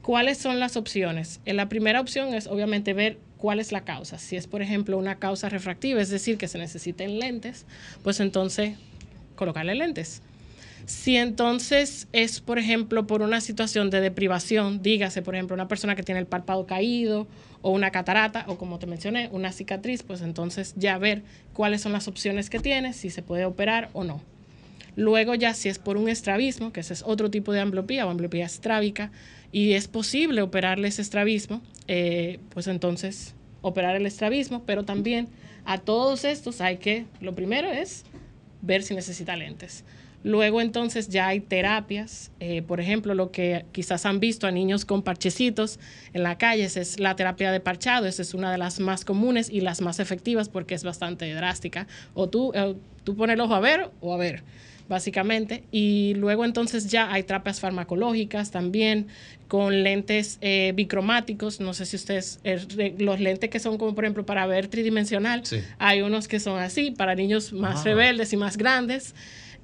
¿Cuáles 0.00 0.38
son 0.38 0.58
las 0.58 0.76
opciones? 0.78 1.40
Eh, 1.44 1.52
La 1.52 1.68
primera 1.68 2.00
opción 2.00 2.32
es 2.34 2.46
obviamente 2.46 2.94
ver 2.94 3.18
cuál 3.42 3.58
es 3.58 3.72
la 3.72 3.80
causa. 3.80 4.18
Si 4.18 4.36
es, 4.36 4.46
por 4.46 4.62
ejemplo, 4.62 4.96
una 4.96 5.16
causa 5.16 5.48
refractiva, 5.48 6.00
es 6.00 6.10
decir, 6.10 6.38
que 6.38 6.46
se 6.46 6.58
necesiten 6.58 7.18
lentes, 7.18 7.66
pues 8.04 8.20
entonces 8.20 8.76
colocarle 9.34 9.74
lentes. 9.74 10.22
Si 10.86 11.16
entonces 11.16 12.06
es, 12.12 12.38
por 12.38 12.60
ejemplo, 12.60 13.04
por 13.08 13.20
una 13.20 13.40
situación 13.40 13.90
de 13.90 14.00
deprivación, 14.00 14.80
dígase, 14.80 15.22
por 15.22 15.34
ejemplo, 15.34 15.54
una 15.54 15.66
persona 15.66 15.96
que 15.96 16.04
tiene 16.04 16.20
el 16.20 16.26
párpado 16.26 16.66
caído 16.66 17.26
o 17.62 17.72
una 17.72 17.90
catarata 17.90 18.44
o 18.46 18.58
como 18.58 18.78
te 18.78 18.86
mencioné, 18.86 19.28
una 19.32 19.50
cicatriz, 19.50 20.04
pues 20.04 20.20
entonces 20.20 20.74
ya 20.76 20.96
ver 20.98 21.24
cuáles 21.52 21.80
son 21.80 21.90
las 21.90 22.06
opciones 22.06 22.48
que 22.48 22.60
tiene, 22.60 22.92
si 22.92 23.10
se 23.10 23.22
puede 23.22 23.44
operar 23.44 23.90
o 23.92 24.04
no. 24.04 24.20
Luego 24.96 25.34
ya 25.34 25.54
si 25.54 25.68
es 25.68 25.78
por 25.78 25.96
un 25.96 26.08
estrabismo, 26.08 26.72
que 26.72 26.80
ese 26.80 26.92
es 26.94 27.02
otro 27.06 27.30
tipo 27.30 27.52
de 27.52 27.60
ambliopía 27.60 28.06
o 28.06 28.10
ambliopía 28.10 28.46
estrábica, 28.46 29.10
y 29.50 29.72
es 29.72 29.88
posible 29.88 30.42
operarle 30.42 30.88
ese 30.88 31.02
estrabismo, 31.02 31.62
eh, 31.88 32.38
pues 32.50 32.66
entonces 32.66 33.34
operar 33.60 33.96
el 33.96 34.06
estrabismo, 34.06 34.64
pero 34.64 34.84
también 34.84 35.28
a 35.64 35.78
todos 35.78 36.24
estos 36.24 36.60
hay 36.60 36.78
que, 36.78 37.06
lo 37.20 37.34
primero 37.34 37.70
es 37.70 38.04
ver 38.60 38.82
si 38.82 38.94
necesita 38.94 39.36
lentes. 39.36 39.84
Luego 40.24 40.60
entonces 40.60 41.08
ya 41.08 41.26
hay 41.28 41.40
terapias, 41.40 42.30
eh, 42.38 42.62
por 42.62 42.80
ejemplo, 42.80 43.14
lo 43.14 43.32
que 43.32 43.64
quizás 43.72 44.06
han 44.06 44.20
visto 44.20 44.46
a 44.46 44.52
niños 44.52 44.84
con 44.84 45.02
parchecitos 45.02 45.80
en 46.12 46.22
la 46.22 46.38
calle, 46.38 46.64
es 46.64 47.00
la 47.00 47.16
terapia 47.16 47.50
de 47.50 47.58
parchado, 47.58 48.06
esa 48.06 48.22
es 48.22 48.32
una 48.32 48.52
de 48.52 48.58
las 48.58 48.78
más 48.78 49.04
comunes 49.04 49.50
y 49.50 49.62
las 49.62 49.80
más 49.80 49.98
efectivas 49.98 50.48
porque 50.48 50.76
es 50.76 50.84
bastante 50.84 51.32
drástica. 51.34 51.88
O 52.14 52.28
tú, 52.28 52.52
eh, 52.54 52.76
tú 53.02 53.16
pones 53.16 53.34
el 53.34 53.40
ojo 53.40 53.54
a 53.54 53.60
ver 53.60 53.90
o 54.00 54.14
a 54.14 54.16
ver, 54.16 54.44
básicamente. 54.88 55.62
Y 55.72 56.14
luego 56.14 56.44
entonces 56.44 56.88
ya 56.90 57.12
hay 57.12 57.22
terapias 57.22 57.60
farmacológicas 57.60 58.50
también 58.50 59.06
con 59.48 59.82
lentes 59.82 60.38
eh, 60.40 60.72
bicromáticos, 60.74 61.60
no 61.60 61.74
sé 61.74 61.84
si 61.86 61.96
ustedes, 61.96 62.40
eh, 62.44 62.94
los 62.98 63.20
lentes 63.20 63.50
que 63.50 63.58
son 63.58 63.76
como 63.78 63.94
por 63.94 64.04
ejemplo 64.04 64.24
para 64.24 64.46
ver 64.46 64.68
tridimensional, 64.68 65.44
Sí. 65.44 65.58
hay 65.78 66.00
unos 66.02 66.26
que 66.28 66.40
son 66.40 66.58
así, 66.58 66.90
para 66.90 67.14
niños 67.14 67.52
más 67.52 67.80
Ah. 67.80 67.84
rebeldes 67.84 68.32
y 68.32 68.36
más 68.36 68.56
grandes. 68.56 69.14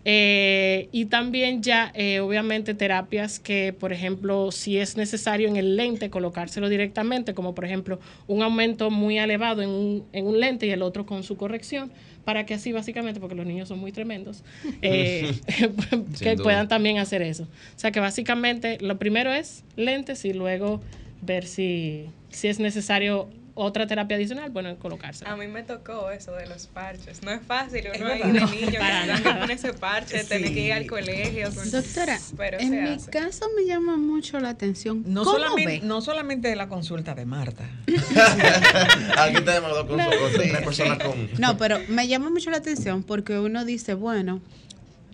Eh, 0.05 0.89
y 0.93 1.07
también 1.07 1.63
ya, 1.63 1.91
eh, 1.95 2.21
obviamente, 2.21 2.73
terapias 2.73 3.39
que, 3.41 3.75
por 3.79 3.93
ejemplo, 3.93 4.51
si 4.53 4.79
es 4.79 4.97
necesario 4.97 5.49
en 5.49 5.57
el 5.57 5.77
lente 5.77 6.09
colocárselo 6.09 6.69
directamente, 6.69 7.35
como 7.35 7.55
por 7.55 7.65
ejemplo 7.65 7.99
un 8.27 8.43
aumento 8.43 8.91
muy 8.91 9.19
elevado 9.19 9.61
en 9.61 9.69
un, 9.69 10.05
en 10.13 10.27
un 10.27 10.39
lente 10.41 10.67
y 10.67 10.71
el 10.71 10.83
otro 10.83 11.05
con 11.05 11.25
su 11.25 11.37
corrección, 11.37 11.91
para 12.29 12.45
que 12.45 12.53
así 12.53 12.73
básicamente, 12.73 13.21
porque 13.21 13.35
los 13.35 13.47
niños 13.47 13.69
son 13.69 13.79
muy 13.79 13.91
tremendos, 13.91 14.45
eh, 14.83 15.33
que 16.21 16.35
duda. 16.35 16.43
puedan 16.43 16.69
también 16.69 16.99
hacer 16.99 17.23
eso. 17.23 17.45
O 17.45 17.79
sea 17.79 17.91
que 17.91 18.01
básicamente 18.01 18.77
lo 18.83 18.99
primero 18.99 19.33
es 19.33 19.65
lentes 19.77 20.27
y 20.27 20.35
luego 20.35 20.83
ver 21.23 21.47
si, 21.47 22.05
si 22.29 22.49
es 22.49 22.61
necesario 22.61 23.31
otra 23.61 23.87
terapia 23.89 24.17
adicional, 24.17 24.51
bueno, 24.51 24.77
colocarse. 24.79 25.27
A 25.29 25.35
mí 25.37 25.49
me 25.49 25.65
tocó 25.65 26.11
eso 26.11 26.33
de 26.33 26.47
los 26.47 26.69
parches. 26.69 27.23
No 27.25 27.33
es 27.33 27.43
fácil, 27.43 27.85
uno 27.97 28.09
Es 28.09 28.23
ahí 28.23 28.33
de 28.33 28.41
niño 28.41 28.71
que 28.71 29.39
con 29.41 29.51
ese 29.51 29.73
parche, 29.73 30.23
tener 30.25 30.55
que 30.55 30.61
ir 30.61 30.73
al 30.73 30.87
colegio. 30.87 31.53
con- 31.53 31.69
Doctora, 31.71 32.19
pero 32.37 32.61
en 32.61 32.71
mi 32.85 32.91
hace. 32.95 33.11
caso 33.11 33.47
me 33.57 33.65
llama 33.67 33.97
mucho 33.97 34.39
la 34.39 34.51
atención. 34.51 35.03
No 35.07 35.25
¿Cómo 35.25 35.39
solamente, 35.39 35.81
ve? 35.81 35.87
no 35.87 36.01
solamente 36.01 36.55
la 36.55 36.69
consulta 36.69 37.15
de 37.17 37.27
Marta. 37.27 37.65
Aquí 39.19 39.41
tenemos 39.45 39.71
dos 39.71 39.87
con 39.87 39.99
tres 40.35 40.63
personas 40.65 40.99
con. 40.99 41.29
No, 41.39 41.57
pero 41.57 41.79
me 41.89 42.07
llama 42.09 42.31
mucho 42.31 42.51
la 42.51 42.59
atención 42.59 43.03
porque 43.03 43.39
uno 43.39 43.65
dice, 43.65 43.95
bueno, 43.95 44.41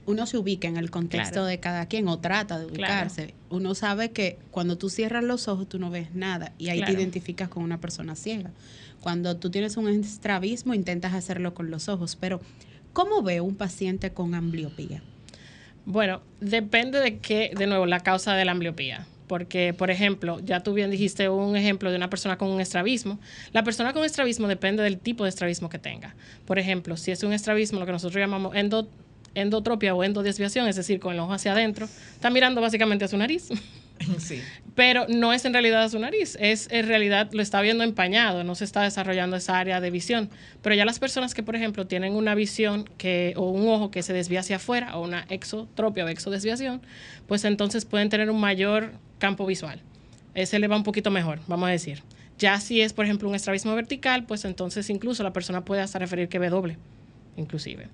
uno 0.06 0.26
se 0.26 0.36
ubica 0.38 0.68
en 0.68 0.76
el 0.76 0.90
contexto 0.90 1.32
Claro. 1.34 1.46
de 1.46 1.60
cada 1.60 1.86
quien 1.86 2.08
o 2.08 2.18
trata 2.18 2.58
de 2.58 2.66
Claro. 2.66 2.74
ubicarse. 2.94 3.34
Uno 3.50 3.74
sabe 3.74 4.10
que 4.10 4.38
cuando 4.50 4.76
tú 4.78 4.88
cierras 4.90 5.24
los 5.24 5.48
ojos 5.48 5.68
tú 5.68 5.78
no 5.78 5.90
ves 5.90 6.14
nada 6.14 6.52
y 6.58 6.68
ahí 6.68 6.78
Claro. 6.78 6.92
te 6.92 6.98
identificas 7.00 7.48
con 7.48 7.62
una 7.62 7.80
persona 7.80 8.14
ciega. 8.16 8.50
Cuando 9.00 9.36
tú 9.36 9.50
tienes 9.50 9.76
un 9.76 9.88
estrabismo 9.88 10.74
intentas 10.74 11.12
hacerlo 11.14 11.54
con 11.54 11.70
los 11.70 11.88
ojos, 11.88 12.16
pero 12.16 12.40
¿cómo 12.92 13.22
ve 13.22 13.40
un 13.40 13.54
paciente 13.56 14.12
con 14.12 14.34
ambliopía? 14.34 15.02
Bueno, 15.86 16.22
depende 16.40 17.00
de 17.00 17.18
qué, 17.18 17.50
de 17.56 17.66
nuevo, 17.66 17.86
la 17.86 18.00
causa 18.00 18.34
de 18.34 18.44
la 18.44 18.52
ambliopía. 18.52 19.06
Porque, 19.26 19.72
por 19.72 19.90
ejemplo, 19.90 20.38
ya 20.40 20.62
tú 20.62 20.74
bien 20.74 20.90
dijiste 20.90 21.30
un 21.30 21.56
ejemplo 21.56 21.90
de 21.90 21.96
una 21.96 22.10
persona 22.10 22.36
con 22.36 22.50
un 22.50 22.60
estrabismo. 22.60 23.18
La 23.52 23.64
persona 23.64 23.94
con 23.94 24.04
estrabismo 24.04 24.48
depende 24.48 24.82
del 24.82 24.98
tipo 24.98 25.24
de 25.24 25.30
estrabismo 25.30 25.70
que 25.70 25.78
tenga. 25.78 26.14
Por 26.44 26.58
ejemplo, 26.58 26.96
si 26.98 27.10
es 27.10 27.22
un 27.22 27.32
estrabismo, 27.32 27.80
lo 27.80 27.86
que 27.86 27.92
nosotros 27.92 28.20
llamamos 28.20 28.54
endo- 28.54 28.86
endotropia 29.34 29.94
o 29.94 30.04
endodesviación, 30.04 30.68
es 30.68 30.76
decir, 30.76 31.00
con 31.00 31.14
el 31.14 31.20
ojo 31.20 31.32
hacia 31.32 31.52
adentro, 31.52 31.88
está 32.12 32.30
mirando 32.30 32.60
básicamente 32.60 33.04
a 33.04 33.08
su 33.08 33.16
nariz. 33.16 33.48
Sí. 34.18 34.42
pero 34.74 35.06
no 35.08 35.32
es 35.32 35.44
en 35.44 35.52
realidad 35.52 35.84
a 35.84 35.88
su 35.88 36.00
nariz, 36.00 36.36
es 36.40 36.68
en 36.72 36.88
realidad 36.88 37.30
lo 37.32 37.40
está 37.40 37.60
viendo 37.60 37.84
empañado, 37.84 38.42
no 38.42 38.56
se 38.56 38.64
está 38.64 38.82
desarrollando 38.82 39.36
esa 39.36 39.56
área 39.56 39.80
de 39.80 39.90
visión. 39.90 40.30
Pero 40.62 40.74
ya 40.74 40.84
las 40.84 40.98
personas 40.98 41.32
que, 41.32 41.44
por 41.44 41.54
ejemplo, 41.54 41.86
tienen 41.86 42.14
una 42.14 42.34
visión 42.34 42.90
que, 42.98 43.34
o 43.36 43.50
un 43.50 43.68
ojo 43.68 43.92
que 43.92 44.02
se 44.02 44.12
desvía 44.12 44.40
hacia 44.40 44.56
afuera, 44.56 44.96
o 44.96 45.02
una 45.04 45.26
exotropia 45.30 46.04
o 46.04 46.08
exodesviación, 46.08 46.82
pues 47.28 47.44
entonces 47.44 47.84
pueden 47.84 48.08
tener 48.08 48.30
un 48.30 48.40
mayor 48.40 48.90
campo 49.18 49.46
visual. 49.46 49.80
Ese 50.34 50.58
le 50.58 50.66
va 50.66 50.76
un 50.76 50.82
poquito 50.82 51.12
mejor, 51.12 51.38
vamos 51.46 51.68
a 51.68 51.72
decir. 51.72 52.02
Ya 52.38 52.58
si 52.60 52.80
es, 52.80 52.92
por 52.92 53.04
ejemplo, 53.04 53.28
un 53.28 53.36
estrabismo 53.36 53.74
vertical, 53.76 54.24
pues 54.24 54.44
entonces 54.44 54.90
incluso 54.90 55.22
la 55.22 55.32
persona 55.32 55.64
puede 55.64 55.82
hasta 55.82 56.00
referir 56.00 56.28
que 56.28 56.40
ve 56.40 56.50
doble, 56.50 56.78
inclusive. 57.36 57.88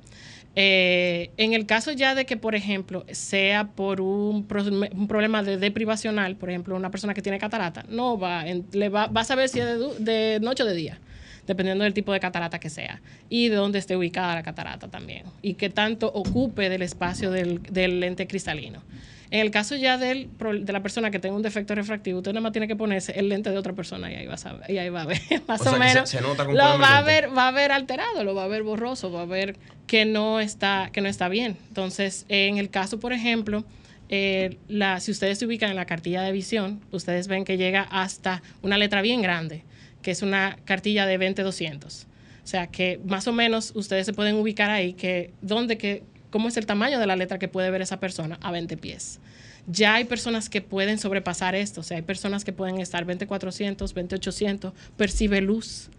Eh, 0.56 1.30
en 1.36 1.52
el 1.52 1.64
caso 1.66 1.92
ya 1.92 2.14
de 2.14 2.26
que, 2.26 2.36
por 2.36 2.54
ejemplo, 2.54 3.04
sea 3.12 3.68
por 3.68 4.00
un, 4.00 4.44
pro- 4.46 4.64
un 4.64 5.06
problema 5.08 5.42
de 5.42 5.56
deprivacional, 5.58 6.36
por 6.36 6.50
ejemplo, 6.50 6.74
una 6.76 6.90
persona 6.90 7.14
que 7.14 7.22
tiene 7.22 7.38
catarata, 7.38 7.84
no 7.88 8.18
va, 8.18 8.46
en- 8.48 8.66
le 8.72 8.88
va, 8.88 9.06
va 9.06 9.20
a 9.20 9.24
saber 9.24 9.48
si 9.48 9.60
es 9.60 9.66
de, 9.66 9.78
de 10.00 10.40
noche 10.40 10.62
o 10.64 10.66
de 10.66 10.74
día. 10.74 10.98
dependiendo 11.46 11.82
del 11.84 11.94
tipo 11.94 12.12
de 12.12 12.20
catarata 12.20 12.60
que 12.60 12.68
sea 12.70 13.00
y 13.28 13.48
de 13.48 13.56
dónde 13.56 13.78
esté 13.80 13.96
ubicada 13.96 14.34
la 14.36 14.42
catarata 14.42 14.88
también 14.88 15.24
y 15.42 15.54
qué 15.54 15.68
tanto 15.68 16.06
ocupe 16.12 16.68
del 16.68 16.82
espacio 16.82 17.30
del, 17.32 17.60
del 17.62 17.98
lente 17.98 18.26
cristalino. 18.28 18.82
En 19.31 19.40
el 19.40 19.51
caso 19.53 19.77
ya 19.77 19.97
del, 19.97 20.29
de 20.38 20.73
la 20.73 20.83
persona 20.83 21.11
que 21.11 21.21
tenga 21.21 21.37
un 21.37 21.43
defecto 21.43 21.75
refractivo, 21.75 22.19
usted 22.19 22.33
nada 22.33 22.40
más 22.40 22.53
tiene 22.53 22.66
que 22.66 22.75
ponerse 22.75 23.12
el 23.19 23.29
lente 23.29 23.51
de 23.51 23.59
otra 23.59 23.75
persona 23.75 24.11
y 24.11 24.16
ahí 24.16 24.27
va 24.27 24.35
a, 24.35 24.73
y 24.73 24.79
ahí 24.79 24.88
va 24.88 25.03
a 25.03 25.07
ver, 25.07 25.21
más 25.47 25.64
o, 25.66 25.77
menos. 25.79 26.12
lo 26.49 26.79
va 26.79 26.99
a 26.99 27.03
ver, 27.03 27.37
va 27.37 27.49
a 27.49 27.53
ver 27.53 27.71
alterado, 27.71 28.25
lo 28.25 28.35
va 28.35 28.45
a 28.45 28.49
ver 28.49 28.64
borroso, 28.64 29.12
va 29.12 29.23
a 29.23 29.27
ver 29.27 29.57
que 29.87 30.05
no 30.05 30.40
está, 30.40 30.90
que 30.93 31.01
no 31.01 31.09
está 31.09 31.29
bien. 31.29 31.57
Entonces, 31.69 32.27
en 32.29 32.59
el 32.59 32.71
caso, 32.71 32.99
por 32.99 33.12
ejemplo, 33.12 33.64
eh, 34.09 34.59
la, 34.66 34.99
si 34.99 35.12
ustedes 35.12 35.38
se 35.38 35.47
ubican 35.47 35.71
en 35.71 35.77
la 35.77 35.87
cartilla 35.87 36.23
de 36.23 36.33
visión, 36.33 36.81
ustedes 36.90 37.29
ven 37.29 37.45
que 37.45 37.57
llega 37.57 37.83
hasta 37.83 38.43
una 38.62 38.79
letra 38.79 39.01
bien 39.03 39.23
grande, 39.23 39.62
que 40.03 40.11
es 40.11 40.23
una 40.23 40.59
cartilla 40.64 41.07
de 41.07 41.21
20-200. 41.21 42.07
O 42.43 42.47
sea 42.47 42.66
que 42.66 42.99
más 43.05 43.29
o 43.29 43.33
menos 43.33 43.73
ustedes 43.77 44.07
se 44.07 44.12
pueden 44.12 44.35
ubicar 44.35 44.71
ahí, 44.71 44.95
que 44.95 45.33
donde 45.40 45.79
que 45.79 46.03
cómo 46.31 46.49
es 46.49 46.57
el 46.57 46.66
tamaño 46.66 46.99
de 46.99 47.07
la 47.07 47.16
letra 47.16 47.38
que 47.38 47.49
puede 47.49 47.71
ver 47.71 47.83
esa 47.83 48.01
persona 48.01 48.38
a 48.40 48.51
20 48.51 48.77
pies. 48.77 49.21
Ya 49.66 49.95
hay 49.95 50.05
personas 50.05 50.49
que 50.49 50.62
pueden 50.62 50.99
sobrepasar 50.99 51.55
esto, 51.55 51.81
o 51.81 51.85
sea, 51.85 51.97
hay 51.97 52.03
personas 52.03 52.45
que 52.45 52.53
pueden 52.53 52.81
estar 52.81 53.05
2400, 53.05 53.95
2800, 53.95 54.73
percibe 54.97 55.40
luz, 55.40 55.90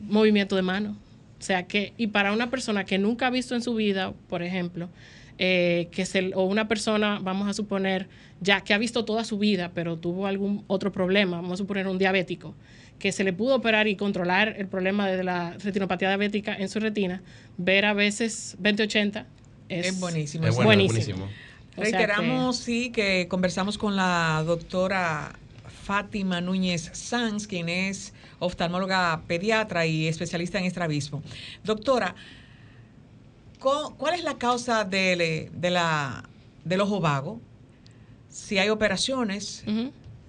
movimiento 0.00 0.56
de 0.56 0.62
mano. 0.62 0.96
O 1.38 1.42
sea 1.42 1.66
que, 1.66 1.92
y 1.98 2.06
para 2.06 2.32
una 2.32 2.48
persona 2.48 2.84
que 2.84 2.98
nunca 2.98 3.26
ha 3.26 3.30
visto 3.30 3.54
en 3.54 3.62
su 3.62 3.74
vida, 3.74 4.14
por 4.28 4.42
ejemplo, 4.42 4.88
eh, 5.36 5.88
que 5.90 6.06
se, 6.06 6.32
o 6.34 6.44
una 6.44 6.68
persona, 6.68 7.18
vamos 7.20 7.48
a 7.48 7.52
suponer, 7.54 8.08
ya 8.40 8.62
que 8.62 8.72
ha 8.72 8.78
visto 8.78 9.04
toda 9.04 9.24
su 9.24 9.36
vida, 9.36 9.72
pero 9.74 9.98
tuvo 9.98 10.26
algún 10.26 10.64
otro 10.68 10.92
problema, 10.92 11.36
vamos 11.36 11.54
a 11.54 11.56
suponer 11.56 11.88
un 11.88 11.98
diabético, 11.98 12.54
que 12.98 13.10
se 13.10 13.24
le 13.24 13.32
pudo 13.32 13.56
operar 13.56 13.88
y 13.88 13.96
controlar 13.96 14.54
el 14.56 14.68
problema 14.68 15.08
de 15.08 15.24
la 15.24 15.54
retinopatía 15.58 16.08
diabética 16.08 16.54
en 16.56 16.68
su 16.68 16.78
retina, 16.78 17.22
ver 17.58 17.84
a 17.84 17.94
veces 17.94 18.56
2080 18.60 19.26
es, 19.68 20.00
buenísimo. 20.00 20.46
Es, 20.46 20.56
buenísimo. 20.56 21.28
Reiteramos, 21.76 22.56
sí, 22.56 22.90
que 22.90 23.26
conversamos 23.28 23.78
con 23.78 23.96
la 23.96 24.42
doctora 24.46 25.36
Fátima 25.84 26.40
Núñez 26.40 26.90
Sanz, 26.92 27.46
quien 27.46 27.68
es 27.68 28.12
oftalmóloga 28.38 29.22
pediatra 29.26 29.86
y 29.86 30.06
especialista 30.06 30.58
en 30.58 30.64
estrabismo. 30.64 31.22
Doctora, 31.64 32.14
¿cuál 33.58 34.14
es 34.14 34.22
la 34.22 34.38
causa 34.38 34.84
de, 34.84 35.50
la, 35.60 36.28
del 36.64 36.80
ojo 36.80 37.00
vago? 37.00 37.40
Si 38.28 38.58
hay 38.58 38.68
operaciones 38.68 39.64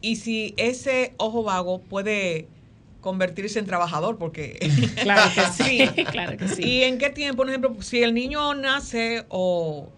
y 0.02 0.18
si 0.18 0.54
ese 0.58 1.14
ojo 1.18 1.44
vago 1.44 1.80
puede 1.80 2.48
convertirse 3.06 3.60
en 3.60 3.68
trabajador, 3.68 4.18
porque... 4.18 4.58
Claro 5.04 5.32
que 5.36 5.42
sí, 5.64 6.04
claro 6.06 6.38
que 6.38 6.48
sí. 6.48 6.64
¿Y 6.64 6.84
en 6.84 6.98
qué 6.98 7.12
tiempo, 7.12 7.38
por 7.38 7.50
ejemplo, 7.50 7.76
si 7.82 8.02
el 8.02 8.16
niño 8.16 8.56
nace 8.56 9.26
o 9.30 9.90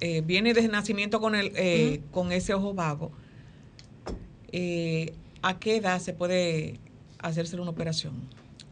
eh, 0.00 0.22
viene 0.24 0.54
de 0.54 0.66
nacimiento 0.66 1.20
con, 1.20 1.34
el, 1.34 1.52
eh, 1.56 2.00
con 2.10 2.32
ese 2.32 2.54
ojo 2.54 2.72
vago, 2.72 3.12
eh, 4.50 5.12
¿a 5.42 5.58
qué 5.58 5.76
edad 5.76 6.00
se 6.00 6.14
puede 6.14 6.80
hacerse 7.18 7.60
una 7.60 7.70
operación? 7.70 8.14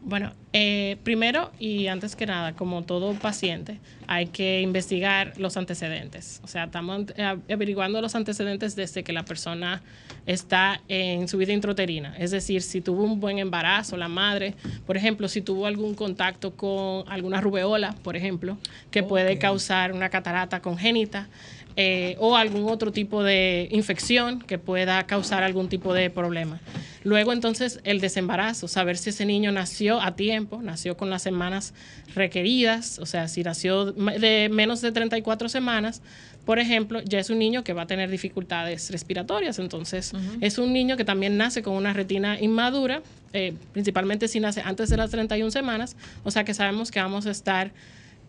Bueno, 0.01 0.33
eh, 0.53 0.97
primero 1.03 1.51
y 1.59 1.85
antes 1.85 2.15
que 2.15 2.25
nada, 2.25 2.53
como 2.53 2.81
todo 2.81 3.13
paciente, 3.13 3.79
hay 4.07 4.25
que 4.25 4.61
investigar 4.61 5.33
los 5.37 5.55
antecedentes. 5.55 6.41
O 6.43 6.47
sea, 6.47 6.63
estamos 6.63 7.05
averiguando 7.47 8.01
los 8.01 8.15
antecedentes 8.15 8.75
desde 8.75 9.03
que 9.03 9.13
la 9.13 9.23
persona 9.23 9.83
está 10.25 10.81
en 10.87 11.27
su 11.27 11.37
vida 11.37 11.53
introterina. 11.53 12.15
Es 12.17 12.31
decir, 12.31 12.61
si 12.61 12.81
tuvo 12.81 13.03
un 13.03 13.19
buen 13.19 13.39
embarazo, 13.39 13.97
la 13.97 14.07
madre, 14.07 14.55
por 14.85 14.97
ejemplo, 14.97 15.27
si 15.27 15.41
tuvo 15.41 15.65
algún 15.65 15.95
contacto 15.95 16.51
con 16.51 17.03
alguna 17.11 17.41
rubeola, 17.41 17.95
por 18.03 18.15
ejemplo, 18.15 18.57
que 18.91 19.03
puede 19.03 19.37
causar 19.37 19.91
una 19.91 20.09
catarata 20.09 20.61
congénita. 20.61 21.27
Eh, 21.75 22.17
o 22.19 22.35
algún 22.35 22.69
otro 22.69 22.91
tipo 22.91 23.23
de 23.23 23.67
infección 23.71 24.39
que 24.41 24.59
pueda 24.59 25.07
causar 25.07 25.41
algún 25.41 25.69
tipo 25.69 25.91
de 25.95 26.11
problema. 26.11 26.59
Luego 27.03 27.33
entonces 27.33 27.79
el 27.83 27.99
desembarazo, 27.99 28.67
saber 28.67 28.95
si 28.95 29.09
ese 29.09 29.25
niño 29.25 29.51
nació 29.51 29.99
a 29.99 30.15
tiempo, 30.15 30.61
nació 30.61 30.95
con 30.95 31.09
las 31.09 31.23
semanas 31.23 31.73
requeridas, 32.13 32.99
o 32.99 33.07
sea, 33.07 33.27
si 33.27 33.41
nació 33.41 33.91
de 33.91 34.49
menos 34.51 34.81
de 34.81 34.91
34 34.91 35.49
semanas, 35.49 36.03
por 36.45 36.59
ejemplo, 36.59 37.01
ya 37.01 37.19
es 37.19 37.29
un 37.29 37.39
niño 37.39 37.63
que 37.63 37.73
va 37.73 37.83
a 37.83 37.87
tener 37.87 38.09
dificultades 38.09 38.91
respiratorias, 38.91 39.59
entonces 39.59 40.11
es 40.41 40.57
un 40.57 40.73
niño 40.73 40.97
que 40.97 41.05
también 41.05 41.37
nace 41.37 41.63
con 41.63 41.75
una 41.75 41.93
retina 41.93 42.39
inmadura, 42.39 43.01
eh, 43.31 43.53
principalmente 43.71 44.27
si 44.27 44.39
nace 44.39 44.61
antes 44.61 44.89
de 44.89 44.97
las 44.97 45.09
31 45.09 45.51
semanas, 45.51 45.95
o 46.23 46.31
sea 46.31 46.43
que 46.43 46.53
sabemos 46.53 46.91
que 46.91 46.99
vamos 46.99 47.25
a 47.25 47.31
estar 47.31 47.71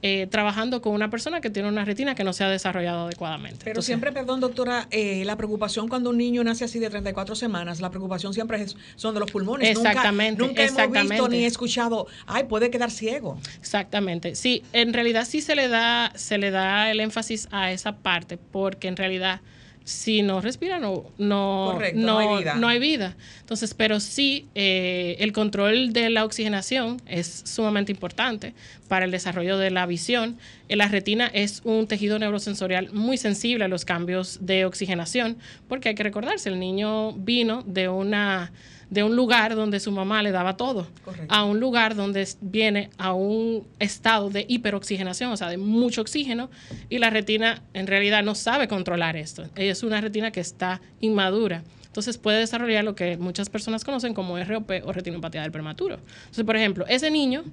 eh, 0.07 0.27
trabajando 0.27 0.83
con 0.83 0.93
una 0.93 1.09
persona 1.09 1.41
que 1.41 1.49
tiene 1.49 1.67
una 1.67 1.83
retina 1.83 2.15
que 2.15 2.25
no 2.25 2.35
se 2.35 2.45
ha 2.45 2.51
desarrollado 2.51 3.07
adecuadamente. 3.07 3.65
Pero 3.65 3.81
siempre, 3.81 4.13
perdón, 4.13 4.39
doctora, 4.39 4.87
eh, 4.91 5.25
la 5.25 5.35
preocupación 5.39 5.89
cuando 5.89 6.11
un 6.11 6.19
niño 6.19 6.45
nace 6.45 6.67
así 6.67 6.79
de 6.79 6.91
34 6.91 7.35
semanas, 7.35 7.81
la 7.81 7.89
preocupación 7.89 8.35
siempre 8.35 8.61
es, 8.61 8.77
son 8.97 9.15
de 9.15 9.21
los 9.21 9.31
pulmones. 9.31 9.71
Exactamente. 9.71 10.43
Nunca, 10.43 10.67
nunca 10.67 10.85
hemos 10.85 11.09
visto 11.09 11.29
ni 11.29 11.47
escuchado, 11.47 12.07
ay, 12.27 12.45
puede 12.45 12.71
quedar 12.71 12.91
ciego. 12.91 13.39
Exactamente. 13.59 14.35
Sí, 14.35 14.63
en 14.75 14.93
realidad 14.93 15.27
sí 15.27 15.41
se 15.41 15.55
le 15.55 15.69
da, 15.69 16.13
se 16.17 16.37
le 16.37 16.51
da 16.51 16.91
el 16.91 17.01
énfasis 17.01 17.49
a 17.51 17.73
esa 17.73 17.97
parte, 17.97 18.37
porque 18.37 18.89
en 18.89 18.99
realidad 18.99 19.41
si 19.85 20.23
no 20.23 20.41
respira 20.41 20.79
no, 20.79 21.05
no, 21.19 21.79
no, 21.95 22.19
hay 22.19 22.39
vida. 22.39 22.55
no, 22.55 22.69
hay 22.69 22.79
vida. 22.79 23.17
Entonces, 23.41 23.75
pero 23.75 24.01
sí, 24.01 24.47
eh, 24.55 25.17
el 25.21 25.33
control 25.33 25.93
de 25.93 26.09
la 26.09 26.25
oxigenación 26.25 27.03
es 27.07 27.43
sumamente 27.45 27.93
importante 27.93 28.55
para 28.89 29.05
el 29.05 29.11
desarrollo 29.11 29.59
de 29.59 29.71
la 29.71 29.85
visión. 29.85 30.39
Eh, 30.71 30.77
la 30.77 30.89
retina 30.89 31.27
es 31.27 31.61
un 31.65 31.87
tejido 31.87 32.19
neurosensorial 32.19 32.93
muy 32.93 33.19
sensible 33.19 33.67
a 33.67 33.69
los 33.69 33.85
cambios 33.85 34.39
de 34.41 34.65
oxigenación, 34.65 35.37
porque 35.69 35.91
hay 35.91 35.95
que 35.95 36.03
recordarse, 36.03 36.49
el 36.49 36.59
niño 36.59 37.13
vino 37.13 37.63
de 37.67 37.91
una 37.91 38.53
de 38.91 39.03
un 39.03 39.17
lugar 39.17 39.55
donde 39.55 39.81
su 39.81 39.91
mamá 39.91 40.23
le 40.23 40.31
daba 40.31 40.57
todo 40.57 40.87
a 41.29 41.45
un 41.45 41.61
lugar 41.61 41.95
donde 41.95 42.27
viene 42.41 42.91
a 42.99 43.13
un 43.13 43.67
estado 43.79 44.31
de 44.31 44.45
hiperoxigenación, 44.49 45.33
o 45.33 45.37
sea, 45.37 45.49
de 45.49 45.57
mucho 45.57 46.01
oxígeno, 46.01 46.51
y 46.89 46.99
la 46.99 47.11
retina 47.11 47.63
en 47.73 47.87
realidad 47.87 48.23
no 48.23 48.35
sabe 48.35 48.69
controlar 48.69 49.17
esto. 49.17 49.45
Es 49.57 49.83
una 49.83 50.01
retina 50.01 50.31
que 50.31 50.41
está 50.41 50.81
inmadura. 51.01 51.63
Entonces 51.87 52.19
puede 52.19 52.41
desarrollar 52.41 52.83
lo 52.83 52.97
que 52.97 53.17
muchas 53.17 53.49
personas 53.49 53.85
conocen 53.85 54.15
como 54.15 54.37
ROP 54.37 54.69
o 54.85 54.93
retinopatía 54.93 55.43
del 55.43 55.53
prematuro. 55.53 55.95
Entonces, 55.95 56.45
por 56.45 56.57
ejemplo, 56.57 56.85
ese 56.89 57.11
niño 57.11 57.45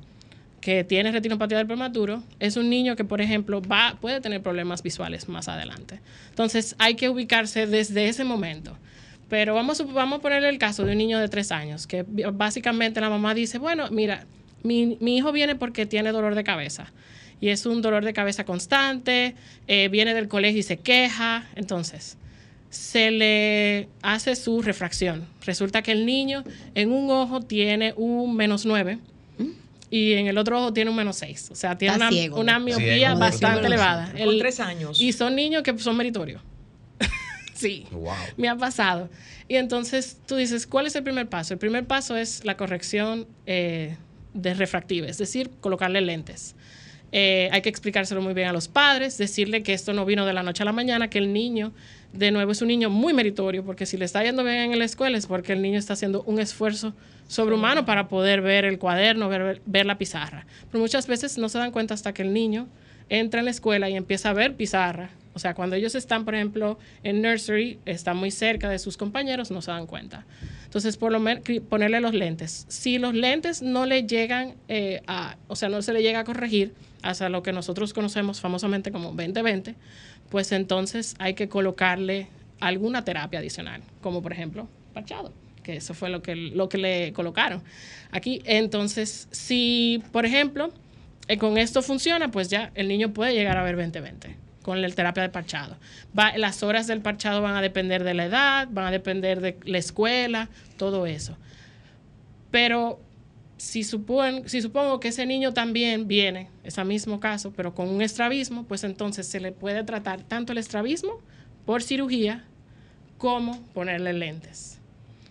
que 0.62 0.84
tiene 0.84 1.12
retinopatía 1.12 1.58
del 1.58 1.68
prematuro 1.68 2.24
es 2.40 2.56
un 2.56 2.70
niño 2.70 2.96
que, 2.96 3.04
por 3.04 3.22
ejemplo, 3.22 3.62
va, 3.62 3.98
puede 4.00 4.22
tener 4.22 4.42
problemas 4.42 4.82
visuales 4.82 5.28
más 5.28 5.48
adelante. 5.48 6.00
Entonces, 6.30 6.76
hay 6.80 6.96
que 6.96 7.10
ubicarse 7.10 7.68
desde 7.68 8.08
ese 8.08 8.24
momento. 8.24 8.78
Pero 9.32 9.54
vamos, 9.54 9.82
vamos 9.94 10.20
a 10.20 10.22
ponerle 10.22 10.50
el 10.50 10.58
caso 10.58 10.84
de 10.84 10.92
un 10.92 10.98
niño 10.98 11.18
de 11.18 11.30
tres 11.30 11.54
años, 11.54 11.88
que 11.88 12.04
básicamente 12.34 13.00
la 13.00 13.10
mamá 13.10 13.34
dice, 13.34 13.60
bueno, 13.60 13.88
mira, 13.90 14.26
mi, 14.62 14.98
hijo 15.00 15.32
viene 15.32 15.56
porque 15.56 15.86
tiene 15.86 16.12
dolor 16.12 16.36
de 16.36 16.44
cabeza. 16.44 16.92
Y 17.40 17.48
es 17.48 17.66
un 17.66 17.82
dolor 17.82 18.04
de 18.04 18.12
cabeza 18.12 18.44
constante, 18.44 19.36
eh, 19.70 19.88
viene 19.88 20.14
del 20.14 20.28
colegio 20.28 20.60
y 20.60 20.64
se 20.64 20.76
queja. 20.76 21.46
Entonces, 21.56 22.18
se 22.70 23.10
le 23.10 23.88
hace 24.02 24.36
su 24.36 24.62
refracción. 24.62 25.26
Resulta 25.46 25.82
que 25.82 25.94
el 25.94 26.06
niño 26.06 26.44
en 26.76 26.92
un 26.92 27.10
ojo 27.10 27.40
tiene 27.40 27.94
un 27.96 28.36
menos 28.36 28.66
nueve 28.66 29.00
y 29.90 30.12
en 30.12 30.28
el 30.28 30.38
otro 30.38 30.60
ojo 30.60 30.74
tiene 30.74 30.90
un 30.90 30.98
menos 30.98 31.16
seis. 31.16 31.48
O 31.50 31.56
sea, 31.56 31.78
tiene 31.78 31.96
una, 32.34 32.60
miopía 32.60 33.14
bastante 33.14 33.68
elevada. 33.68 34.12
Con 34.12 34.38
tres 34.40 34.60
años. 34.60 35.00
Y 35.00 35.14
son 35.14 35.38
niños 35.38 35.64
que 35.64 35.80
son 35.80 35.96
meritorios. 35.96 36.42
Sí, 37.62 37.86
me 38.38 38.50
ha 38.50 38.56
pasado. 38.56 39.10
Y 39.48 39.56
entonces 39.56 40.18
tú 40.26 40.36
dices, 40.36 40.66
¿cuál 40.66 40.88
es 40.88 40.96
el 40.96 41.04
primer 41.04 41.28
paso? 41.30 41.54
El 41.54 41.60
primer 41.60 41.86
paso 41.86 42.18
es 42.18 42.44
la 42.44 42.58
corrección 42.58 43.28
eh, 43.46 43.98
de 44.34 44.54
refractiva, 44.56 45.08
es 45.08 45.20
decir, 45.20 45.52
colocarle 45.60 46.02
lentes. 46.02 46.56
Eh, 47.12 47.50
hay 47.52 47.62
que 47.62 47.70
explicárselo 47.70 48.22
muy 48.22 48.34
bien 48.34 48.48
a 48.48 48.54
los 48.54 48.68
padres, 48.68 49.18
decirle 49.18 49.62
que 49.62 49.74
esto 49.74 49.94
no 49.94 50.06
vino 50.06 50.26
de 50.26 50.34
la 50.34 50.42
noche 50.42 50.64
a 50.64 50.66
la 50.66 50.72
mañana, 50.72 51.10
que 51.10 51.20
el 51.20 51.34
niño, 51.34 51.72
de 52.14 52.32
nuevo, 52.32 52.52
es 52.52 52.62
un 52.62 52.70
niño 52.70 52.90
muy 52.90 53.14
meritorio, 53.14 53.64
porque 53.64 53.86
si 53.86 53.98
le 53.98 54.06
está 54.06 54.24
yendo 54.24 54.44
bien 54.44 54.72
en 54.72 54.80
la 54.80 54.86
escuela 54.86 55.18
es 55.18 55.28
porque 55.28 55.54
el 55.54 55.62
niño 55.62 55.78
está 55.78 55.94
haciendo 55.94 56.24
un 56.24 56.40
esfuerzo 56.40 56.96
sobrehumano 57.28 57.86
para 57.86 58.08
poder 58.08 58.42
ver 58.42 58.66
el 58.66 58.80
cuaderno, 58.80 59.30
ver, 59.30 59.62
ver 59.66 59.86
la 59.86 59.98
pizarra. 59.98 60.48
Pero 60.72 60.82
muchas 60.82 61.06
veces 61.06 61.38
no 61.38 61.50
se 61.50 61.60
dan 61.60 61.72
cuenta 61.72 61.94
hasta 61.94 62.14
que 62.14 62.24
el 62.24 62.34
niño 62.34 62.68
entra 63.10 63.40
en 63.40 63.46
la 63.46 63.52
escuela 63.52 63.90
y 63.90 63.96
empieza 63.96 64.30
a 64.30 64.34
ver 64.34 64.56
pizarra 64.56 65.12
o 65.34 65.40
sea, 65.40 65.54
cuando 65.54 65.76
ellos 65.76 65.96
están, 65.96 66.26
por 66.26 66.36
ejemplo, 66.36 66.78
en 67.04 67.22
nursery, 67.22 67.80
están 67.86 68.18
muy 68.18 68.32
cerca 68.32 68.70
de 68.70 68.80
sus 68.80 68.98
compañeros, 68.98 69.52
no 69.52 69.62
se 69.62 69.72
dan 69.72 69.88
cuenta. 69.88 70.26
Entonces, 70.66 70.98
por 70.98 71.12
lo 71.12 71.20
menos, 71.20 71.44
ponerle 71.70 72.02
los 72.02 72.14
lentes. 72.14 72.66
Si 72.68 72.98
los 72.98 73.14
lentes 73.14 73.62
no 73.62 73.86
le 73.86 74.04
llegan 74.04 74.56
eh, 74.68 75.02
a, 75.08 75.38
o 75.48 75.56
sea, 75.56 75.70
no 75.70 75.82
se 75.82 75.94
le 75.94 76.02
llega 76.02 76.20
a 76.20 76.24
corregir 76.24 76.74
hasta 77.02 77.30
lo 77.30 77.44
que 77.44 77.54
nosotros 77.54 77.94
conocemos 77.94 78.42
famosamente 78.42 78.92
como 78.92 79.10
2020, 79.10 79.76
pues 80.30 80.52
entonces 80.52 81.16
hay 81.20 81.34
que 81.34 81.50
colocarle 81.50 82.28
alguna 82.60 83.04
terapia 83.04 83.40
adicional, 83.40 83.82
como 84.02 84.22
por 84.22 84.34
ejemplo, 84.34 84.68
parchado 84.94 85.34
que 85.64 85.78
eso 85.78 85.94
fue 85.94 86.10
lo 86.10 86.24
que, 86.24 86.36
lo 86.36 86.70
que 86.70 86.80
le 86.80 87.14
colocaron 87.14 87.62
aquí. 88.10 88.42
Entonces, 88.46 89.28
si, 89.30 90.04
por 90.12 90.26
ejemplo, 90.26 90.72
eh, 91.28 91.38
con 91.38 91.60
esto 91.60 91.84
funciona, 91.84 92.32
pues 92.32 92.50
ya 92.50 92.72
el 92.74 92.88
niño 92.88 93.14
puede 93.14 93.36
llegar 93.36 93.58
a 93.58 93.64
ver 93.64 93.78
20-20 93.78 94.36
con 94.62 94.82
la 94.82 94.90
terapia 94.90 95.24
de 95.24 95.30
parchado. 95.30 95.78
Las 96.36 96.64
horas 96.64 96.88
del 96.88 97.02
parchado 97.02 97.42
van 97.42 97.56
a 97.56 97.62
depender 97.62 98.04
de 98.04 98.14
la 98.14 98.26
edad, 98.26 98.68
van 98.72 98.86
a 98.86 98.92
depender 98.92 99.42
de 99.42 99.58
la 99.66 99.78
escuela, 99.78 100.50
todo 100.78 101.06
eso. 101.06 101.38
Pero 102.52 103.00
si, 103.58 103.84
supon, 103.84 104.50
si 104.50 104.62
supongo 104.62 105.00
que 105.00 105.10
ese 105.10 105.26
niño 105.26 105.54
también 105.54 106.08
viene, 106.08 106.50
ese 106.64 106.84
mismo 106.84 107.20
caso, 107.20 107.54
pero 107.56 107.76
con 107.76 107.90
un 107.90 108.02
estrabismo, 108.02 108.64
pues 108.64 108.84
entonces 108.84 109.28
se 109.28 109.40
le 109.40 109.52
puede 109.52 109.84
tratar 109.84 110.22
tanto 110.24 110.52
el 110.52 110.58
estrabismo 110.58 111.22
por 111.66 111.84
cirugía 111.84 112.44
como 113.18 113.62
ponerle 113.74 114.14
lentes. 114.14 114.80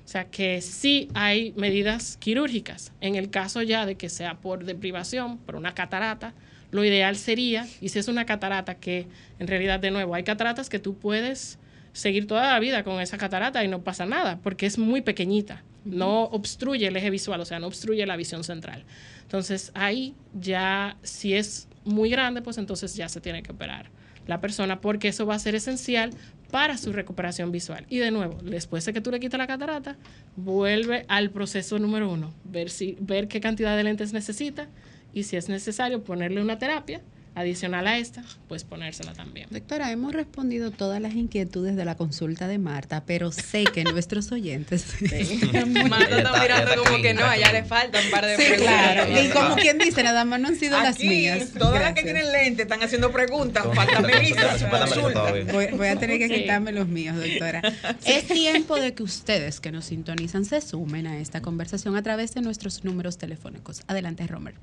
O 0.05 0.09
sea 0.09 0.25
que 0.25 0.61
sí 0.61 1.09
hay 1.14 1.53
medidas 1.57 2.16
quirúrgicas. 2.16 2.93
En 3.01 3.14
el 3.14 3.31
caso 3.31 3.62
ya 3.62 3.87
de 3.87 3.97
que 3.97 4.09
sea 4.09 4.40
por 4.40 4.64
deprivación, 4.64 5.38
por 5.38 5.57
una 5.57 5.75
catarata, 5.75 6.35
lo 6.71 6.85
ideal 6.85 7.17
sería, 7.17 7.67
y 7.81 7.89
si 7.89 7.99
es 7.99 8.09
una 8.09 8.27
catarata 8.27 8.77
que 8.77 9.07
en 9.39 9.47
realidad 9.47 9.81
de 9.81 9.91
nuevo 9.91 10.15
hay 10.15 10.25
cataratas 10.25 10.69
que 10.69 10.79
tú 10.79 10.97
puedes 10.97 11.59
seguir 11.93 12.27
toda 12.27 12.53
la 12.53 12.61
vida 12.61 12.85
con 12.85 13.01
esa 13.01 13.19
catarata 13.19 13.65
y 13.65 13.69
no 13.69 13.83
pasa 13.83 14.07
nada, 14.07 14.39
porque 14.43 14.67
es 14.67 14.79
muy 14.79 15.01
pequeñita, 15.01 15.65
no 15.85 16.25
obstruye 16.25 16.87
el 16.87 16.97
eje 16.97 17.11
visual, 17.11 17.41
o 17.41 17.45
sea, 17.45 17.59
no 17.59 17.67
obstruye 17.67 18.07
la 18.07 18.17
visión 18.17 18.45
central. 18.45 18.85
Entonces 19.23 19.73
ahí 19.75 20.15
ya, 20.39 20.97
si 21.03 21.35
es 21.35 21.69
muy 21.85 22.11
grande, 22.11 22.43
pues 22.43 22.59
entonces 22.59 22.95
ya 22.95 23.09
se 23.09 23.21
tiene 23.21 23.43
que 23.43 23.53
operar 23.53 23.91
la 24.27 24.41
persona, 24.41 24.81
porque 24.81 25.09
eso 25.09 25.27
va 25.27 25.35
a 25.35 25.39
ser 25.39 25.55
esencial 25.57 26.11
para 26.51 26.77
su 26.79 26.93
recuperación 26.93 27.51
visual. 27.51 27.85
Y 27.89 27.99
de 27.99 28.11
nuevo, 28.11 28.39
después 28.43 28.85
de 28.85 28.93
que 28.93 29.01
tú 29.01 29.11
le 29.11 29.19
quitas 29.19 29.39
la 29.39 29.47
catarata, 29.47 29.97
vuelve 30.37 31.05
al 31.09 31.31
proceso 31.31 31.79
número 31.79 32.11
uno, 32.11 32.33
ver, 32.45 32.71
si, 32.71 32.97
ver 33.01 33.29
qué 33.29 33.41
cantidad 33.41 33.77
de 33.77 33.85
lentes 33.85 34.13
necesita 34.13 34.69
y 35.12 35.25
si 35.25 35.37
es 35.37 35.49
necesario 35.49 36.03
ponerle 36.03 36.40
una 36.40 36.59
terapia 36.59 37.01
adicional 37.35 37.87
a 37.87 37.99
esta, 37.99 38.23
pues 38.49 38.64
ponérsela 38.64 39.12
también. 39.12 39.47
Doctora, 39.51 39.90
hemos 39.93 40.12
respondido 40.12 40.71
todas 40.71 41.01
las 41.01 41.14
inquietudes 41.14 41.77
de 41.77 41.85
la 41.85 41.97
consulta 41.97 42.49
de 42.49 42.59
Marta, 42.59 43.05
pero 43.07 43.31
sé 43.33 43.64
que 43.64 43.85
nuestros 43.85 44.33
oyentes... 44.33 44.85
Marta 45.88 46.19
está 46.19 46.43
mirando 46.43 46.85
como 46.85 47.01
que 47.03 47.14
no, 47.14 47.25
allá 47.25 47.53
le 47.53 47.64
faltan 47.64 48.05
un 48.05 48.11
par 48.11 48.27
de 48.27 48.37
sí, 48.37 48.43
preguntas. 48.49 48.75
Claro. 48.75 49.23
Y 49.23 49.29
como 49.31 49.57
quien 49.57 49.79
dice, 49.79 50.03
nada 50.03 50.25
más 50.25 50.40
no 50.40 50.49
han 50.49 50.57
sido 50.57 50.79
las 50.81 50.97
Aquí, 50.97 51.09
mías. 51.09 51.51
todas 51.59 51.81
las 51.81 51.95
que 51.95 52.03
tienen 52.03 52.31
lente 52.33 52.62
están 52.62 52.83
haciendo 52.83 53.12
preguntas. 53.12 53.64
Falta 53.75 54.01
Melissa, 54.03 54.59
su 54.59 54.69
consulta. 54.69 55.33
Voy, 55.53 55.69
voy 55.69 55.87
a 55.88 55.97
tener 55.97 56.19
que 56.19 56.29
Sí. 56.29 56.35
quitarme 56.43 56.73
los 56.73 56.87
míos, 56.88 57.16
doctora. 57.16 57.62
Es 58.05 58.27
tiempo 58.27 58.77
de 58.77 58.95
que 58.95 59.03
ustedes 59.03 59.61
que 59.61 59.73
nos 59.73 59.87
sintonizan 59.87 60.45
se 60.45 60.61
sumen 60.61 61.07
a 61.07 61.19
esta 61.19 61.40
conversación 61.40 61.97
a 61.97 62.03
través 62.03 62.35
de 62.35 62.40
nuestros 62.40 62.85
números 62.85 63.19
telefónicos. 63.19 63.83
Adelante, 63.87 64.27
Romer. 64.27 64.55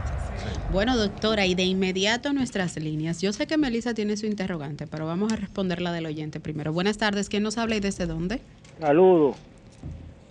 Bueno, 0.72 0.96
doctora, 0.98 1.48
y 1.48 1.56
de 1.56 1.64
inmediato 1.64 2.34
nuestras 2.34 2.78
líneas. 2.78 3.22
Yo 3.22 3.34
sé 3.34 3.48
que 3.48 3.58
Melissa 3.58 3.94
tiene 3.94 4.18
su 4.18 4.26
interrogante, 4.28 4.86
pero 4.86 5.08
vamos 5.08 5.34
a 5.34 5.38
responder 5.38 5.82
la 5.82 5.94
del 5.94 6.06
oyente 6.06 6.40
primero. 6.40 6.72
Buenas 6.74 6.98
tardes, 6.98 7.30
¿quién 7.30 7.42
nos 7.42 7.58
habla 7.58 7.78
y 7.78 7.80
desde 7.80 8.06
dónde? 8.06 8.42
Saludos. 8.80 9.36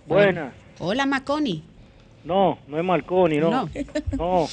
Buenas. 0.07 0.53
Hola, 0.79 1.05
Maconi. 1.05 1.65
No, 2.23 2.57
no 2.67 2.77
es 2.77 2.83
Marconi, 2.83 3.37
no. 3.37 3.49
No. 3.51 3.69
No. 4.17 4.45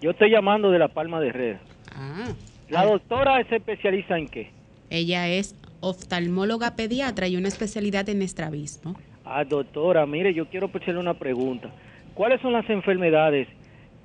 Yo 0.00 0.10
estoy 0.10 0.30
llamando 0.30 0.70
de 0.70 0.78
La 0.78 0.88
Palma 0.88 1.20
de 1.20 1.32
Red. 1.32 1.56
Ah, 1.94 2.28
La 2.68 2.84
doctora 2.84 3.42
se 3.48 3.56
especializa 3.56 4.16
en 4.18 4.28
qué? 4.28 4.50
ella 4.90 5.28
es 5.28 5.54
oftalmóloga 5.80 6.74
pediatra 6.74 7.28
y 7.28 7.36
una 7.36 7.48
especialidad 7.48 8.08
en 8.08 8.22
estrabismo. 8.22 8.96
Ah, 9.24 9.44
doctora, 9.44 10.06
mire, 10.06 10.32
yo 10.32 10.46
quiero 10.46 10.70
hacerle 10.72 10.98
una 11.00 11.14
pregunta. 11.14 11.70
¿Cuáles 12.14 12.40
son 12.40 12.52
las 12.54 12.68
enfermedades 12.70 13.46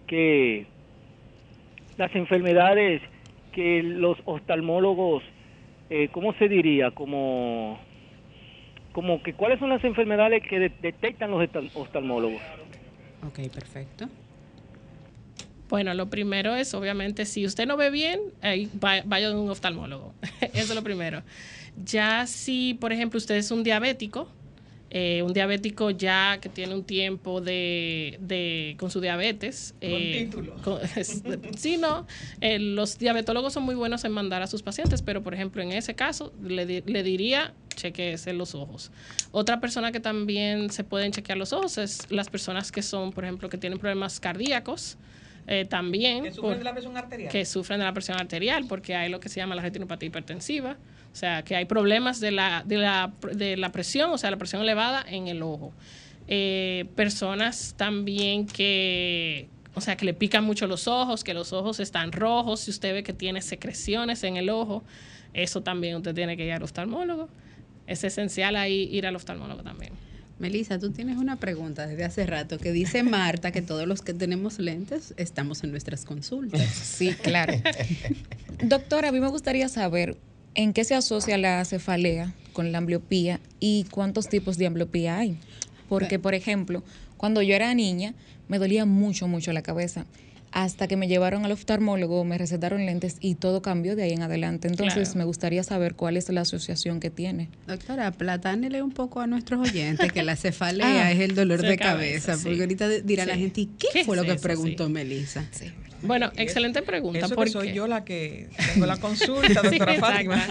que 0.07 0.65
las 1.97 2.13
enfermedades 2.15 3.01
que 3.53 3.81
los 3.83 4.17
oftalmólogos, 4.25 5.23
eh, 5.89 6.09
¿cómo 6.11 6.33
se 6.33 6.49
diría? 6.49 6.91
Como, 6.91 7.79
como 8.93 9.21
que 9.21 9.33
cuáles 9.33 9.59
son 9.59 9.69
las 9.69 9.83
enfermedades 9.83 10.41
que 10.49 10.59
de- 10.59 10.71
detectan 10.81 11.31
los 11.31 11.41
oftal- 11.41 11.69
oftalmólogos. 11.73 12.41
Ok, 13.27 13.39
perfecto. 13.53 14.07
Bueno, 15.69 15.93
lo 15.95 16.09
primero 16.09 16.55
es, 16.55 16.73
obviamente, 16.75 17.25
si 17.25 17.45
usted 17.45 17.65
no 17.65 17.77
ve 17.77 17.89
bien, 17.89 18.19
ahí 18.41 18.69
va- 18.83 19.01
vaya 19.05 19.29
a 19.29 19.35
un 19.39 19.49
oftalmólogo. 19.49 20.13
Eso 20.53 20.71
es 20.73 20.75
lo 20.75 20.83
primero. 20.83 21.23
Ya 21.83 22.27
si, 22.27 22.75
por 22.75 22.93
ejemplo, 22.93 23.17
usted 23.17 23.35
es 23.35 23.49
un 23.49 23.63
diabético, 23.63 24.29
eh, 24.91 25.23
un 25.23 25.33
diabético 25.33 25.89
ya 25.89 26.37
que 26.39 26.49
tiene 26.49 26.75
un 26.75 26.83
tiempo 26.83 27.41
de, 27.41 28.17
de- 28.21 28.75
con 28.79 28.91
su 28.91 29.01
diabetes. 29.01 29.73
eh, 29.81 30.29
con- 30.63 30.79
sí, 31.57 31.77
no. 31.77 32.05
eh, 32.41 32.59
los 32.59 32.99
diabetólogos 32.99 33.53
son 33.53 33.63
muy 33.63 33.73
buenos 33.73 34.03
en 34.05 34.11
mandar 34.11 34.43
a 34.43 34.47
sus 34.47 34.61
pacientes, 34.61 35.01
pero 35.01 35.23
por 35.23 35.33
ejemplo, 35.33 35.63
en 35.63 35.71
ese 35.71 35.95
caso, 35.95 36.31
le, 36.43 36.67
di- 36.67 36.83
le 36.85 37.01
diría 37.01 37.55
chequeese 37.75 38.33
los 38.33 38.55
ojos. 38.55 38.91
Otra 39.31 39.59
persona 39.59 39.91
que 39.91 39.99
también 39.99 40.69
se 40.69 40.83
pueden 40.83 41.11
chequear 41.11 41.37
los 41.37 41.53
ojos 41.53 41.77
es 41.77 42.09
las 42.11 42.29
personas 42.29 42.71
que 42.71 42.81
son, 42.81 43.11
por 43.11 43.23
ejemplo, 43.23 43.49
que 43.49 43.57
tienen 43.57 43.79
problemas 43.79 44.19
cardíacos. 44.19 44.97
eh, 45.45 45.65
también 45.65 46.23
Que 46.23 46.31
sufren 46.31 46.51
por- 46.51 46.57
de 46.59 46.63
la 46.63 46.71
presión 46.73 46.95
arterial. 46.95 47.29
que 47.29 47.43
sufren 47.45 47.79
de 47.79 47.83
la 47.85 47.91
presión 47.93 48.17
arterial 48.17 48.63
porque 48.69 48.95
hay 48.95 49.09
lo 49.09 49.19
que 49.19 49.27
se 49.27 49.41
llama 49.41 49.55
la 49.55 49.61
retinopatía 49.61 50.07
hipertensiva, 50.07 50.77
o 51.11 51.15
sea, 51.17 51.43
que 51.43 51.57
hay 51.57 51.65
problemas 51.65 52.21
de 52.21 52.31
la, 52.31 52.63
de 52.65 52.77
la, 52.77 53.11
de 53.33 53.57
la 53.57 53.69
presión, 53.73 54.11
o 54.11 54.17
sea, 54.17 54.31
la 54.31 54.37
presión 54.37 54.61
elevada 54.61 55.03
en 55.05 55.27
el 55.27 55.41
ojo. 55.43 55.73
Eh, 56.29 56.85
personas 56.95 57.73
también 57.75 58.45
que, 58.47 59.49
o 59.75 59.81
sea, 59.81 59.97
que 59.97 60.05
le 60.05 60.13
pican 60.13 60.45
mucho 60.45 60.65
los 60.65 60.87
ojos, 60.87 61.25
que 61.25 61.33
los 61.33 61.51
ojos 61.51 61.81
están 61.81 62.13
rojos, 62.13 62.61
si 62.61 62.71
usted 62.71 62.93
ve 62.93 63.03
que 63.03 63.11
tiene 63.11 63.41
secreciones 63.41 64.23
en 64.23 64.37
el 64.37 64.49
ojo, 64.49 64.81
eso 65.33 65.61
también 65.61 65.97
usted 65.97 66.15
tiene 66.15 66.37
que 66.37 66.45
ir 66.45 66.53
al 66.53 66.63
oftalmólogo. 66.63 67.27
Es 67.87 68.03
esencial 68.03 68.55
ahí 68.55 68.89
ir 68.91 69.05
al 69.05 69.15
oftalmólogo 69.15 69.63
también. 69.63 69.93
Melissa, 70.39 70.79
tú 70.79 70.91
tienes 70.91 71.17
una 71.17 71.37
pregunta 71.37 71.87
desde 71.87 72.03
hace 72.03 72.25
rato 72.25 72.57
que 72.57 72.71
dice 72.71 73.03
Marta 73.03 73.51
que 73.51 73.61
todos 73.61 73.87
los 73.87 74.01
que 74.01 74.13
tenemos 74.13 74.59
lentes 74.59 75.13
estamos 75.17 75.63
en 75.63 75.71
nuestras 75.71 76.05
consultas. 76.05 76.61
Sí, 76.73 77.13
claro. 77.13 77.53
Doctora, 78.63 79.09
a 79.09 79.11
mí 79.11 79.19
me 79.19 79.29
gustaría 79.29 79.69
saber 79.69 80.17
en 80.55 80.73
qué 80.73 80.83
se 80.83 80.95
asocia 80.95 81.37
la 81.37 81.63
cefalea 81.65 82.33
con 82.51 82.71
la 82.71 82.79
ambliopía 82.79 83.39
y 83.59 83.85
cuántos 83.91 84.27
tipos 84.27 84.57
de 84.57 84.67
ambliopía 84.67 85.17
hay. 85.17 85.37
Porque, 85.87 86.19
por 86.19 86.33
ejemplo, 86.33 86.83
cuando 87.17 87.41
yo 87.41 87.55
era 87.55 87.73
niña, 87.73 88.13
me 88.47 88.59
dolía 88.59 88.85
mucho, 88.85 89.27
mucho 89.27 89.53
la 89.53 89.61
cabeza. 89.61 90.05
Hasta 90.55 90.87
que 90.87 90.97
me 90.97 91.07
llevaron 91.07 91.45
al 91.45 91.51
oftalmólogo, 91.51 92.23
me 92.25 92.37
recetaron 92.37 92.85
lentes 92.85 93.17
y 93.19 93.33
todo 93.33 93.63
cambió 93.63 93.95
de 93.95 94.03
ahí 94.03 94.11
en 94.13 94.21
adelante. 94.21 94.67
Entonces, 94.67 95.05
Claro. 95.09 95.17
me 95.17 95.23
gustaría 95.25 95.63
saber 95.63 95.95
cuál 95.95 96.15
es 96.15 96.29
la 96.29 96.41
asociación 96.41 96.99
que 96.99 97.09
tiene. 97.09 97.49
Doctora, 97.65 98.11
platánele 98.11 98.83
un 98.83 98.91
poco 98.91 99.19
a 99.19 99.25
nuestros 99.25 99.67
oyentes 99.67 100.11
que 100.11 100.21
la 100.21 100.35
cefalea 100.35 101.07
Ah, 101.07 101.11
es 101.11 101.19
el 101.21 101.33
dolor 101.33 101.61
de 101.63 101.75
cabeza, 101.75 102.27
cabeza, 102.27 102.37
sí. 102.37 102.43
porque 102.43 102.61
ahorita 102.61 102.87
dirá 102.89 103.25
la 103.25 103.35
gente, 103.35 103.61
¿y 103.61 103.65
qué, 103.65 103.87
¿Qué 103.93 104.05
fue 104.05 104.15
es 104.15 104.21
lo 104.21 104.27
que 104.27 104.33
eso? 104.33 104.43
preguntó 104.43 104.85
Sí. 104.85 104.91
Melissa? 104.93 105.43
Bueno, 106.03 106.31
excelente 106.37 106.81
pregunta. 106.81 107.19
Eso 107.19 107.29
que 107.29 107.35
porque 107.35 107.51
soy 107.51 107.73
yo 107.73 107.87
la 107.87 108.03
que 108.05 108.49
tengo 108.73 108.85
la 108.85 108.97
consulta, 108.97 109.61
Sí, 109.69 109.77
doctora 109.77 109.95
Fátima. 109.95 110.47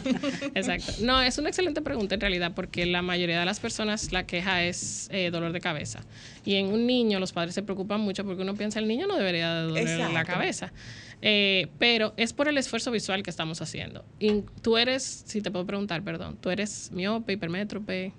exacto. 0.54 0.92
No, 1.00 1.20
es 1.22 1.38
una 1.38 1.48
excelente 1.48 1.82
pregunta 1.82 2.14
en 2.14 2.20
realidad, 2.20 2.52
porque 2.54 2.86
la 2.86 3.02
mayoría 3.02 3.38
de 3.38 3.46
las 3.46 3.60
personas 3.60 4.12
la 4.12 4.26
queja 4.26 4.64
es 4.64 5.08
eh, 5.12 5.30
dolor 5.30 5.52
de 5.52 5.60
cabeza. 5.60 6.00
Y 6.44 6.56
en 6.56 6.66
un 6.66 6.86
niño 6.86 7.20
los 7.20 7.32
padres 7.32 7.54
se 7.54 7.62
preocupan 7.62 8.00
mucho 8.00 8.24
porque 8.24 8.42
uno 8.42 8.54
piensa 8.54 8.78
el 8.78 8.88
niño 8.88 9.06
no 9.06 9.16
debería 9.16 9.54
de 9.54 9.62
doler 9.68 9.84
la 9.98 10.06
Exacto. 10.06 10.32
cabeza. 10.32 10.72
Eh, 11.24 11.68
pero 11.78 12.14
es 12.16 12.32
por 12.32 12.48
el 12.48 12.58
esfuerzo 12.58 12.90
visual 12.90 13.22
que 13.22 13.30
estamos 13.30 13.62
haciendo. 13.62 14.04
Y 14.18 14.42
tú 14.60 14.76
eres, 14.76 15.22
si 15.24 15.40
te 15.40 15.52
puedo 15.52 15.64
preguntar, 15.66 16.02
perdón, 16.02 16.36
tú 16.40 16.50
eres 16.50 16.90
miope, 16.92 17.34
hipermétrope. 17.34 18.12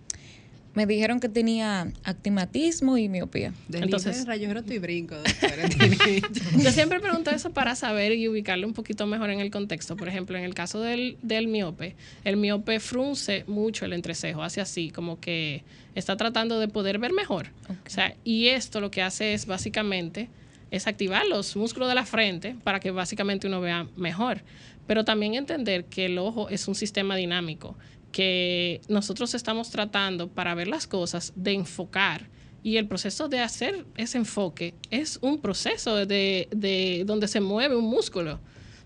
Me 0.76 0.88
dijeron 0.88 1.20
que 1.20 1.30
tenía 1.30 1.92
actimatismo 2.04 2.98
y 2.98 3.08
miopía. 3.08 3.54
Entonces- 3.72 3.84
Entonces, 3.84 4.26
rayo 4.26 4.52
roto 4.54 4.74
y 4.74 4.80
brinco, 4.80 5.16
Yo 6.64 6.72
siempre 6.72 7.00
pregunto 7.00 7.30
eso 7.32 7.52
para 7.52 7.76
saber 7.76 8.14
y 8.14 8.28
ubicarlo 8.28 8.66
un 8.68 8.74
poquito 8.74 9.06
mejor 9.06 9.30
en 9.30 9.40
el 9.40 9.52
contexto. 9.52 9.96
Por 9.96 10.08
ejemplo, 10.08 10.38
en 10.38 10.44
el 10.44 10.54
caso 10.54 10.82
del, 10.82 11.18
del 11.22 11.48
miope, 11.48 11.96
el 12.24 12.38
miope 12.38 12.80
frunce 12.80 13.44
mucho 13.48 13.86
el 13.86 13.94
entrecejo, 13.94 14.42
hace 14.44 14.62
así, 14.62 14.90
como 14.90 15.20
que 15.20 15.64
está 15.96 16.18
tratando 16.18 16.60
de 16.60 16.68
poder 16.68 16.98
ver 17.00 17.14
mejor. 17.14 17.48
O 17.70 17.90
sea, 17.90 18.16
y 18.24 18.48
esto 18.48 18.82
lo 18.82 18.90
que 18.92 19.02
hace 19.02 19.34
es 19.34 19.46
básicamente 19.46 20.30
es 20.72 20.88
activar 20.88 21.28
los 21.28 21.56
músculos 21.56 21.88
de 21.88 21.94
la 21.96 22.06
frente 22.06 22.56
para 22.64 22.80
que 22.80 22.90
básicamente 22.90 23.46
uno 23.48 23.62
vea 23.62 23.88
mejor. 23.96 24.42
Pero 24.88 25.06
también 25.06 25.36
entender 25.36 25.86
que 25.86 26.08
el 26.08 26.18
ojo 26.18 26.50
es 26.50 26.68
un 26.68 26.76
sistema 26.76 27.16
dinámico 27.16 27.78
que 28.14 28.80
nosotros 28.88 29.34
estamos 29.34 29.70
tratando 29.72 30.30
para 30.30 30.56
ver 30.56 30.70
las 30.70 30.88
cosas 30.88 31.34
de 31.36 31.52
enfocar 31.52 32.30
y 32.64 32.78
el 32.78 32.88
proceso 32.88 33.28
de 33.28 33.42
hacer 33.42 33.86
ese 33.98 34.20
enfoque 34.20 34.74
es 34.90 35.20
un 35.22 35.42
proceso 35.42 36.06
de, 36.06 36.48
de 36.52 37.04
donde 37.06 37.28
se 37.28 37.42
mueve 37.42 37.76
un 37.76 37.84
músculo, 37.84 38.40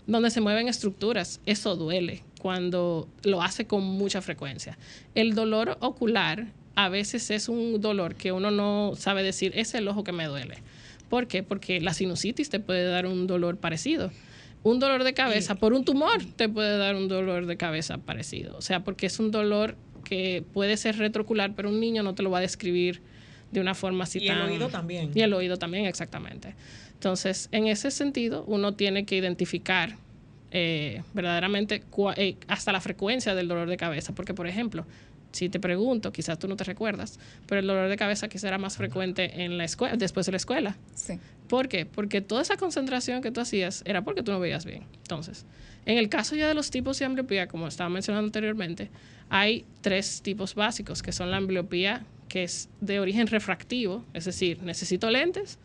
donde 0.08 0.30
se 0.30 0.40
mueven 0.40 0.66
estructuras. 0.66 1.40
Eso 1.46 1.76
duele 1.76 2.24
cuando 2.40 3.08
lo 3.22 3.40
hace 3.40 3.66
con 3.66 3.84
mucha 3.84 4.20
frecuencia. 4.20 4.76
El 5.14 5.34
dolor 5.34 5.76
ocular 5.80 6.48
a 6.74 6.88
veces 6.88 7.30
es 7.30 7.48
un 7.48 7.80
dolor 7.80 8.16
que 8.16 8.32
uno 8.32 8.50
no 8.50 8.94
sabe 8.96 9.22
decir, 9.22 9.52
es 9.54 9.74
el 9.74 9.86
ojo 9.86 10.02
que 10.02 10.12
me 10.12 10.26
duele. 10.26 10.58
¿Por 11.08 11.28
qué? 11.28 11.42
Porque 11.42 11.80
la 11.80 11.94
sinusitis 11.94 12.50
te 12.50 12.60
puede 12.60 12.84
dar 12.84 13.06
un 13.06 13.26
dolor 13.26 13.58
parecido. 13.58 14.10
Un 14.62 14.78
dolor 14.80 15.04
de 15.04 15.14
cabeza 15.14 15.54
por 15.54 15.72
un 15.72 15.84
tumor 15.84 16.22
te 16.36 16.48
puede 16.48 16.76
dar 16.78 16.96
un 16.96 17.08
dolor 17.08 17.46
de 17.46 17.56
cabeza 17.56 17.98
parecido. 17.98 18.56
O 18.56 18.62
sea, 18.62 18.80
porque 18.84 19.06
es 19.06 19.18
un 19.18 19.30
dolor 19.30 19.76
que 20.04 20.42
puede 20.52 20.76
ser 20.76 20.96
retroocular, 20.98 21.54
pero 21.54 21.68
un 21.68 21.80
niño 21.80 22.02
no 22.02 22.14
te 22.14 22.22
lo 22.22 22.30
va 22.30 22.38
a 22.38 22.40
describir 22.40 23.00
de 23.52 23.60
una 23.60 23.74
forma 23.74 24.04
así 24.04 24.18
Y 24.18 24.28
el 24.28 24.40
oído 24.40 24.68
también. 24.68 25.10
Y 25.14 25.20
el 25.20 25.32
oído 25.32 25.56
también, 25.58 25.86
exactamente. 25.86 26.54
Entonces, 26.94 27.48
en 27.52 27.66
ese 27.66 27.90
sentido, 27.90 28.44
uno 28.46 28.74
tiene 28.74 29.04
que 29.06 29.16
identificar 29.16 29.96
eh, 30.50 31.02
verdaderamente 31.12 31.82
cua- 31.90 32.14
eh, 32.16 32.36
hasta 32.48 32.72
la 32.72 32.80
frecuencia 32.80 33.34
del 33.34 33.48
dolor 33.48 33.68
de 33.68 33.76
cabeza. 33.76 34.14
Porque, 34.14 34.34
por 34.34 34.46
ejemplo, 34.46 34.86
si 35.32 35.48
te 35.48 35.60
pregunto, 35.60 36.12
quizás 36.12 36.38
tú 36.38 36.48
no 36.48 36.56
te 36.56 36.64
recuerdas, 36.64 37.18
pero 37.46 37.60
el 37.60 37.66
dolor 37.66 37.88
de 37.88 37.96
cabeza 37.96 38.28
quizás 38.28 38.44
era 38.44 38.58
más 38.58 38.76
frecuente 38.76 39.44
en 39.44 39.58
la 39.58 39.64
escuela, 39.64 39.96
después 39.96 40.26
de 40.26 40.32
la 40.32 40.36
escuela. 40.36 40.76
Sí. 40.94 41.18
¿Por 41.48 41.68
qué? 41.68 41.86
Porque 41.86 42.20
toda 42.20 42.42
esa 42.42 42.56
concentración 42.56 43.22
que 43.22 43.30
tú 43.30 43.40
hacías 43.40 43.82
era 43.86 44.02
porque 44.02 44.22
tú 44.22 44.32
no 44.32 44.40
veías 44.40 44.64
bien. 44.64 44.84
Entonces, 45.02 45.46
en 45.86 45.98
el 45.98 46.08
caso 46.08 46.34
ya 46.36 46.48
de 46.48 46.54
los 46.54 46.70
tipos 46.70 46.98
de 46.98 47.04
ambliopía, 47.06 47.48
como 47.48 47.66
estaba 47.68 47.88
mencionando 47.90 48.26
anteriormente, 48.26 48.90
hay 49.30 49.64
tres 49.80 50.22
tipos 50.22 50.54
básicos, 50.54 51.02
que 51.02 51.12
son 51.12 51.30
la 51.30 51.36
ambliopía 51.38 52.04
que 52.28 52.44
es 52.44 52.68
de 52.82 53.00
origen 53.00 53.26
refractivo, 53.26 54.04
es 54.12 54.26
decir, 54.26 54.62
necesito 54.62 55.10
lentes, 55.10 55.58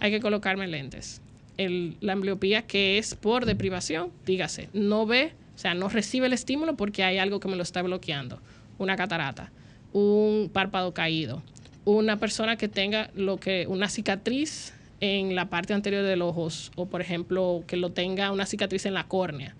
hay 0.00 0.10
que 0.10 0.20
colocarme 0.20 0.66
lentes. 0.66 1.22
El- 1.56 1.96
la 2.00 2.12
ambliopía 2.14 2.62
que 2.66 2.98
es 2.98 3.14
por 3.14 3.46
deprivación, 3.46 4.10
dígase, 4.26 4.68
no 4.74 5.06
ve, 5.06 5.32
o 5.54 5.58
sea, 5.58 5.72
no 5.74 5.88
recibe 5.88 6.26
el 6.26 6.32
estímulo 6.34 6.76
porque 6.76 7.02
hay 7.04 7.16
algo 7.18 7.40
que 7.40 7.48
me 7.48 7.56
lo 7.56 7.62
está 7.62 7.80
bloqueando, 7.82 8.40
una 8.78 8.96
catarata, 8.96 9.50
un 9.92 10.50
párpado 10.52 10.92
caído, 10.94 11.42
una 11.84 12.18
persona 12.18 12.56
que 12.56 12.68
tenga 12.68 13.10
lo 13.14 13.38
que 13.38 13.66
una 13.66 13.88
cicatriz 13.88 14.72
en 15.00 15.34
la 15.34 15.50
parte 15.50 15.74
anterior 15.74 16.04
del 16.04 16.22
ojo 16.22 16.48
o 16.76 16.86
por 16.86 17.00
ejemplo 17.00 17.64
que 17.66 17.76
lo 17.76 17.90
tenga 17.90 18.30
una 18.30 18.46
cicatriz 18.46 18.86
en 18.86 18.94
la 18.94 19.08
córnea 19.08 19.56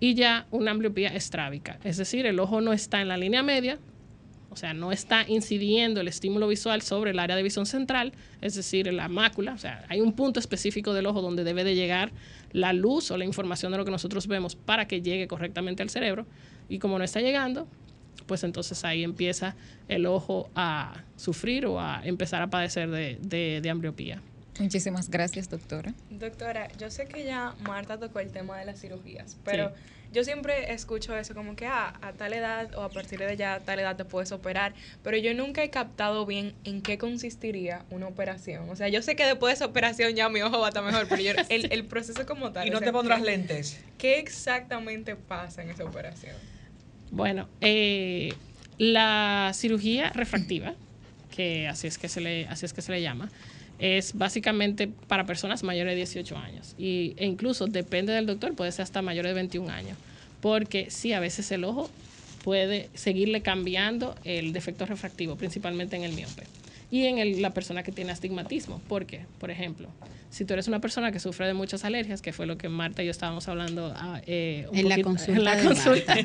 y 0.00 0.14
ya 0.14 0.46
una 0.50 0.72
ambliopía 0.72 1.08
estrábica, 1.08 1.78
es 1.84 1.96
decir, 1.96 2.26
el 2.26 2.40
ojo 2.40 2.60
no 2.60 2.72
está 2.72 3.00
en 3.00 3.08
la 3.08 3.16
línea 3.16 3.42
media, 3.42 3.78
o 4.52 4.56
sea, 4.56 4.74
no 4.74 4.92
está 4.92 5.24
incidiendo 5.26 6.02
el 6.02 6.08
estímulo 6.08 6.46
visual 6.46 6.82
sobre 6.82 7.12
el 7.12 7.18
área 7.18 7.36
de 7.36 7.42
visión 7.42 7.64
central, 7.64 8.12
es 8.42 8.54
decir, 8.54 8.92
la 8.92 9.08
mácula. 9.08 9.54
O 9.54 9.58
sea, 9.58 9.82
hay 9.88 10.02
un 10.02 10.12
punto 10.12 10.40
específico 10.40 10.92
del 10.92 11.06
ojo 11.06 11.22
donde 11.22 11.42
debe 11.42 11.64
de 11.64 11.74
llegar 11.74 12.12
la 12.52 12.74
luz 12.74 13.10
o 13.10 13.16
la 13.16 13.24
información 13.24 13.72
de 13.72 13.78
lo 13.78 13.86
que 13.86 13.90
nosotros 13.90 14.26
vemos 14.26 14.54
para 14.54 14.86
que 14.86 15.00
llegue 15.00 15.26
correctamente 15.26 15.82
al 15.82 15.88
cerebro. 15.88 16.26
Y 16.68 16.80
como 16.80 16.98
no 16.98 17.04
está 17.04 17.22
llegando, 17.22 17.66
pues 18.26 18.44
entonces 18.44 18.84
ahí 18.84 19.04
empieza 19.04 19.54
el 19.88 20.06
ojo 20.06 20.50
a 20.54 21.02
sufrir 21.16 21.66
o 21.66 21.80
a 21.80 22.00
empezar 22.04 22.42
a 22.42 22.48
padecer 22.48 22.90
de, 22.90 23.18
de- 23.20 23.60
de 23.62 23.70
ambliopía. 23.70 24.20
Muchísimas 24.58 25.08
gracias, 25.10 25.48
doctora. 25.48 25.94
Doctora, 26.10 26.68
yo 26.78 26.90
sé 26.90 27.06
que 27.06 27.24
ya 27.24 27.54
Marta 27.66 27.98
tocó 27.98 28.20
el 28.20 28.30
tema 28.30 28.58
de 28.58 28.66
las 28.66 28.78
cirugías, 28.80 29.38
pero 29.44 29.72
yo 30.12 30.24
siempre 30.24 30.74
escucho 30.74 31.16
eso 31.16 31.34
como 31.34 31.56
que 31.56 31.66
ah, 31.66 31.94
a 32.02 32.12
tal 32.12 32.34
edad 32.34 32.68
o 32.76 32.82
a 32.82 32.90
partir 32.90 33.18
de 33.18 33.34
ya 33.38 33.60
tal 33.60 33.78
edad 33.80 33.96
te 33.96 34.04
puedes 34.04 34.30
operar, 34.30 34.74
pero 35.02 35.16
yo 35.16 35.32
nunca 35.32 35.64
he 35.64 35.70
captado 35.70 36.26
bien 36.26 36.52
en 36.64 36.82
qué 36.82 36.98
consistiría 36.98 37.86
una 37.90 38.06
operación. 38.08 38.68
O 38.68 38.76
sea, 38.76 38.88
yo 38.88 39.00
sé 39.00 39.16
que 39.16 39.24
después 39.24 39.52
de 39.52 39.54
esa 39.54 39.66
operación 39.66 40.14
ya 40.14 40.28
mi 40.28 40.42
ojo 40.42 40.58
va 40.60 40.66
a 40.66 40.68
estar 40.68 40.84
mejor, 40.84 41.06
pero 41.08 41.22
yo- 41.22 41.32
el, 41.48 41.72
el 41.72 41.84
proceso 41.86 42.26
como 42.26 42.52
tal. 42.52 42.66
Y 42.68 42.70
o 42.70 42.72
no 42.74 42.78
sea, 42.80 42.88
te 42.88 42.92
pondrás 42.92 43.20
¿qué- 43.20 43.24
lentes. 43.24 43.80
¿Qué 43.96 44.18
exactamente 44.18 45.16
pasa 45.16 45.62
en 45.62 45.70
esa 45.70 45.84
operación? 45.84 46.36
Bueno, 47.12 47.46
eh, 47.60 48.32
la 48.78 49.52
cirugía 49.54 50.10
refractiva, 50.10 50.74
que 51.30 51.68
así 51.68 51.86
es 51.86 51.98
que 51.98 52.08
se 52.08 52.22
le, 52.22 52.46
así 52.46 52.64
es 52.64 52.72
que 52.72 52.80
se 52.80 52.90
le 52.90 53.02
llama, 53.02 53.30
es 53.78 54.16
básicamente 54.16 54.88
para 55.08 55.26
personas 55.26 55.62
mayores 55.62 55.92
de 55.92 55.96
18 55.96 56.38
años. 56.38 56.74
Y, 56.78 57.14
e 57.18 57.26
incluso 57.26 57.66
depende 57.66 58.14
del 58.14 58.26
doctor, 58.26 58.54
puede 58.54 58.72
ser 58.72 58.84
hasta 58.84 59.02
mayores 59.02 59.30
de 59.30 59.34
21 59.34 59.70
años. 59.70 59.98
Porque 60.40 60.90
sí, 60.90 61.12
a 61.12 61.20
veces 61.20 61.52
el 61.52 61.64
ojo 61.64 61.90
puede 62.42 62.88
seguirle 62.94 63.42
cambiando 63.42 64.16
el 64.24 64.54
defecto 64.54 64.86
refractivo, 64.86 65.36
principalmente 65.36 65.96
en 65.96 66.04
el 66.04 66.14
miope. 66.14 66.44
Y 66.92 67.06
en 67.06 67.18
el- 67.18 67.40
la 67.42 67.50
persona 67.54 67.82
que 67.82 67.90
tiene 67.90 68.12
astigmatismo. 68.12 68.80
¿Por 68.86 69.06
qué? 69.06 69.24
Por 69.40 69.50
ejemplo, 69.50 69.88
si 70.30 70.44
tú 70.44 70.52
eres 70.52 70.68
una 70.68 70.78
persona 70.80 71.10
que 71.10 71.18
sufre 71.20 71.46
de 71.46 71.54
muchas 71.54 71.84
alergias, 71.86 72.20
que 72.20 72.32
fue 72.34 72.44
lo 72.46 72.56
que 72.58 72.68
Marta 72.68 73.02
y 73.02 73.06
yo 73.06 73.10
estábamos 73.10 73.48
hablando 73.48 73.92
ah, 73.96 74.20
eh, 74.26 74.66
un 74.70 74.76
En 74.78 74.88
la 74.90 75.02
consulta 75.02 75.32
en 75.34 75.44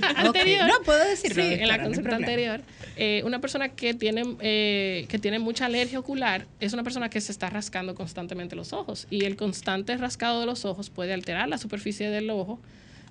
la 0.02 0.10
anterior. 0.18 0.68
No, 0.68 0.82
puedo 0.84 1.04
decirlo, 1.08 1.42
Sí, 1.42 1.54
en 1.54 1.68
la 1.70 1.82
consulta 1.82 2.16
anterior. 2.18 2.62
eh, 2.98 3.22
una 3.26 3.40
persona 3.40 3.70
que 3.70 3.94
tiene, 3.94 4.24
eh, 4.42 5.06
que 5.08 5.18
tiene 5.20 5.40
mucha 5.40 5.66
alergia 5.68 6.00
ocular 6.00 6.46
es 6.60 6.74
una 6.74 6.84
persona 6.84 7.10
que 7.10 7.22
se 7.22 7.32
está 7.32 7.50
rascando 7.50 7.96
constantemente 7.96 8.56
los 8.58 8.74
ojos. 8.74 9.08
Y 9.10 9.24
el 9.24 9.38
constante 9.38 9.96
rascado 9.96 10.42
de 10.42 10.46
los 10.48 10.66
ojos 10.66 10.90
puede 10.90 11.14
alterar 11.14 11.48
la 11.48 11.58
superficie 11.58 12.10
del 12.10 12.30
ojo 12.30 12.60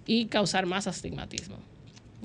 y 0.07 0.27
causar 0.27 0.67
más 0.67 0.87
astigmatismo. 0.87 1.57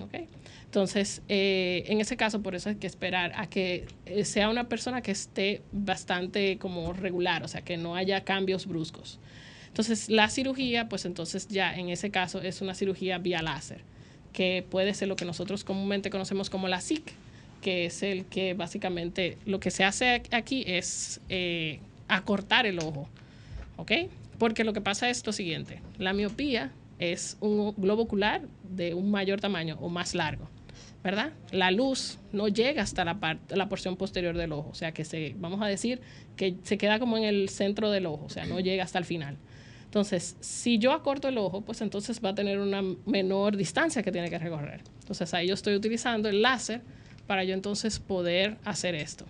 ¿ok? 0.02 0.28
Entonces, 0.72 1.22
eh, 1.28 1.84
en 1.88 2.00
ese 2.00 2.16
caso, 2.16 2.42
por 2.42 2.56
eso 2.56 2.70
hay 2.70 2.76
que 2.76 2.88
esperar 2.88 3.34
a 3.36 3.50
que 3.50 3.88
eh, 4.06 4.24
sea 4.24 4.48
una 4.48 4.70
persona 4.70 5.02
que 5.02 5.12
esté 5.12 5.64
bastante 5.74 6.58
como 6.60 6.94
regular, 6.94 7.44
o 7.44 7.50
sea, 7.50 7.62
que 7.62 7.76
no 7.76 7.98
haya 7.98 8.24
cambios 8.24 8.66
bruscos. 8.66 9.20
Entonces, 9.68 10.10
la 10.10 10.30
cirugía, 10.30 10.88
pues 10.88 11.04
entonces 11.04 11.50
ya 11.50 11.76
en 11.76 11.90
ese 11.90 12.10
caso 12.10 12.42
es 12.42 12.62
una 12.62 12.74
cirugía 12.74 13.18
vía 13.18 13.42
láser, 13.42 13.82
que 14.32 14.66
puede 14.70 14.94
ser 14.94 15.10
lo 15.10 15.18
que 15.18 15.26
nosotros 15.26 15.66
comúnmente 15.66 16.10
conocemos 16.10 16.50
como 16.50 16.70
la 16.70 16.80
SIC, 16.80 17.04
que 17.60 17.88
es 17.88 18.02
el 18.02 18.24
que 18.24 18.54
básicamente 18.54 19.38
lo 19.46 19.60
que 19.60 19.72
se 19.72 19.84
hace 19.84 20.24
aquí 20.32 20.64
es 20.66 21.20
eh, 21.28 21.82
acortar 22.08 22.66
el 22.66 22.80
ojo, 22.80 23.10
¿ok? 23.76 23.92
Porque 24.38 24.64
lo 24.64 24.72
que 24.72 24.80
pasa 24.80 25.10
es 25.10 25.26
lo 25.28 25.34
siguiente, 25.34 25.82
la 25.98 26.14
miopía 26.14 26.72
es 26.98 27.36
un 27.42 27.74
globo 27.76 28.04
ocular 28.04 28.44
de 28.64 28.94
un 28.94 29.12
mayor 29.12 29.42
tamaño 29.42 29.78
o 29.82 29.90
más 29.90 30.16
largo, 30.16 30.48
¿verdad? 31.04 31.34
La 31.52 31.72
luz 31.72 32.20
no 32.32 32.48
llega 32.48 32.84
hasta 32.84 33.04
la, 33.06 33.20
parte, 33.20 33.56
la 33.56 33.70
porción 33.70 33.98
posterior 33.98 34.38
del 34.38 34.52
ojo, 34.52 34.70
o 34.70 34.76
sea 34.76 34.92
que 34.92 35.04
se, 35.04 35.36
vamos 35.38 35.62
a 35.62 35.68
decir 35.68 36.02
que 36.36 36.56
se 36.64 36.78
queda 36.78 37.00
como 37.00 37.18
en 37.18 37.24
el 37.24 37.50
centro 37.50 37.90
del 37.90 38.06
ojo, 38.06 38.26
o 38.26 38.30
sea, 38.30 38.46
no 38.46 38.60
llega 38.60 38.84
hasta 38.84 39.00
el 39.00 39.06
final. 39.06 39.38
Entonces, 39.86 40.38
si 40.40 40.78
yo 40.78 40.94
acorto 40.94 41.28
el 41.28 41.38
ojo, 41.38 41.62
pues 41.62 41.82
entonces 41.82 42.22
va 42.24 42.30
a 42.30 42.36
tener 42.36 42.60
una 42.60 42.82
menor 43.06 43.58
distancia 43.58 44.02
que 44.02 44.12
tiene 44.12 44.30
que 44.30 44.40
recorrer. 44.40 44.82
Entonces, 45.02 45.34
ahí 45.34 45.48
yo 45.48 45.54
estoy 45.54 45.76
utilizando 45.76 46.30
el 46.30 46.42
láser 46.42 46.82
para 47.28 47.44
yo 47.44 47.54
entonces 47.54 48.00
poder 48.00 48.58
hacer 48.64 48.96
esto. 48.96 49.26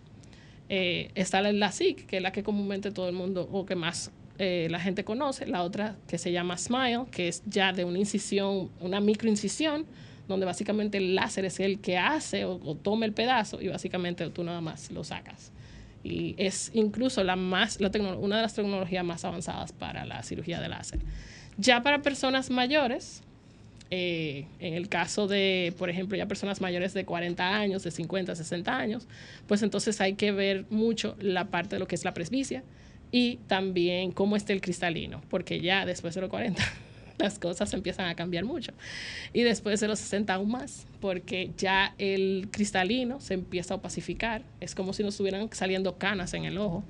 Eh, 0.69 1.09
está 1.15 1.41
la 1.41 1.51
LASIK, 1.51 2.05
que 2.05 2.17
es 2.17 2.23
la 2.23 2.31
que 2.31 2.43
comúnmente 2.43 2.91
todo 2.91 3.09
el 3.09 3.15
mundo 3.15 3.49
o 3.51 3.65
que 3.65 3.75
más 3.75 4.11
eh, 4.37 4.67
la 4.69 4.79
gente 4.79 5.03
conoce. 5.03 5.47
La 5.47 5.63
otra 5.63 5.97
que 6.07 6.17
se 6.17 6.31
llama 6.31 6.57
SMILE, 6.57 7.05
que 7.09 7.27
es 7.27 7.41
ya 7.45 7.73
de 7.73 7.83
una 7.83 7.97
incisión, 7.97 8.69
una 8.79 9.01
microincisión, 9.01 9.85
donde 10.31 10.45
básicamente 10.45 10.97
el 10.97 11.15
láser 11.15 11.45
es 11.45 11.59
el 11.59 11.79
que 11.79 11.97
hace 11.97 12.45
o, 12.45 12.57
toma 12.75 13.05
el 13.05 13.13
pedazo 13.13 13.61
y 13.61 13.67
básicamente 13.67 14.27
tú 14.29 14.43
nada 14.43 14.61
más 14.61 14.91
lo 14.91 15.03
sacas. 15.03 15.51
Y 16.03 16.33
es 16.37 16.71
incluso 16.73 17.23
la 17.23 17.35
más, 17.35 17.79
la 17.79 17.91
una 18.17 18.37
de 18.37 18.41
las 18.41 18.55
tecnologías 18.55 19.05
más 19.05 19.23
avanzadas 19.23 19.71
para 19.71 20.05
la 20.05 20.23
cirugía 20.23 20.59
de 20.59 20.69
láser. 20.69 20.99
Ya 21.57 21.83
para 21.83 22.01
personas 22.01 22.49
mayores, 22.49 23.21
eh, 23.91 24.47
en 24.59 24.73
el 24.73 24.89
caso 24.89 25.27
de, 25.27 25.75
por 25.77 25.89
ejemplo, 25.89 26.17
ya 26.17 26.25
personas 26.25 26.59
mayores 26.61 26.93
de 26.93 27.05
40 27.05 27.55
años, 27.55 27.83
de 27.83 27.91
50, 27.91 28.35
60 28.35 28.75
años, 28.75 29.07
pues 29.47 29.61
entonces 29.61 30.01
hay 30.01 30.13
que 30.13 30.31
ver 30.31 30.65
mucho 30.69 31.15
la 31.19 31.45
parte 31.45 31.75
de 31.75 31.79
lo 31.79 31.87
que 31.87 31.95
es 31.95 32.03
la 32.03 32.13
presbicia 32.13 32.63
y 33.11 33.37
también 33.47 34.11
cómo 34.11 34.35
está 34.35 34.53
el 34.53 34.61
cristalino, 34.61 35.21
porque 35.29 35.59
ya 35.59 35.85
después 35.85 36.15
de 36.15 36.21
los 36.21 36.29
40 36.29 36.63
las 37.21 37.39
cosas 37.39 37.73
empiezan 37.73 38.07
a 38.07 38.15
cambiar 38.15 38.45
mucho. 38.45 38.71
Y 39.33 39.41
después 39.43 39.79
de 39.79 39.87
los 39.87 39.99
60 39.99 40.33
aún 40.33 40.51
más, 40.51 40.85
porque 40.99 41.51
ya 41.57 41.93
el 41.97 42.47
cristalino 42.51 43.19
se 43.21 43.33
empieza 43.35 43.73
a 43.73 43.77
opacificar, 43.77 44.43
es 44.59 44.75
como 44.75 44.93
si 44.93 45.03
nos 45.03 45.13
estuvieran 45.13 45.49
saliendo 45.51 45.97
canas 45.97 46.33
en 46.33 46.45
el 46.45 46.57
ojo, 46.57 46.83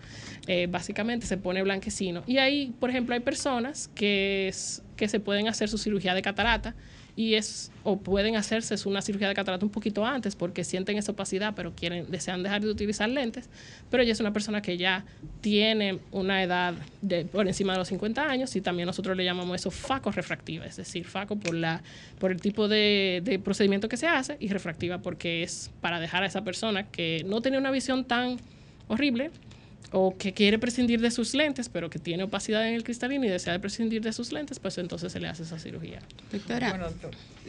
Eh, 0.48 0.68
básicamente 0.68 1.26
se 1.28 1.38
pone 1.38 1.62
blanquecino. 1.62 2.24
Y 2.26 2.38
ahí, 2.40 2.74
por 2.80 2.90
ejemplo, 2.90 3.14
hay 3.14 3.22
personas 3.22 3.90
que, 3.94 4.48
es- 4.48 4.82
que 4.98 5.08
se 5.08 5.20
pueden 5.20 5.48
hacer 5.48 5.70
su 5.70 5.78
cirugía 5.78 6.14
de 6.16 6.22
catarata 6.22 6.74
y 7.16 7.36
es 7.36 7.72
o 7.84 7.98
pueden 7.98 8.36
hacerse 8.36 8.76
una 8.88 9.02
cirugía 9.02 9.28
de 9.28 9.34
catarata 9.34 9.66
un 9.66 9.72
poquito 9.72 10.06
antes 10.06 10.36
porque 10.36 10.64
sienten 10.64 10.98
esa 10.98 11.12
opacidad, 11.12 11.54
pero 11.56 11.74
quieren 11.76 12.10
desean 12.10 12.44
dejar 12.44 12.62
de 12.62 12.70
utilizar 12.70 13.10
lentes, 13.10 13.50
pero 13.90 14.04
ella 14.04 14.14
es 14.14 14.20
una 14.20 14.34
persona 14.34 14.62
que 14.62 14.78
ya 14.78 15.06
tiene 15.42 16.00
una 16.12 16.44
edad 16.44 16.74
de 17.02 17.26
por 17.26 17.48
encima 17.48 17.74
de 17.74 17.80
los 17.80 17.88
50 17.88 18.24
años 18.24 18.56
y 18.56 18.62
también 18.62 18.86
nosotros 18.86 19.18
le 19.18 19.26
llamamos 19.26 19.56
eso 19.56 19.72
faco 19.72 20.12
refractiva, 20.12 20.66
es 20.66 20.78
decir, 20.78 21.06
faco 21.06 21.36
por 21.36 21.56
la 21.56 21.82
por 22.20 22.32
el 22.32 22.40
tipo 22.40 22.68
de, 22.68 23.22
de 23.24 23.40
procedimiento 23.40 23.90
que 23.90 23.98
se 23.98 24.08
hace 24.08 24.38
y 24.40 24.50
refractiva 24.50 25.00
porque 25.00 25.44
es 25.44 25.72
para 25.82 26.00
dejar 26.00 26.24
a 26.24 26.28
esa 26.28 26.44
persona 26.44 26.88
que 26.88 27.24
no 27.26 27.42
tiene 27.42 27.58
una 27.58 27.72
visión 27.72 28.06
tan 28.06 28.38
horrible 28.88 29.32
o 29.94 30.16
que 30.18 30.34
quiere 30.34 30.58
prescindir 30.58 31.02
de 31.02 31.12
sus 31.12 31.34
lentes, 31.34 31.68
pero 31.68 31.90
que 31.90 32.00
tiene 32.00 32.24
opacidad 32.24 32.66
en 32.68 32.76
el 32.76 32.84
cristalino 32.84 33.26
y 33.26 33.30
desea 33.30 33.60
prescindir 33.60 34.02
de 34.02 34.14
sus 34.14 34.32
lentes, 34.32 34.58
pues 34.60 34.78
entonces 34.78 35.12
se 35.12 35.20
le 35.20 35.28
hace 35.28 35.44
esa 35.44 35.60
cirugía. 35.60 36.00
Doctora, 36.32 36.70
Bueno, 36.70 36.86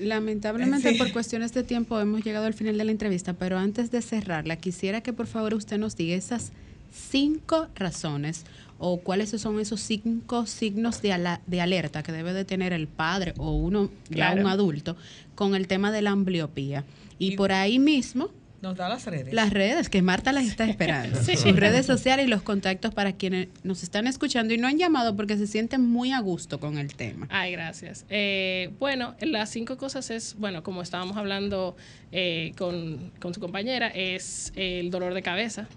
lamentablemente 0.01 0.93
Sí. 0.93 0.99
por 0.99 1.13
cuestiones 1.13 1.53
de 1.55 1.63
tiempo 1.63 2.01
hemos 2.01 2.25
llegado 2.25 2.47
al 2.47 2.55
final 2.55 2.77
de 2.79 2.85
la 2.85 2.91
entrevista, 2.91 3.35
pero 3.35 3.59
antes 3.59 3.91
de 3.91 4.03
cerrarla, 4.03 4.57
quisiera 4.57 5.01
que 5.03 5.13
por 5.13 5.27
favor 5.27 5.55
usted 5.55 5.79
nos 5.79 5.97
diga 5.97 6.17
esas 6.17 6.51
cinco 6.93 7.69
razones 7.75 8.45
o 8.79 8.99
cuáles 9.01 9.31
son 9.31 9.61
esos 9.61 9.81
cinco 9.81 10.45
signos 10.47 11.01
de, 11.03 11.13
ala- 11.13 11.41
de 11.47 11.61
alerta 11.61 12.03
que 12.03 12.11
debe 12.13 12.33
de 12.33 12.45
tener 12.45 12.73
el 12.73 12.89
padre 12.89 13.35
o 13.39 13.53
uno 13.53 13.91
ya 14.11 14.17
Claro. 14.33 14.43
un 14.43 14.49
adulto 14.49 14.97
con 15.35 15.55
el 15.55 15.69
tema 15.69 15.93
de 15.93 16.03
la 16.03 16.11
ambliopía. 16.11 16.85
Y, 17.19 17.35
Y- 17.35 17.37
por 17.37 17.53
ahí 17.53 17.79
mismo 17.79 18.31
Nos 18.63 18.77
da 18.77 18.89
las 18.89 19.05
redes. 19.05 19.35
las 19.35 19.51
redes, 19.51 19.89
que 19.89 20.03
Marta 20.03 20.33
las 20.33 20.47
está 20.47 20.65
esperando. 20.65 21.21
Sí. 21.23 21.37
Sus 21.37 21.57
redes 21.57 21.85
sociales 21.85 22.27
y 22.27 22.29
los 22.29 22.43
contactos 22.43 22.95
para 22.95 23.13
quienes 23.13 23.49
nos 23.65 23.83
están 23.83 24.07
escuchando 24.07 24.55
y 24.55 24.57
no 24.59 24.69
han 24.69 24.79
llamado 24.79 25.17
porque 25.17 25.37
se 25.37 25.47
sienten 25.47 25.83
muy 25.83 26.13
a 26.13 26.21
gusto 26.21 26.61
con 26.61 26.79
el 26.79 26.95
tema. 26.95 27.27
Ay, 27.31 27.53
gracias. 27.53 28.07
Eh, 28.09 28.71
bueno, 28.79 29.15
las 29.21 29.51
cinco 29.51 29.77
cosas 29.77 30.11
es, 30.11 30.37
bueno, 30.39 30.63
como 30.63 30.81
estábamos 30.81 31.17
hablando 31.17 31.77
eh, 32.13 32.53
con, 32.57 33.13
con 33.21 33.35
su 33.35 33.41
compañera, 33.41 33.89
es 33.89 34.53
el 34.55 34.91
dolor 34.91 35.15
de 35.15 35.23
cabeza. 35.23 35.69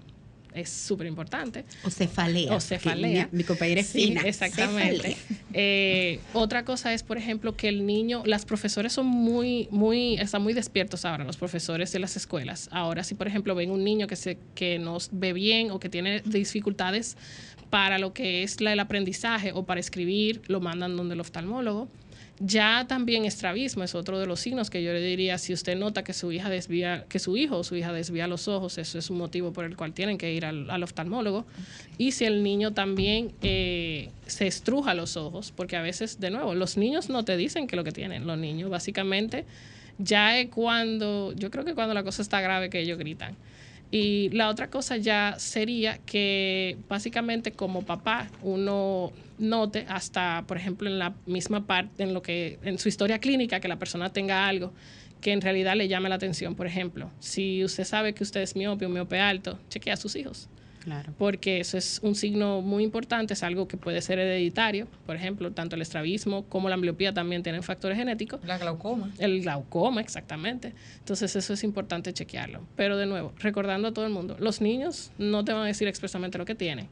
Es 0.56 0.70
súper 0.70 1.06
importante. 1.08 1.66
O 1.84 1.90
cefalea. 1.90 2.54
O 2.56 2.62
cefalea. 2.62 3.28
Mi, 3.32 3.40
mi 3.40 3.44
compañera 3.44 3.82
es 3.82 3.88
Sí, 3.88 4.06
fina. 4.08 4.22
exactamente. 4.22 5.18
Eh, 5.54 6.20
otra 6.34 6.64
cosa 6.66 6.94
es, 6.94 7.04
por 7.04 7.18
ejemplo, 7.18 7.56
que 7.58 7.68
el 7.68 7.86
niño, 7.86 8.24
las 8.26 8.46
profesores 8.46 8.94
son 8.94 9.06
muy, 9.06 9.68
muy, 9.70 10.16
están 10.16 10.42
muy 10.44 10.54
despiertos 10.54 11.06
ahora, 11.06 11.24
los 11.26 11.38
profesores 11.38 11.92
de 11.92 12.00
las 12.00 12.16
escuelas. 12.16 12.70
Ahora, 12.72 13.04
si 13.04 13.16
por 13.16 13.28
ejemplo 13.28 13.54
ven 13.54 13.70
un 13.70 13.84
niño 13.84 14.08
que 14.08 14.16
se, 14.16 14.38
que 14.56 14.80
no 14.80 14.98
ve 15.12 15.34
bien 15.34 15.72
o 15.72 15.80
que 15.80 15.90
tiene 15.90 16.22
dificultades 16.26 17.18
para 17.70 18.00
lo 18.00 18.14
que 18.14 18.44
es 18.44 18.62
la- 18.62 18.74
el 18.74 18.80
aprendizaje 18.80 19.52
o 19.54 19.64
para 19.66 19.80
escribir, 19.80 20.42
lo 20.48 20.62
mandan 20.62 20.96
donde 20.96 21.16
el 21.16 21.20
oftalmólogo. 21.20 21.90
Ya 22.40 22.86
también 22.88 23.24
estrabismo 23.24 23.84
es 23.84 23.96
otro 23.96 24.20
de 24.20 24.26
los 24.26 24.42
signos 24.42 24.70
que 24.70 24.84
yo 24.84 24.92
le 24.92 25.00
diría, 25.00 25.38
si 25.38 25.54
usted 25.54 25.78
nota 25.78 26.04
que 26.04 26.12
su 26.12 26.34
hija 26.34 26.50
desvía, 26.50 27.06
que 27.08 27.18
su 27.18 27.38
hijo 27.38 27.60
o 27.60 27.64
su 27.64 27.78
hija 27.78 27.94
desvía 27.94 28.28
los 28.28 28.50
ojos, 28.50 28.78
eso 28.78 29.00
es 29.00 29.10
un 29.10 29.18
motivo 29.18 29.54
por 29.54 29.64
el 29.64 29.78
cual 29.78 29.94
tienen 29.94 30.18
que 30.18 30.34
ir 30.34 30.46
al, 30.46 30.70
al 30.70 30.84
oftalmólogo. 30.84 31.46
Y 31.98 32.12
si 32.12 32.26
el 32.26 32.44
niño 32.44 32.74
también 32.74 33.32
eh, 33.42 34.10
se 34.26 34.48
estruja 34.48 34.94
los 34.94 35.16
ojos, 35.16 35.54
porque 35.56 35.78
a 35.78 35.82
veces, 35.82 36.20
de 36.20 36.30
nuevo, 36.30 36.56
los 36.56 36.76
niños 36.76 37.08
no 37.10 37.24
te 37.24 37.38
dicen 37.38 37.68
que 37.68 37.78
lo 37.78 37.86
que 37.86 37.94
tienen, 37.94 38.28
los 38.28 38.38
niños 38.38 38.70
básicamente 38.70 39.46
ya 39.98 40.38
es 40.38 40.50
cuando, 40.50 41.34
yo 41.38 41.50
creo 41.50 41.64
que 41.64 41.74
cuando 41.74 41.94
la 41.94 42.04
cosa 42.04 42.22
está 42.22 42.42
grave 42.42 42.70
que 42.70 42.82
ellos 42.82 42.98
gritan. 42.98 43.36
Y 43.92 44.30
la 44.32 44.50
otra 44.50 44.70
cosa 44.70 44.98
ya 44.98 45.36
sería 45.38 46.00
que 46.00 46.78
básicamente 46.90 47.52
como 47.52 47.84
papá 47.84 48.30
uno 48.42 49.14
note 49.38 49.86
hasta, 49.90 50.44
por 50.48 50.58
ejemplo, 50.58 50.90
en 50.90 51.00
la 51.00 51.14
misma 51.26 51.66
parte, 51.66 52.04
en 52.04 52.14
lo 52.14 52.22
que, 52.22 52.60
en 52.64 52.78
su 52.80 52.88
historia 52.90 53.20
clínica, 53.20 53.60
que 53.60 53.68
la 53.68 53.78
persona 53.78 54.12
tenga 54.12 54.48
algo 54.48 54.74
que 55.22 55.32
en 55.32 55.42
realidad 55.42 55.76
le 55.76 55.88
llame 55.88 56.10
la 56.10 56.16
atención. 56.16 56.56
Por 56.56 56.68
ejemplo, 56.68 57.10
si 57.20 57.64
usted 57.64 57.84
sabe 57.84 58.14
que 58.14 58.24
usted 58.24 58.42
es 58.42 58.56
miope 58.56 58.86
o 58.86 58.90
miope 58.90 59.20
alto, 59.20 59.58
chequea 59.70 59.96
a 59.96 59.98
sus 59.98 60.16
hijos 60.16 60.50
Claro. 60.84 61.14
porque 61.18 61.60
eso 61.60 61.80
es 61.80 62.00
un 62.04 62.14
signo 62.14 62.62
muy 62.62 62.84
importante, 62.84 63.34
es 63.34 63.42
algo 63.42 63.68
que 63.68 63.76
puede 63.76 64.04
ser 64.04 64.20
hereditario, 64.20 64.88
por 65.08 65.16
ejemplo, 65.16 65.52
tanto 65.52 65.76
el 65.76 65.82
estrabismo 65.82 66.44
como 66.46 66.70
la 66.70 66.76
ambliopía 66.76 67.12
también 67.12 67.42
tienen 67.42 67.64
factores 67.64 67.98
genéticos. 67.98 68.40
La 68.46 68.60
glaucoma. 68.60 69.10
El 69.18 69.42
glaucoma, 69.42 70.00
exactamente. 70.00 70.74
Entonces 71.00 71.36
eso 71.36 71.54
es 71.54 71.64
importante 71.64 72.14
chequearlo. 72.14 72.62
Pero 72.76 72.98
de 72.98 73.08
nuevo, 73.08 73.34
recordando 73.40 73.88
a 73.88 73.94
todo 73.96 74.06
el 74.06 74.12
mundo, 74.12 74.38
los 74.40 74.62
niños 74.62 75.12
no 75.18 75.44
te 75.44 75.54
van 75.54 75.64
a 75.64 75.66
decir 75.66 75.88
expresamente 75.88 76.38
lo 76.38 76.46
que 76.46 76.54
tienen. 76.54 76.88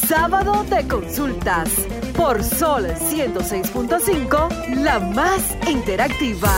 Sábado 0.09 0.65
de 0.71 0.89
Consultas 0.89 1.69
por 2.17 2.43
Sol 2.43 2.87
106.5, 2.87 4.83
la 4.83 4.99
más 4.99 5.43
interactiva. 5.69 6.49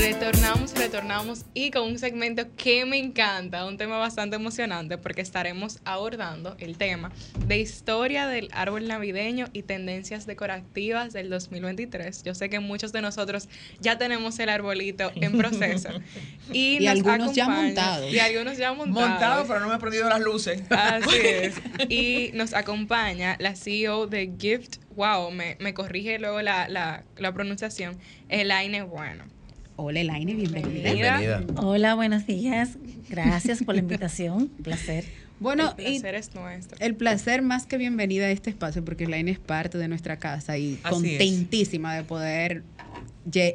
Retornamos, 0.00 0.74
retornamos 0.74 1.44
y 1.54 1.72
con 1.72 1.82
un 1.82 1.98
segmento 1.98 2.46
que 2.56 2.86
me 2.86 2.98
encanta, 2.98 3.66
un 3.66 3.76
tema 3.76 3.98
bastante 3.98 4.36
emocionante 4.36 4.96
porque 4.96 5.22
estaremos 5.22 5.80
abordando 5.84 6.56
el 6.60 6.78
tema 6.78 7.10
de 7.46 7.58
historia 7.58 8.28
del 8.28 8.48
árbol 8.52 8.86
navideño 8.86 9.48
y 9.52 9.64
tendencias 9.64 10.24
decorativas 10.24 11.12
del 11.12 11.30
2023. 11.30 12.22
Yo 12.22 12.36
sé 12.36 12.48
que 12.48 12.60
muchos 12.60 12.92
de 12.92 13.02
nosotros 13.02 13.48
ya 13.80 13.98
tenemos 13.98 14.38
el 14.38 14.50
arbolito 14.50 15.10
en 15.16 15.36
proceso 15.36 15.88
y, 16.52 16.76
Y 16.76 16.86
nos 16.86 16.90
algunos 16.90 17.34
ya 17.34 17.48
montados. 17.48 18.12
Y 18.12 18.20
algunos 18.20 18.56
ya 18.56 18.72
montados. 18.72 19.08
Montado, 19.10 19.46
pero 19.48 19.60
no 19.60 19.68
me 19.68 19.74
he 19.74 19.78
prendido 19.78 20.08
las 20.08 20.20
luces. 20.20 20.62
Así 20.70 21.16
es. 21.24 21.54
Y 21.88 22.30
nos 22.34 22.54
acompaña 22.54 23.36
la 23.40 23.56
CEO 23.56 24.06
de 24.06 24.32
Gift. 24.38 24.76
Wow, 24.94 25.32
me, 25.32 25.56
me 25.58 25.74
corrige 25.74 26.20
luego 26.20 26.40
la, 26.40 26.68
la, 26.68 27.02
la 27.16 27.32
pronunciación. 27.32 27.98
Elaine 28.28 28.82
Bueno. 28.82 29.37
Hola, 29.80 30.00
Elaine, 30.00 30.34
bienvenida. 30.34 31.44
Hola, 31.56 31.94
buenos 31.94 32.26
días. 32.26 32.70
Gracias 33.08 33.62
por 33.62 33.76
la 33.76 33.80
invitación. 33.80 34.32
Un 34.34 34.48
placer. 34.64 35.04
Bueno, 35.38 35.72
el 35.78 35.84
y 35.94 36.00
placer 36.00 36.14
es 36.16 36.34
nuestro. 36.34 36.76
el 36.80 36.96
placer 36.96 37.42
más 37.42 37.64
que 37.66 37.78
bienvenida 37.78 38.24
a 38.26 38.30
este 38.32 38.50
espacio 38.50 38.84
porque 38.84 39.04
Elaine 39.04 39.30
es 39.30 39.38
parte 39.38 39.78
de 39.78 39.86
nuestra 39.86 40.18
casa 40.18 40.58
y 40.58 40.80
Así 40.82 40.94
es. 41.14 41.18
contentísima 41.18 41.94
de 41.94 42.02
poder 42.02 42.64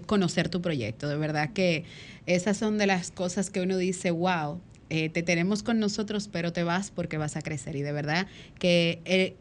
conocer 0.06 0.48
tu 0.48 0.62
proyecto. 0.62 1.10
De 1.10 1.18
verdad 1.18 1.50
que 1.52 1.84
esas 2.26 2.56
son 2.56 2.78
de 2.78 2.88
las 2.88 3.12
cosas 3.12 3.50
que 3.50 3.60
uno 3.60 3.76
dice, 3.76 4.12
wow, 4.12 4.62
eh, 4.90 5.10
te 5.10 5.24
tenemos 5.24 5.62
con 5.62 5.78
nosotros, 5.80 6.30
pero 6.32 6.54
te 6.54 6.64
vas 6.64 6.90
porque 6.90 7.18
vas 7.18 7.36
a 7.36 7.42
crecer. 7.42 7.76
Y 7.76 7.82
de 7.82 7.92
verdad 7.92 8.28
que 8.60 9.02
eh, 9.04 9.36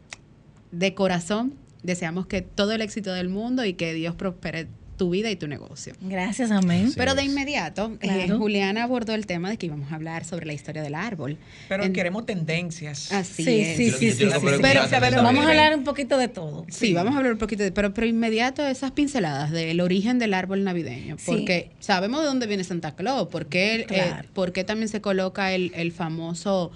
de 0.73 0.93
corazón 0.93 1.53
deseamos 1.81 2.25
que 2.25 2.41
todo 2.41 2.73
el 2.73 2.81
éxito 2.81 3.13
del 3.13 3.29
mundo 3.29 3.63
y 3.63 3.73
que 3.75 3.93
Dios 3.93 4.15
prospere 4.15 4.67
tu 4.97 5.09
vida 5.09 5.29
y 5.31 5.35
tu 5.35 5.47
negocio. 5.47 5.93
Gracias, 6.01 6.51
amén. 6.51 6.91
Pero 6.95 7.15
de 7.15 7.23
inmediato, 7.23 7.97
eh. 8.01 8.27
Juliana 8.29 8.83
abordó 8.83 9.13
el 9.15 9.25
tema 9.25 9.49
de 9.49 9.57
que 9.57 9.65
íbamos 9.65 9.91
a 9.91 9.95
hablar 9.95 10.23
sobre 10.23 10.45
la 10.45 10.53
historia 10.53 10.81
del 10.83 10.95
árbol. 10.95 11.37
Pero 11.67 11.83
En- 11.83 11.93
queremos 11.93 12.25
tendencias. 12.25 13.11
Así 13.11 13.43
Sí, 13.43 13.59
es. 13.61 13.77
sí, 13.77 13.89
sí, 13.91 14.11
sí, 14.11 14.17
qué 14.17 14.59
Pero- 14.61 15.23
Vamos 15.23 15.45
a 15.45 15.49
hablar 15.49 15.75
un 15.75 15.83
poquito 15.83 16.17
de 16.17 16.27
todo. 16.27 16.65
Sí, 16.69 16.93
vamos 16.93 17.15
a 17.15 17.17
hablar 17.17 17.33
un 17.33 17.39
poquito 17.39 17.63
de, 17.63 17.71
pero, 17.71 17.93
pero 17.93 18.05
inmediato 18.07 18.65
esas 18.67 18.91
pinceladas 18.91 19.51
del 19.51 19.81
origen 19.81 20.19
del 20.19 20.33
árbol 20.33 20.63
navideño, 20.63 21.17
Sí. 21.17 21.25
porque 21.25 21.71
sabemos 21.79 22.21
de 22.21 22.27
dónde 22.27 22.47
viene 22.47 22.63
Santa 22.63 22.95
Claus, 22.95 23.27
porque, 23.31 23.75
él, 23.75 23.85
Claro. 23.85 24.23
eh, 24.23 24.29
porque 24.33 24.63
también 24.63 24.89
se 24.89 25.01
coloca 25.01 25.53
el, 25.53 25.71
el 25.75 25.91
famoso 25.91 26.71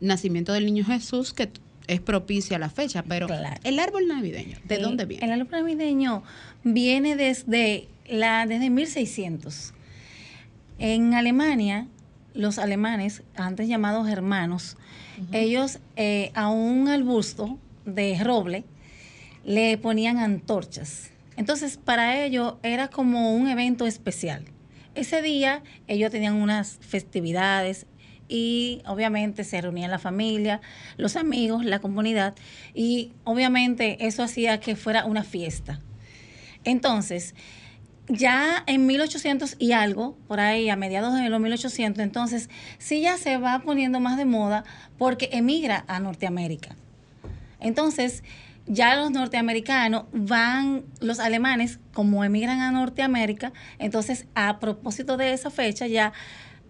nacimiento 0.00 0.52
del 0.52 0.66
niño 0.66 0.84
Jesús, 0.84 1.32
que 1.32 1.48
es 1.86 2.00
propicia 2.00 2.58
la 2.58 2.70
fecha, 2.70 3.02
pero 3.02 3.26
Claro. 3.26 3.60
el 3.64 3.78
árbol 3.78 4.06
navideño, 4.08 4.58
¿de 4.64 4.76
El- 4.76 4.82
dónde 4.82 5.04
viene? 5.04 5.24
El 5.26 5.32
árbol 5.32 5.48
navideño 5.50 6.22
viene 6.64 7.16
desde, 7.16 7.88
la, 8.08 8.46
desde 8.46 8.70
1600. 8.70 9.74
En 10.78 11.14
Alemania, 11.14 11.86
los 12.34 12.58
alemanes, 12.58 13.22
antes 13.36 13.68
llamados 13.68 14.08
hermanos, 14.08 14.76
ellos 15.32 15.78
eh, 15.96 16.30
a 16.34 16.48
un 16.48 16.88
arbusto 16.88 17.58
de 17.84 18.18
roble 18.22 18.64
le 19.44 19.76
ponían 19.78 20.18
antorchas. 20.18 21.10
Entonces, 21.36 21.76
para 21.76 22.24
ellos 22.24 22.54
era 22.62 22.88
como 22.88 23.34
un 23.34 23.48
evento 23.48 23.86
especial. 23.86 24.44
Ese 24.94 25.22
día 25.22 25.62
ellos 25.88 26.10
tenían 26.10 26.34
unas 26.34 26.78
festividades 26.80 27.86
y 28.32 28.80
obviamente 28.86 29.44
se 29.44 29.60
reunían 29.60 29.90
la 29.90 29.98
familia, 29.98 30.62
los 30.96 31.16
amigos, 31.16 31.66
la 31.66 31.80
comunidad 31.80 32.34
y 32.72 33.12
obviamente 33.24 34.06
eso 34.06 34.22
hacía 34.22 34.58
que 34.58 34.74
fuera 34.74 35.04
una 35.04 35.22
fiesta. 35.22 35.80
Entonces, 36.64 37.34
ya 38.08 38.64
en 38.66 38.86
1800 38.86 39.56
y 39.58 39.72
algo, 39.72 40.16
por 40.28 40.40
ahí 40.40 40.70
a 40.70 40.76
mediados 40.76 41.12
de 41.14 41.28
los 41.28 41.40
1800, 41.42 42.02
entonces 42.02 42.48
sí 42.78 43.02
ya 43.02 43.18
se 43.18 43.36
va 43.36 43.58
poniendo 43.58 44.00
más 44.00 44.16
de 44.16 44.24
moda 44.24 44.64
porque 44.96 45.28
emigra 45.32 45.84
a 45.86 46.00
Norteamérica. 46.00 46.74
Entonces, 47.60 48.24
ya 48.66 48.96
los 48.96 49.10
norteamericanos 49.10 50.04
van, 50.12 50.84
los 51.00 51.20
alemanes, 51.20 51.80
como 51.92 52.24
emigran 52.24 52.60
a 52.60 52.70
Norteamérica, 52.70 53.52
entonces 53.78 54.24
a 54.34 54.58
propósito 54.58 55.18
de 55.18 55.34
esa 55.34 55.50
fecha, 55.50 55.86
ya, 55.86 56.14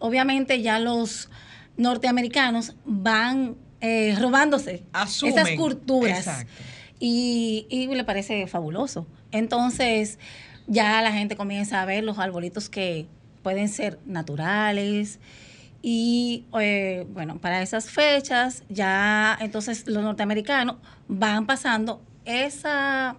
obviamente 0.01 0.61
ya 0.61 0.81
los 0.81 1.31
norteamericanos 1.77 2.75
van 2.85 3.57
eh, 3.81 4.17
robándose 4.21 4.85
Asumen. 4.93 5.39
esas 5.39 5.51
culturas. 5.57 6.19
Exacto. 6.19 6.53
Y, 7.01 7.67
y 7.69 7.87
le 7.87 8.05
parece 8.05 8.47
fabuloso. 8.47 9.07
Entonces, 9.33 10.19
ya 10.67 11.03
la 11.03 11.13
gente 11.13 11.37
comienza 11.37 11.83
a 11.83 11.85
ver 11.85 12.05
los 12.05 12.19
arbolitos 12.19 12.69
que 12.69 13.07
pueden 13.43 13.69
ser 13.69 13.99
naturales. 14.07 15.19
Y 15.83 16.45
eh, 16.61 17.07
bueno, 17.11 17.39
para 17.39 17.61
esas 17.61 17.91
fechas, 17.91 18.63
ya 18.69 19.37
entonces 19.41 19.87
los 19.89 20.05
norteamericanos 20.05 20.77
van 21.09 21.45
pasando 21.47 22.01
esa, 22.25 23.17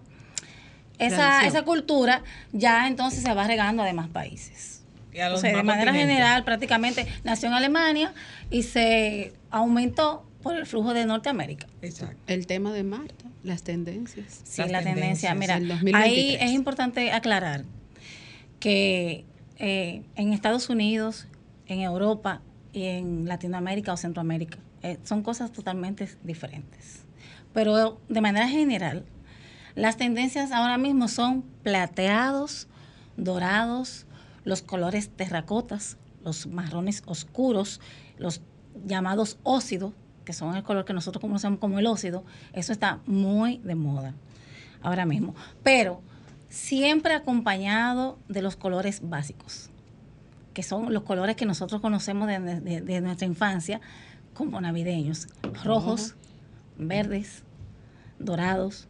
esa, 0.98 1.46
esa 1.46 1.62
cultura, 1.62 2.22
ya 2.52 2.88
entonces 2.88 3.22
se 3.22 3.34
va 3.34 3.46
regando 3.46 3.82
a 3.82 3.86
demás 3.86 4.08
países. 4.08 4.73
Y 5.14 5.20
a 5.20 5.30
los 5.30 5.44
Entonces, 5.44 5.56
de 5.56 5.62
manera 5.62 5.94
general, 5.94 6.44
prácticamente 6.44 7.06
nació 7.22 7.48
en 7.48 7.54
Alemania 7.54 8.12
y 8.50 8.64
se 8.64 9.32
aumentó 9.50 10.28
por 10.42 10.56
el 10.56 10.66
flujo 10.66 10.92
de 10.92 11.06
Norteamérica. 11.06 11.66
Exacto. 11.80 12.20
El 12.26 12.46
tema 12.46 12.72
de 12.72 12.82
Marta, 12.82 13.24
las 13.44 13.62
tendencias. 13.62 14.40
Sí, 14.42 14.60
Las 14.62 14.72
la 14.72 14.82
tendencia. 14.82 15.34
Mira, 15.34 15.54
ahí 15.54 15.68
2023. 15.68 16.42
es 16.42 16.50
importante 16.50 17.12
aclarar 17.12 17.64
que 18.58 19.24
eh, 19.58 20.02
en 20.16 20.32
Estados 20.32 20.68
Unidos, 20.68 21.28
en 21.66 21.80
Europa 21.80 22.42
y 22.72 22.84
en 22.84 23.26
Latinoamérica 23.26 23.92
o 23.92 23.96
Centroamérica 23.96 24.58
eh, 24.82 24.98
son 25.04 25.22
cosas 25.22 25.52
totalmente 25.52 26.08
diferentes. 26.24 27.04
Pero 27.52 28.00
de 28.08 28.20
manera 28.20 28.48
general, 28.48 29.04
las 29.76 29.96
tendencias 29.96 30.52
ahora 30.52 30.76
mismo 30.76 31.08
son 31.08 31.42
plateados, 31.62 32.68
dorados, 33.16 34.06
los 34.44 34.62
colores 34.62 35.08
terracotas, 35.10 35.96
los 36.22 36.46
marrones 36.46 37.02
oscuros, 37.06 37.80
los 38.18 38.40
llamados 38.86 39.38
óxidos, 39.42 39.92
que 40.24 40.32
son 40.32 40.54
el 40.56 40.62
color 40.62 40.84
que 40.84 40.92
nosotros 40.94 41.20
conocemos 41.20 41.58
como 41.58 41.78
el 41.78 41.86
óxido, 41.86 42.24
eso 42.52 42.72
está 42.72 43.00
muy 43.06 43.58
de 43.58 43.74
moda 43.74 44.14
ahora 44.82 45.04
mismo. 45.06 45.34
Pero 45.62 46.00
siempre 46.48 47.14
acompañado 47.14 48.18
de 48.28 48.40
los 48.42 48.56
colores 48.56 49.00
básicos, 49.02 49.70
que 50.54 50.62
son 50.62 50.92
los 50.94 51.02
colores 51.02 51.36
que 51.36 51.46
nosotros 51.46 51.80
conocemos 51.80 52.28
de, 52.28 52.38
de- 52.60 52.80
de 52.80 53.00
nuestra 53.00 53.26
infancia 53.26 53.80
como 54.34 54.60
navideños, 54.60 55.28
rojos, 55.64 56.14
verdes, 56.78 57.42
dorados, 58.18 58.88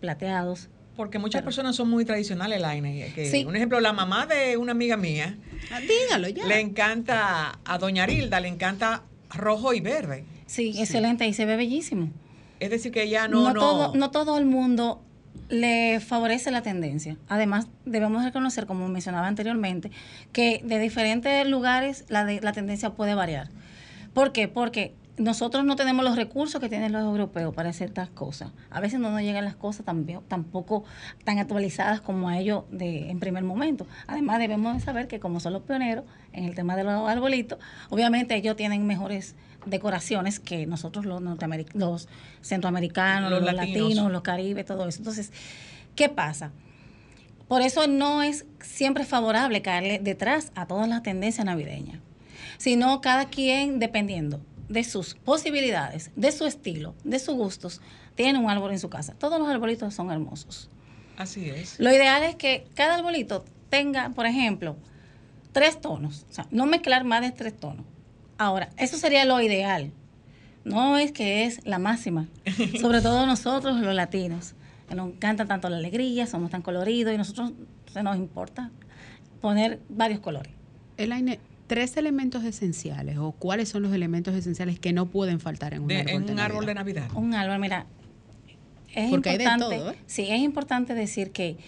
plateados. 0.00 0.68
Porque 1.00 1.18
muchas 1.18 1.38
Pero- 1.40 1.46
personas 1.46 1.76
son 1.76 1.88
muy 1.88 2.04
tradicionales, 2.04 2.60
Laine. 2.60 3.10
Que, 3.14 3.24
Sí. 3.24 3.46
Un 3.46 3.56
ejemplo, 3.56 3.80
la 3.80 3.94
mamá 3.94 4.26
de 4.26 4.58
una 4.58 4.72
amiga 4.72 4.98
mía 4.98 5.34
Ah, 5.72 5.80
dígalo 5.80 6.28
ya. 6.28 6.44
le 6.44 6.60
encanta, 6.60 7.58
a 7.64 7.78
doña 7.78 8.02
Arilda 8.02 8.38
le 8.38 8.48
encanta 8.48 9.04
rojo 9.30 9.72
y 9.72 9.80
verde. 9.80 10.24
Sí, 10.44 10.74
excelente, 10.78 11.26
y 11.26 11.32
se 11.32 11.46
ve 11.46 11.56
bellísimo. 11.56 12.10
Es 12.58 12.68
decir, 12.68 12.92
que 12.92 13.04
ella 13.04 13.28
no... 13.28 13.44
no, 13.44 13.54
no, 13.54 13.60
todo, 13.60 13.94
no 13.94 14.10
todo 14.10 14.36
el 14.36 14.44
mundo 14.44 15.02
le 15.48 16.00
favorece 16.00 16.50
la 16.50 16.60
tendencia. 16.60 17.16
Además, 17.28 17.66
debemos 17.86 18.22
reconocer, 18.22 18.66
como 18.66 18.86
mencionaba 18.88 19.26
anteriormente, 19.26 19.90
que 20.32 20.60
de 20.62 20.78
diferentes 20.80 21.48
lugares 21.48 22.04
la, 22.10 22.26
de- 22.26 22.42
la 22.42 22.52
tendencia 22.52 22.90
puede 22.90 23.14
variar. 23.14 23.48
¿Por 24.12 24.32
qué? 24.32 24.48
Porque 24.48 24.92
nosotros 25.20 25.66
no 25.66 25.76
tenemos 25.76 26.02
los 26.02 26.16
recursos 26.16 26.60
que 26.62 26.70
tienen 26.70 26.92
los 26.92 27.02
europeos 27.02 27.54
para 27.54 27.68
hacer 27.68 27.88
estas 27.88 28.08
cosas. 28.08 28.52
A 28.70 28.80
veces 28.80 28.98
no 29.00 29.10
nos 29.10 29.20
llegan 29.20 29.44
las 29.44 29.54
cosas 29.54 29.84
también, 29.84 30.20
tampoco 30.28 30.84
tan 31.24 31.38
actualizadas 31.38 32.00
como 32.00 32.30
a 32.30 32.38
ellos 32.38 32.64
de, 32.70 33.10
en 33.10 33.20
primer 33.20 33.44
momento. 33.44 33.86
Además, 34.06 34.38
debemos 34.38 34.74
de 34.74 34.80
saber 34.80 35.08
que 35.08 35.20
como 35.20 35.38
son 35.38 35.52
los 35.52 35.62
pioneros 35.62 36.06
en 36.32 36.44
el 36.44 36.54
tema 36.54 36.74
de 36.74 36.84
los 36.84 37.06
arbolitos, 37.06 37.58
obviamente 37.90 38.34
ellos 38.34 38.56
tienen 38.56 38.86
mejores 38.86 39.34
decoraciones 39.66 40.40
que 40.40 40.66
nosotros 40.66 41.04
los, 41.04 41.20
los 41.74 42.08
centroamericanos, 42.40 43.30
Los 43.30 43.42
los, 43.42 43.52
latinos. 43.52 43.82
latinos, 43.82 44.12
los 44.12 44.22
caribes, 44.22 44.64
todo 44.64 44.88
eso. 44.88 45.00
Entonces, 45.00 45.32
¿qué 45.96 46.08
pasa? 46.08 46.50
Por 47.46 47.60
eso 47.60 47.86
no 47.88 48.22
es 48.22 48.46
siempre 48.60 49.04
favorable 49.04 49.60
caerle 49.60 49.98
detrás 49.98 50.50
a 50.54 50.66
todas 50.66 50.88
las 50.88 51.02
tendencias 51.02 51.44
navideñas, 51.44 52.00
sino 52.56 53.02
cada 53.02 53.26
quien, 53.26 53.78
dependiendo 53.80 54.40
de 54.70 54.84
sus 54.84 55.14
posibilidades, 55.14 56.12
de 56.14 56.30
su 56.30 56.46
estilo, 56.46 56.94
de 57.02 57.18
sus 57.18 57.34
gustos, 57.34 57.80
tiene 58.14 58.38
un 58.38 58.48
árbol 58.48 58.70
en 58.70 58.78
su 58.78 58.88
casa. 58.88 59.14
Todos 59.18 59.38
los 59.40 59.48
arbolitos 59.48 59.92
son 59.92 60.10
hermosos. 60.12 60.70
Así 61.16 61.50
es. 61.50 61.78
Lo 61.80 61.92
ideal 61.92 62.22
es 62.22 62.36
que 62.36 62.66
cada 62.74 62.94
arbolito 62.94 63.44
tenga, 63.68 64.10
por 64.10 64.26
ejemplo, 64.26 64.76
tres 65.52 65.80
tonos, 65.80 66.24
o 66.30 66.32
sea, 66.32 66.46
no 66.52 66.66
mezclar 66.66 67.02
más 67.04 67.20
de 67.20 67.32
tres 67.32 67.58
tonos. 67.58 67.84
Ahora, 68.38 68.70
eso 68.78 68.96
sería 68.96 69.24
lo 69.24 69.40
ideal. 69.40 69.92
No 70.64 70.98
es 70.98 71.10
que 71.10 71.44
es 71.44 71.66
la 71.66 71.80
máxima. 71.80 72.28
Sobre 72.80 73.00
todo 73.00 73.26
nosotros, 73.26 73.80
los 73.80 73.94
latinos, 73.94 74.54
que 74.88 74.94
nos 74.94 75.08
encanta 75.08 75.46
tanto 75.46 75.68
la 75.68 75.78
alegría, 75.78 76.28
somos 76.28 76.50
tan 76.50 76.62
coloridos 76.62 77.12
y 77.12 77.18
nosotros 77.18 77.52
se 77.92 78.04
nos 78.04 78.16
importa 78.16 78.70
poner 79.40 79.80
varios 79.88 80.20
colores. 80.20 80.52
Elaine, 80.96 81.40
tres 81.70 81.96
elementos 81.96 82.42
esenciales 82.42 83.16
o 83.18 83.30
cuáles 83.30 83.68
son 83.68 83.82
los 83.82 83.92
elementos 83.92 84.34
esenciales 84.34 84.80
que 84.80 84.92
no 84.92 85.06
pueden 85.06 85.38
faltar 85.38 85.72
en 85.72 85.82
un 85.82 85.86
De- 85.86 85.98
árbol 86.00 86.10
en 86.14 86.26
de 86.26 86.32
un 86.32 86.40
árbol 86.40 86.66
de 86.66 86.74
Navidad? 86.74 87.08
Un 87.14 87.32
árbol, 87.32 87.60
mira, 87.60 87.86
es 88.92 89.08
Porque 89.08 89.30
hay 89.30 89.38
de 89.38 89.44
importante, 89.44 89.76
todo, 89.78 89.90
¿eh? 89.92 89.98
sí, 90.06 90.26
es 90.28 90.40
importante 90.40 90.94
decir 90.94 91.30
que 91.30 91.58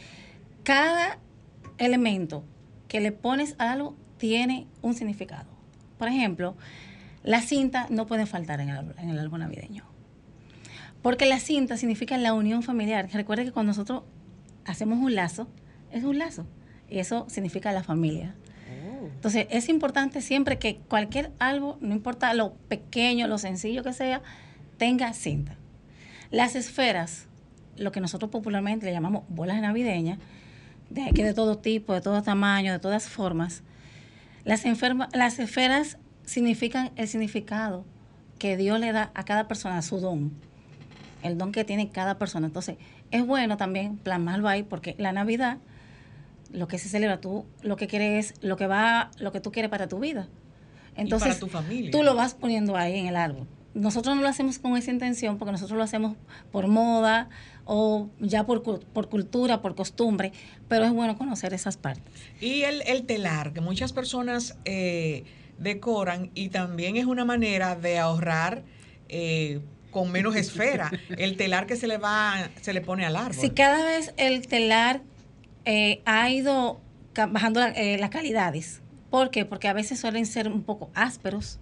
cada 0.64 1.18
elemento 1.78 2.42
que 2.88 3.00
le 3.00 3.12
pones 3.12 3.54
a 3.58 3.70
algo 3.70 3.94
tiene 4.18 4.66
un 4.82 4.94
significado. 4.94 5.48
Por 5.98 6.08
ejemplo, 6.08 6.56
la 7.22 7.40
cinta 7.40 7.86
no 7.88 8.08
puede 8.08 8.26
faltar 8.26 8.60
en 8.60 8.70
el, 8.70 8.76
árbol- 8.78 8.94
en 8.98 9.08
el 9.10 9.18
árbol 9.20 9.38
navideño. 9.38 9.84
Porque 11.00 11.26
la 11.26 11.38
cinta 11.38 11.76
significa 11.76 12.18
la 12.18 12.32
unión 12.34 12.64
familiar. 12.64 13.08
Recuerde 13.12 13.44
que 13.44 13.52
cuando 13.52 13.70
nosotros 13.70 14.02
hacemos 14.64 14.98
un 14.98 15.14
lazo, 15.14 15.46
es 15.92 16.02
un 16.02 16.18
lazo. 16.18 16.44
Y 16.90 16.98
eso 16.98 17.24
significa 17.28 17.70
la 17.72 17.84
familia. 17.84 18.34
Entonces, 19.02 19.46
es 19.50 19.68
importante 19.68 20.20
siempre 20.20 20.58
que 20.58 20.76
cualquier 20.76 21.32
árbol, 21.38 21.76
no 21.80 21.94
importa 21.94 22.32
lo 22.34 22.54
pequeño, 22.68 23.26
lo 23.26 23.38
sencillo 23.38 23.82
que 23.82 23.92
sea, 23.92 24.22
tenga 24.78 25.12
cinta. 25.12 25.56
Las 26.30 26.54
esferas, 26.54 27.26
lo 27.76 27.92
que 27.92 28.00
nosotros 28.00 28.30
popularmente 28.30 28.86
le 28.86 28.92
llamamos 28.92 29.24
bolas 29.28 29.60
navideñas, 29.60 30.18
de 30.90 31.10
de 31.10 31.34
todo 31.34 31.58
tipo, 31.58 31.94
de 31.94 32.00
todo 32.00 32.22
tamaño, 32.22 32.72
de 32.72 32.78
todas 32.78 33.08
formas, 33.08 33.62
las, 34.44 34.64
las 35.14 35.38
esferas 35.38 35.98
significan 36.24 36.90
el 36.96 37.08
significado 37.08 37.84
que 38.38 38.56
Dios 38.56 38.78
le 38.80 38.92
da 38.92 39.10
a 39.14 39.24
cada 39.24 39.48
persona, 39.48 39.82
su 39.82 40.00
don, 40.00 40.32
el 41.22 41.38
don 41.38 41.52
que 41.52 41.64
tiene 41.64 41.90
cada 41.90 42.18
persona. 42.18 42.46
Entonces, 42.46 42.76
es 43.10 43.26
bueno 43.26 43.56
también 43.56 43.96
plasmarlo 43.96 44.48
ahí 44.48 44.62
porque 44.62 44.96
la 44.98 45.12
Navidad 45.12 45.58
lo 46.52 46.68
que 46.68 46.78
se 46.78 46.88
celebra, 46.88 47.20
tú 47.20 47.46
lo 47.62 47.76
que 47.76 47.86
quieres 47.86 48.32
es 48.32 48.42
lo 48.42 48.56
que 48.56 48.66
va, 48.66 49.10
lo 49.18 49.32
que 49.32 49.40
tú 49.40 49.52
quieres 49.52 49.70
para 49.70 49.88
tu 49.88 49.98
vida. 49.98 50.28
Entonces, 50.96 51.28
para 51.28 51.40
tu 51.40 51.48
familia. 51.48 51.90
tú 51.90 52.02
lo 52.02 52.14
vas 52.14 52.34
poniendo 52.34 52.76
ahí 52.76 52.98
en 52.98 53.06
el 53.06 53.16
árbol. 53.16 53.46
Nosotros 53.74 54.14
no 54.14 54.20
lo 54.20 54.28
hacemos 54.28 54.58
con 54.58 54.76
esa 54.76 54.90
intención 54.90 55.38
porque 55.38 55.52
nosotros 55.52 55.78
lo 55.78 55.84
hacemos 55.84 56.16
por 56.50 56.66
moda 56.66 57.30
o 57.64 58.10
ya 58.20 58.44
por, 58.44 58.62
por 58.62 59.08
cultura, 59.08 59.62
por 59.62 59.74
costumbre, 59.74 60.32
pero 60.68 60.84
es 60.84 60.92
bueno 60.92 61.16
conocer 61.16 61.54
esas 61.54 61.78
partes. 61.78 62.12
Y 62.40 62.62
el, 62.62 62.82
el 62.82 63.04
telar, 63.04 63.54
que 63.54 63.62
muchas 63.62 63.94
personas 63.94 64.58
eh, 64.66 65.24
decoran 65.58 66.30
y 66.34 66.50
también 66.50 66.96
es 66.96 67.06
una 67.06 67.24
manera 67.24 67.74
de 67.74 67.98
ahorrar 67.98 68.62
eh, 69.08 69.60
con 69.90 70.10
menos 70.10 70.36
esfera. 70.36 70.90
El 71.16 71.36
telar 71.36 71.66
que 71.66 71.76
se 71.76 71.86
le 71.86 71.98
va, 71.98 72.50
se 72.60 72.72
le 72.72 72.80
pone 72.80 73.06
al 73.06 73.16
árbol. 73.16 73.34
Si 73.34 73.50
cada 73.50 73.84
vez 73.84 74.12
el 74.16 74.46
telar 74.48 75.02
eh, 75.64 76.02
ha 76.04 76.30
ido 76.30 76.80
bajando 77.30 77.62
eh, 77.62 77.98
las 77.98 78.10
calidades. 78.10 78.82
¿Por 79.10 79.30
qué? 79.30 79.44
Porque 79.44 79.68
a 79.68 79.72
veces 79.72 80.00
suelen 80.00 80.26
ser 80.26 80.48
un 80.48 80.62
poco 80.62 80.90
ásperos 80.94 81.58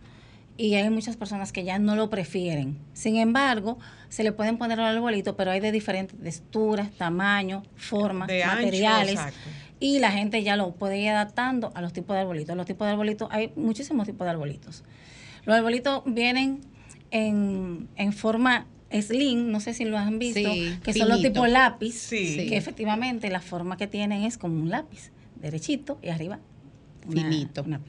y 0.57 0.74
hay 0.74 0.88
muchas 0.90 1.16
personas 1.16 1.53
que 1.53 1.64
ya 1.64 1.78
no 1.78 1.96
lo 1.96 2.11
prefieren. 2.11 2.78
Sin 2.92 3.16
embargo, 3.16 3.78
se 4.09 4.22
le 4.22 4.32
pueden 4.32 4.59
poner 4.59 4.78
al 4.78 4.96
arbolito, 4.96 5.36
pero 5.36 5.51
hay 5.51 5.61
de 5.61 5.72
diferentes 5.72 6.18
texturas, 6.20 6.90
tamaños, 6.92 7.66
formas, 7.76 8.28
De 8.28 8.44
materiales. 8.44 9.18
y 9.80 9.98
la 9.98 10.11
gente 10.12 10.42
ya 10.42 10.57
lo 10.57 10.72
puede 10.72 10.98
ir 10.98 11.09
adaptando 11.09 11.72
a 11.74 11.80
los 11.80 11.92
tipos 11.92 12.14
de 12.14 12.20
arbolitos. 12.20 12.57
Los 12.57 12.66
tipos 12.66 12.86
de 12.86 12.92
arbolitos, 12.92 13.28
hay 13.32 13.53
muchísimos 13.57 14.07
tipos 14.07 14.26
de 14.26 14.30
arbolitos. 14.30 14.84
Los 15.44 15.57
arbolitos 15.57 16.03
vienen 16.05 16.61
en, 17.11 17.88
en 17.96 18.12
forma 18.12 18.66
slim, 18.93 19.51
no 19.51 19.61
sé 19.61 19.74
si 19.74 19.84
lo 19.84 19.97
han 19.99 20.18
visto, 20.18 20.41
Sí, 20.53 20.78
que 20.82 20.93
son 20.93 21.09
los 21.09 21.20
tipos 21.22 21.49
lápiz, 21.49 21.93
Sí. 21.93 22.47
que 22.49 22.57
efectivamente 22.57 23.30
la 23.30 23.41
forma 23.41 23.76
que 23.76 23.86
tienen 23.86 24.22
es 24.24 24.36
como 24.38 24.61
un 24.61 24.68
lápiz, 24.70 25.11
derechito 25.41 25.99
y 26.03 26.09
arriba 26.09 26.38
una- 27.07 27.22
Finito. 27.22 27.62
una. 27.62 27.80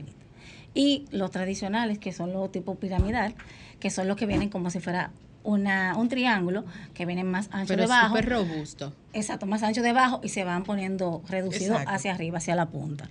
Y 0.74 1.06
los 1.12 1.32
tradicionales, 1.32 1.99
que 1.99 2.14
son 2.14 2.32
los 2.34 2.52
tipos 2.52 2.78
piramidal, 2.78 3.36
que 3.80 3.89
son 3.89 4.08
los 4.08 4.16
que 4.16 4.26
vienen 4.26 4.49
como 4.49 4.70
si 4.70 4.80
fuera 4.80 5.12
una, 5.43 5.97
un 5.97 6.08
triángulo, 6.08 6.64
que 6.93 7.06
vienen 7.06 7.30
más 7.30 7.49
ancho 7.52 7.70
Pero 7.70 7.82
debajo. 7.84 8.10
súper 8.10 8.30
robusto. 8.30 8.93
Exacto, 9.12 9.47
más 9.47 9.64
ancho 9.64 9.82
debajo 9.82 10.22
y 10.24 10.30
se 10.30 10.43
van 10.43 10.64
poniendo 10.64 11.24
reducidos 11.28 11.82
hacia 11.88 12.14
arriba, 12.14 12.38
hacia 12.38 12.56
la 12.56 12.68
punta. 12.68 13.10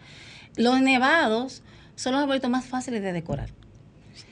Los 0.56 0.80
nevados 0.80 1.62
son 1.96 2.12
los 2.12 2.22
arbolitos 2.22 2.48
más 2.50 2.64
fáciles 2.64 3.02
de 3.02 3.12
decorar. 3.12 3.50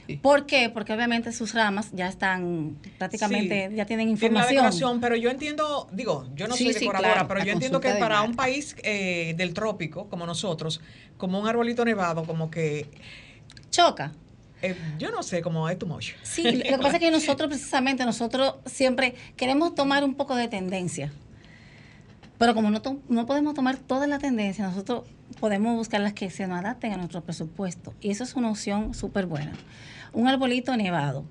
Sí. 0.06 0.16
¿Por 0.16 0.46
qué? 0.46 0.70
Porque 0.70 0.92
obviamente 0.92 1.32
sus 1.32 1.52
ramas 1.54 1.90
ya 1.92 2.08
están 2.08 2.76
prácticamente, 2.98 3.68
Sí. 3.70 3.76
ya 3.76 3.84
tienen 3.86 4.06
Tiene 4.06 4.06
la 4.06 4.12
información. 4.12 4.48
decoración, 4.54 5.00
pero 5.00 5.16
yo 5.16 5.30
entiendo, 5.30 5.88
digo, 5.92 6.26
yo 6.34 6.48
no 6.48 6.54
Sí, 6.56 6.64
soy 6.64 6.74
decoradora, 6.74 7.12
claro, 7.12 7.28
pero 7.28 7.44
yo 7.44 7.52
entiendo 7.52 7.80
que 7.80 7.92
para 7.94 8.22
un 8.22 8.34
país 8.34 8.74
eh, 8.82 9.34
del 9.36 9.52
trópico 9.54 10.08
como 10.08 10.24
nosotros, 10.26 10.80
como 11.16 11.38
un 11.40 11.46
arbolito 11.46 11.84
nevado, 11.84 12.24
como 12.24 12.50
que, 12.50 12.86
Choca. 13.70 14.12
eh, 14.62 14.74
yo 14.98 15.10
no 15.10 15.22
sé, 15.22 15.42
como 15.42 15.68
es 15.68 15.78
too 15.78 15.86
much. 15.86 16.12
Sí, 16.22 16.42
lo 16.42 16.62
que 16.62 16.78
pasa 16.78 16.94
es 16.96 17.00
que 17.00 17.10
nosotros 17.10 17.48
precisamente, 17.50 18.04
nosotros 18.04 18.54
siempre 18.66 19.14
queremos 19.36 19.74
tomar 19.74 20.04
un 20.04 20.14
poco 20.14 20.34
de 20.36 20.48
tendencia. 20.48 21.12
Pero 22.38 22.54
como 22.54 22.70
no, 22.70 22.80
no 23.08 23.26
podemos 23.26 23.54
tomar 23.54 23.76
toda 23.78 24.06
la 24.06 24.18
tendencia, 24.18 24.66
nosotros 24.66 25.02
podemos 25.38 25.76
buscar 25.76 26.00
las 26.00 26.12
que 26.12 26.30
se 26.30 26.46
nos 26.46 26.58
adapten 26.60 26.92
a 26.92 26.96
nuestro 26.96 27.22
presupuesto. 27.22 27.94
Y 28.00 28.10
eso 28.10 28.24
es 28.24 28.34
una 28.34 28.50
opción 28.50 28.94
súper 28.94 29.26
buena. 29.26 29.52
Un 30.12 30.28
arbolito 30.28 30.76
nevado. 30.76 31.24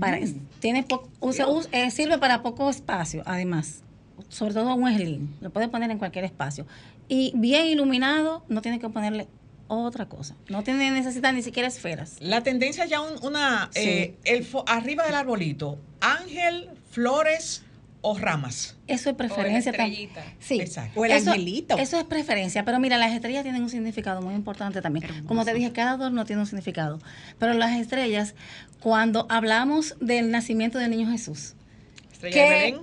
Para, 0.00 0.18
tiene 0.60 0.82
po- 0.82 1.08
usa- 1.20 1.46
eh, 1.72 1.90
sirve 1.90 2.18
para 2.18 2.42
poco 2.42 2.68
espacio, 2.70 3.22
además. 3.26 3.82
Sobre 4.28 4.54
todo 4.54 4.74
un 4.74 4.92
slim. 4.92 5.28
Lo 5.40 5.50
puede 5.50 5.68
poner 5.68 5.90
en 5.90 5.98
cualquier 5.98 6.24
espacio. 6.24 6.66
Y 7.08 7.32
bien 7.36 7.66
iluminado, 7.66 8.44
no 8.48 8.60
tiene 8.60 8.78
que 8.80 8.88
ponerle 8.88 9.28
otra 9.68 10.06
cosa. 10.06 10.34
No 10.48 10.62
tiene 10.64 10.90
necesitar 10.90 11.32
ni 11.34 11.42
siquiera 11.42 11.68
esferas. 11.68 12.16
La 12.20 12.42
tendencia 12.42 12.86
ya 12.86 13.00
un- 13.00 13.22
una, 13.24 13.70
eh, 13.74 14.16
el 14.24 14.46
arriba 14.66 15.04
del 15.06 15.14
arbolito, 15.14 15.78
ángel, 16.00 16.70
flores 16.90 17.62
o 18.00 18.16
ramas. 18.18 18.76
Eso 18.86 19.10
es 19.10 19.16
preferencia. 19.16 19.72
tam- 19.72 19.86
estrellita. 19.88 20.22
Sí. 20.38 20.60
Exacto. 20.60 21.00
O 21.00 21.04
el 21.04 21.10
eso, 21.12 21.30
angelito. 21.30 21.76
Eso 21.78 21.98
es 21.98 22.04
preferencia. 22.04 22.64
Pero 22.64 22.78
mira, 22.78 22.96
las 22.96 23.12
estrellas 23.12 23.42
tienen 23.42 23.62
un 23.62 23.70
significado 23.70 24.22
muy 24.22 24.34
importante 24.34 24.80
también. 24.80 25.24
Como 25.26 25.44
te 25.44 25.52
dije, 25.54 25.72
cada 25.72 25.92
adorno 25.92 26.24
tiene 26.24 26.42
un 26.42 26.46
significado. 26.46 27.00
Pero 27.38 27.54
las 27.54 27.76
estrellas, 27.78 28.34
cuando 28.80 29.26
hablamos 29.28 29.96
del 30.00 30.30
nacimiento 30.30 30.78
del 30.78 30.90
niño 30.90 31.10
Jesús, 31.10 31.54
Estrella 32.12 32.48
Belén. 32.48 32.80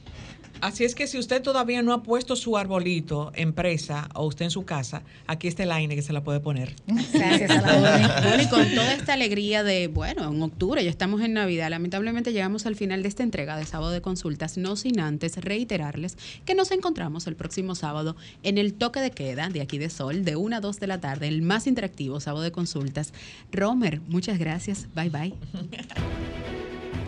Así 0.64 0.86
es 0.86 0.96
que 0.96 1.08
si 1.08 1.18
usted 1.18 1.42
todavía 1.42 1.82
no 1.82 1.92
ha 1.92 2.04
puesto 2.04 2.38
su 2.38 2.56
arbolito, 2.56 3.34
empresa 3.36 4.08
o 4.16 4.26
usted 4.26 4.46
en 4.46 4.52
su 4.52 4.64
casa, 4.64 5.04
aquí 5.28 5.50
está 5.50 5.64
el 5.64 5.74
aire 5.74 5.94
que 5.94 6.02
se 6.02 6.14
la 6.14 6.24
puede 6.24 6.40
poner. 6.40 6.74
Gracias 6.88 7.52
a 7.52 7.62
la 7.62 7.78
orden. 7.80 8.10
Bueno, 8.24 8.44
y 8.44 8.48
con 8.48 8.74
toda 8.74 8.94
esta 8.94 9.12
alegría 9.12 9.62
de, 9.64 9.90
bueno, 9.90 10.32
en 10.32 10.42
octubre 10.42 10.82
ya 10.82 10.90
estamos 10.90 11.20
en 11.20 11.34
Navidad, 11.34 11.70
lamentablemente 11.70 12.32
llegamos 12.32 12.66
al 12.66 12.78
final 12.78 13.04
de 13.04 13.10
esta 13.10 13.24
entrega 13.24 13.58
de 13.58 13.66
sábado 13.66 13.92
de 13.92 14.00
consultas, 14.00 14.58
no 14.58 14.78
sin 14.78 15.02
antes 15.02 15.36
reiterarles 15.36 16.18
que 16.46 16.56
nos 16.56 16.72
encontramos 16.72 17.28
el 17.28 17.36
próximo 17.36 17.76
sábado 17.76 18.16
en 18.42 18.58
el 18.58 18.74
toque 18.74 19.02
de 19.02 19.12
queda 19.12 19.50
de 19.50 19.60
aquí 19.60 19.78
de 19.78 19.90
Sol, 19.90 20.24
de 20.24 20.38
1 20.38 20.56
a 20.56 20.62
2 20.62 20.80
de 20.80 20.88
la 20.88 21.02
tarde, 21.02 21.28
el 21.28 21.42
más 21.42 21.68
interactivo 21.68 22.22
sábado 22.22 22.42
de 22.42 22.54
consultas. 22.54 23.12
Romer, 23.52 24.00
muchas 24.08 24.40
gracias, 24.40 24.88
bye 24.96 25.10
bye. 25.10 25.34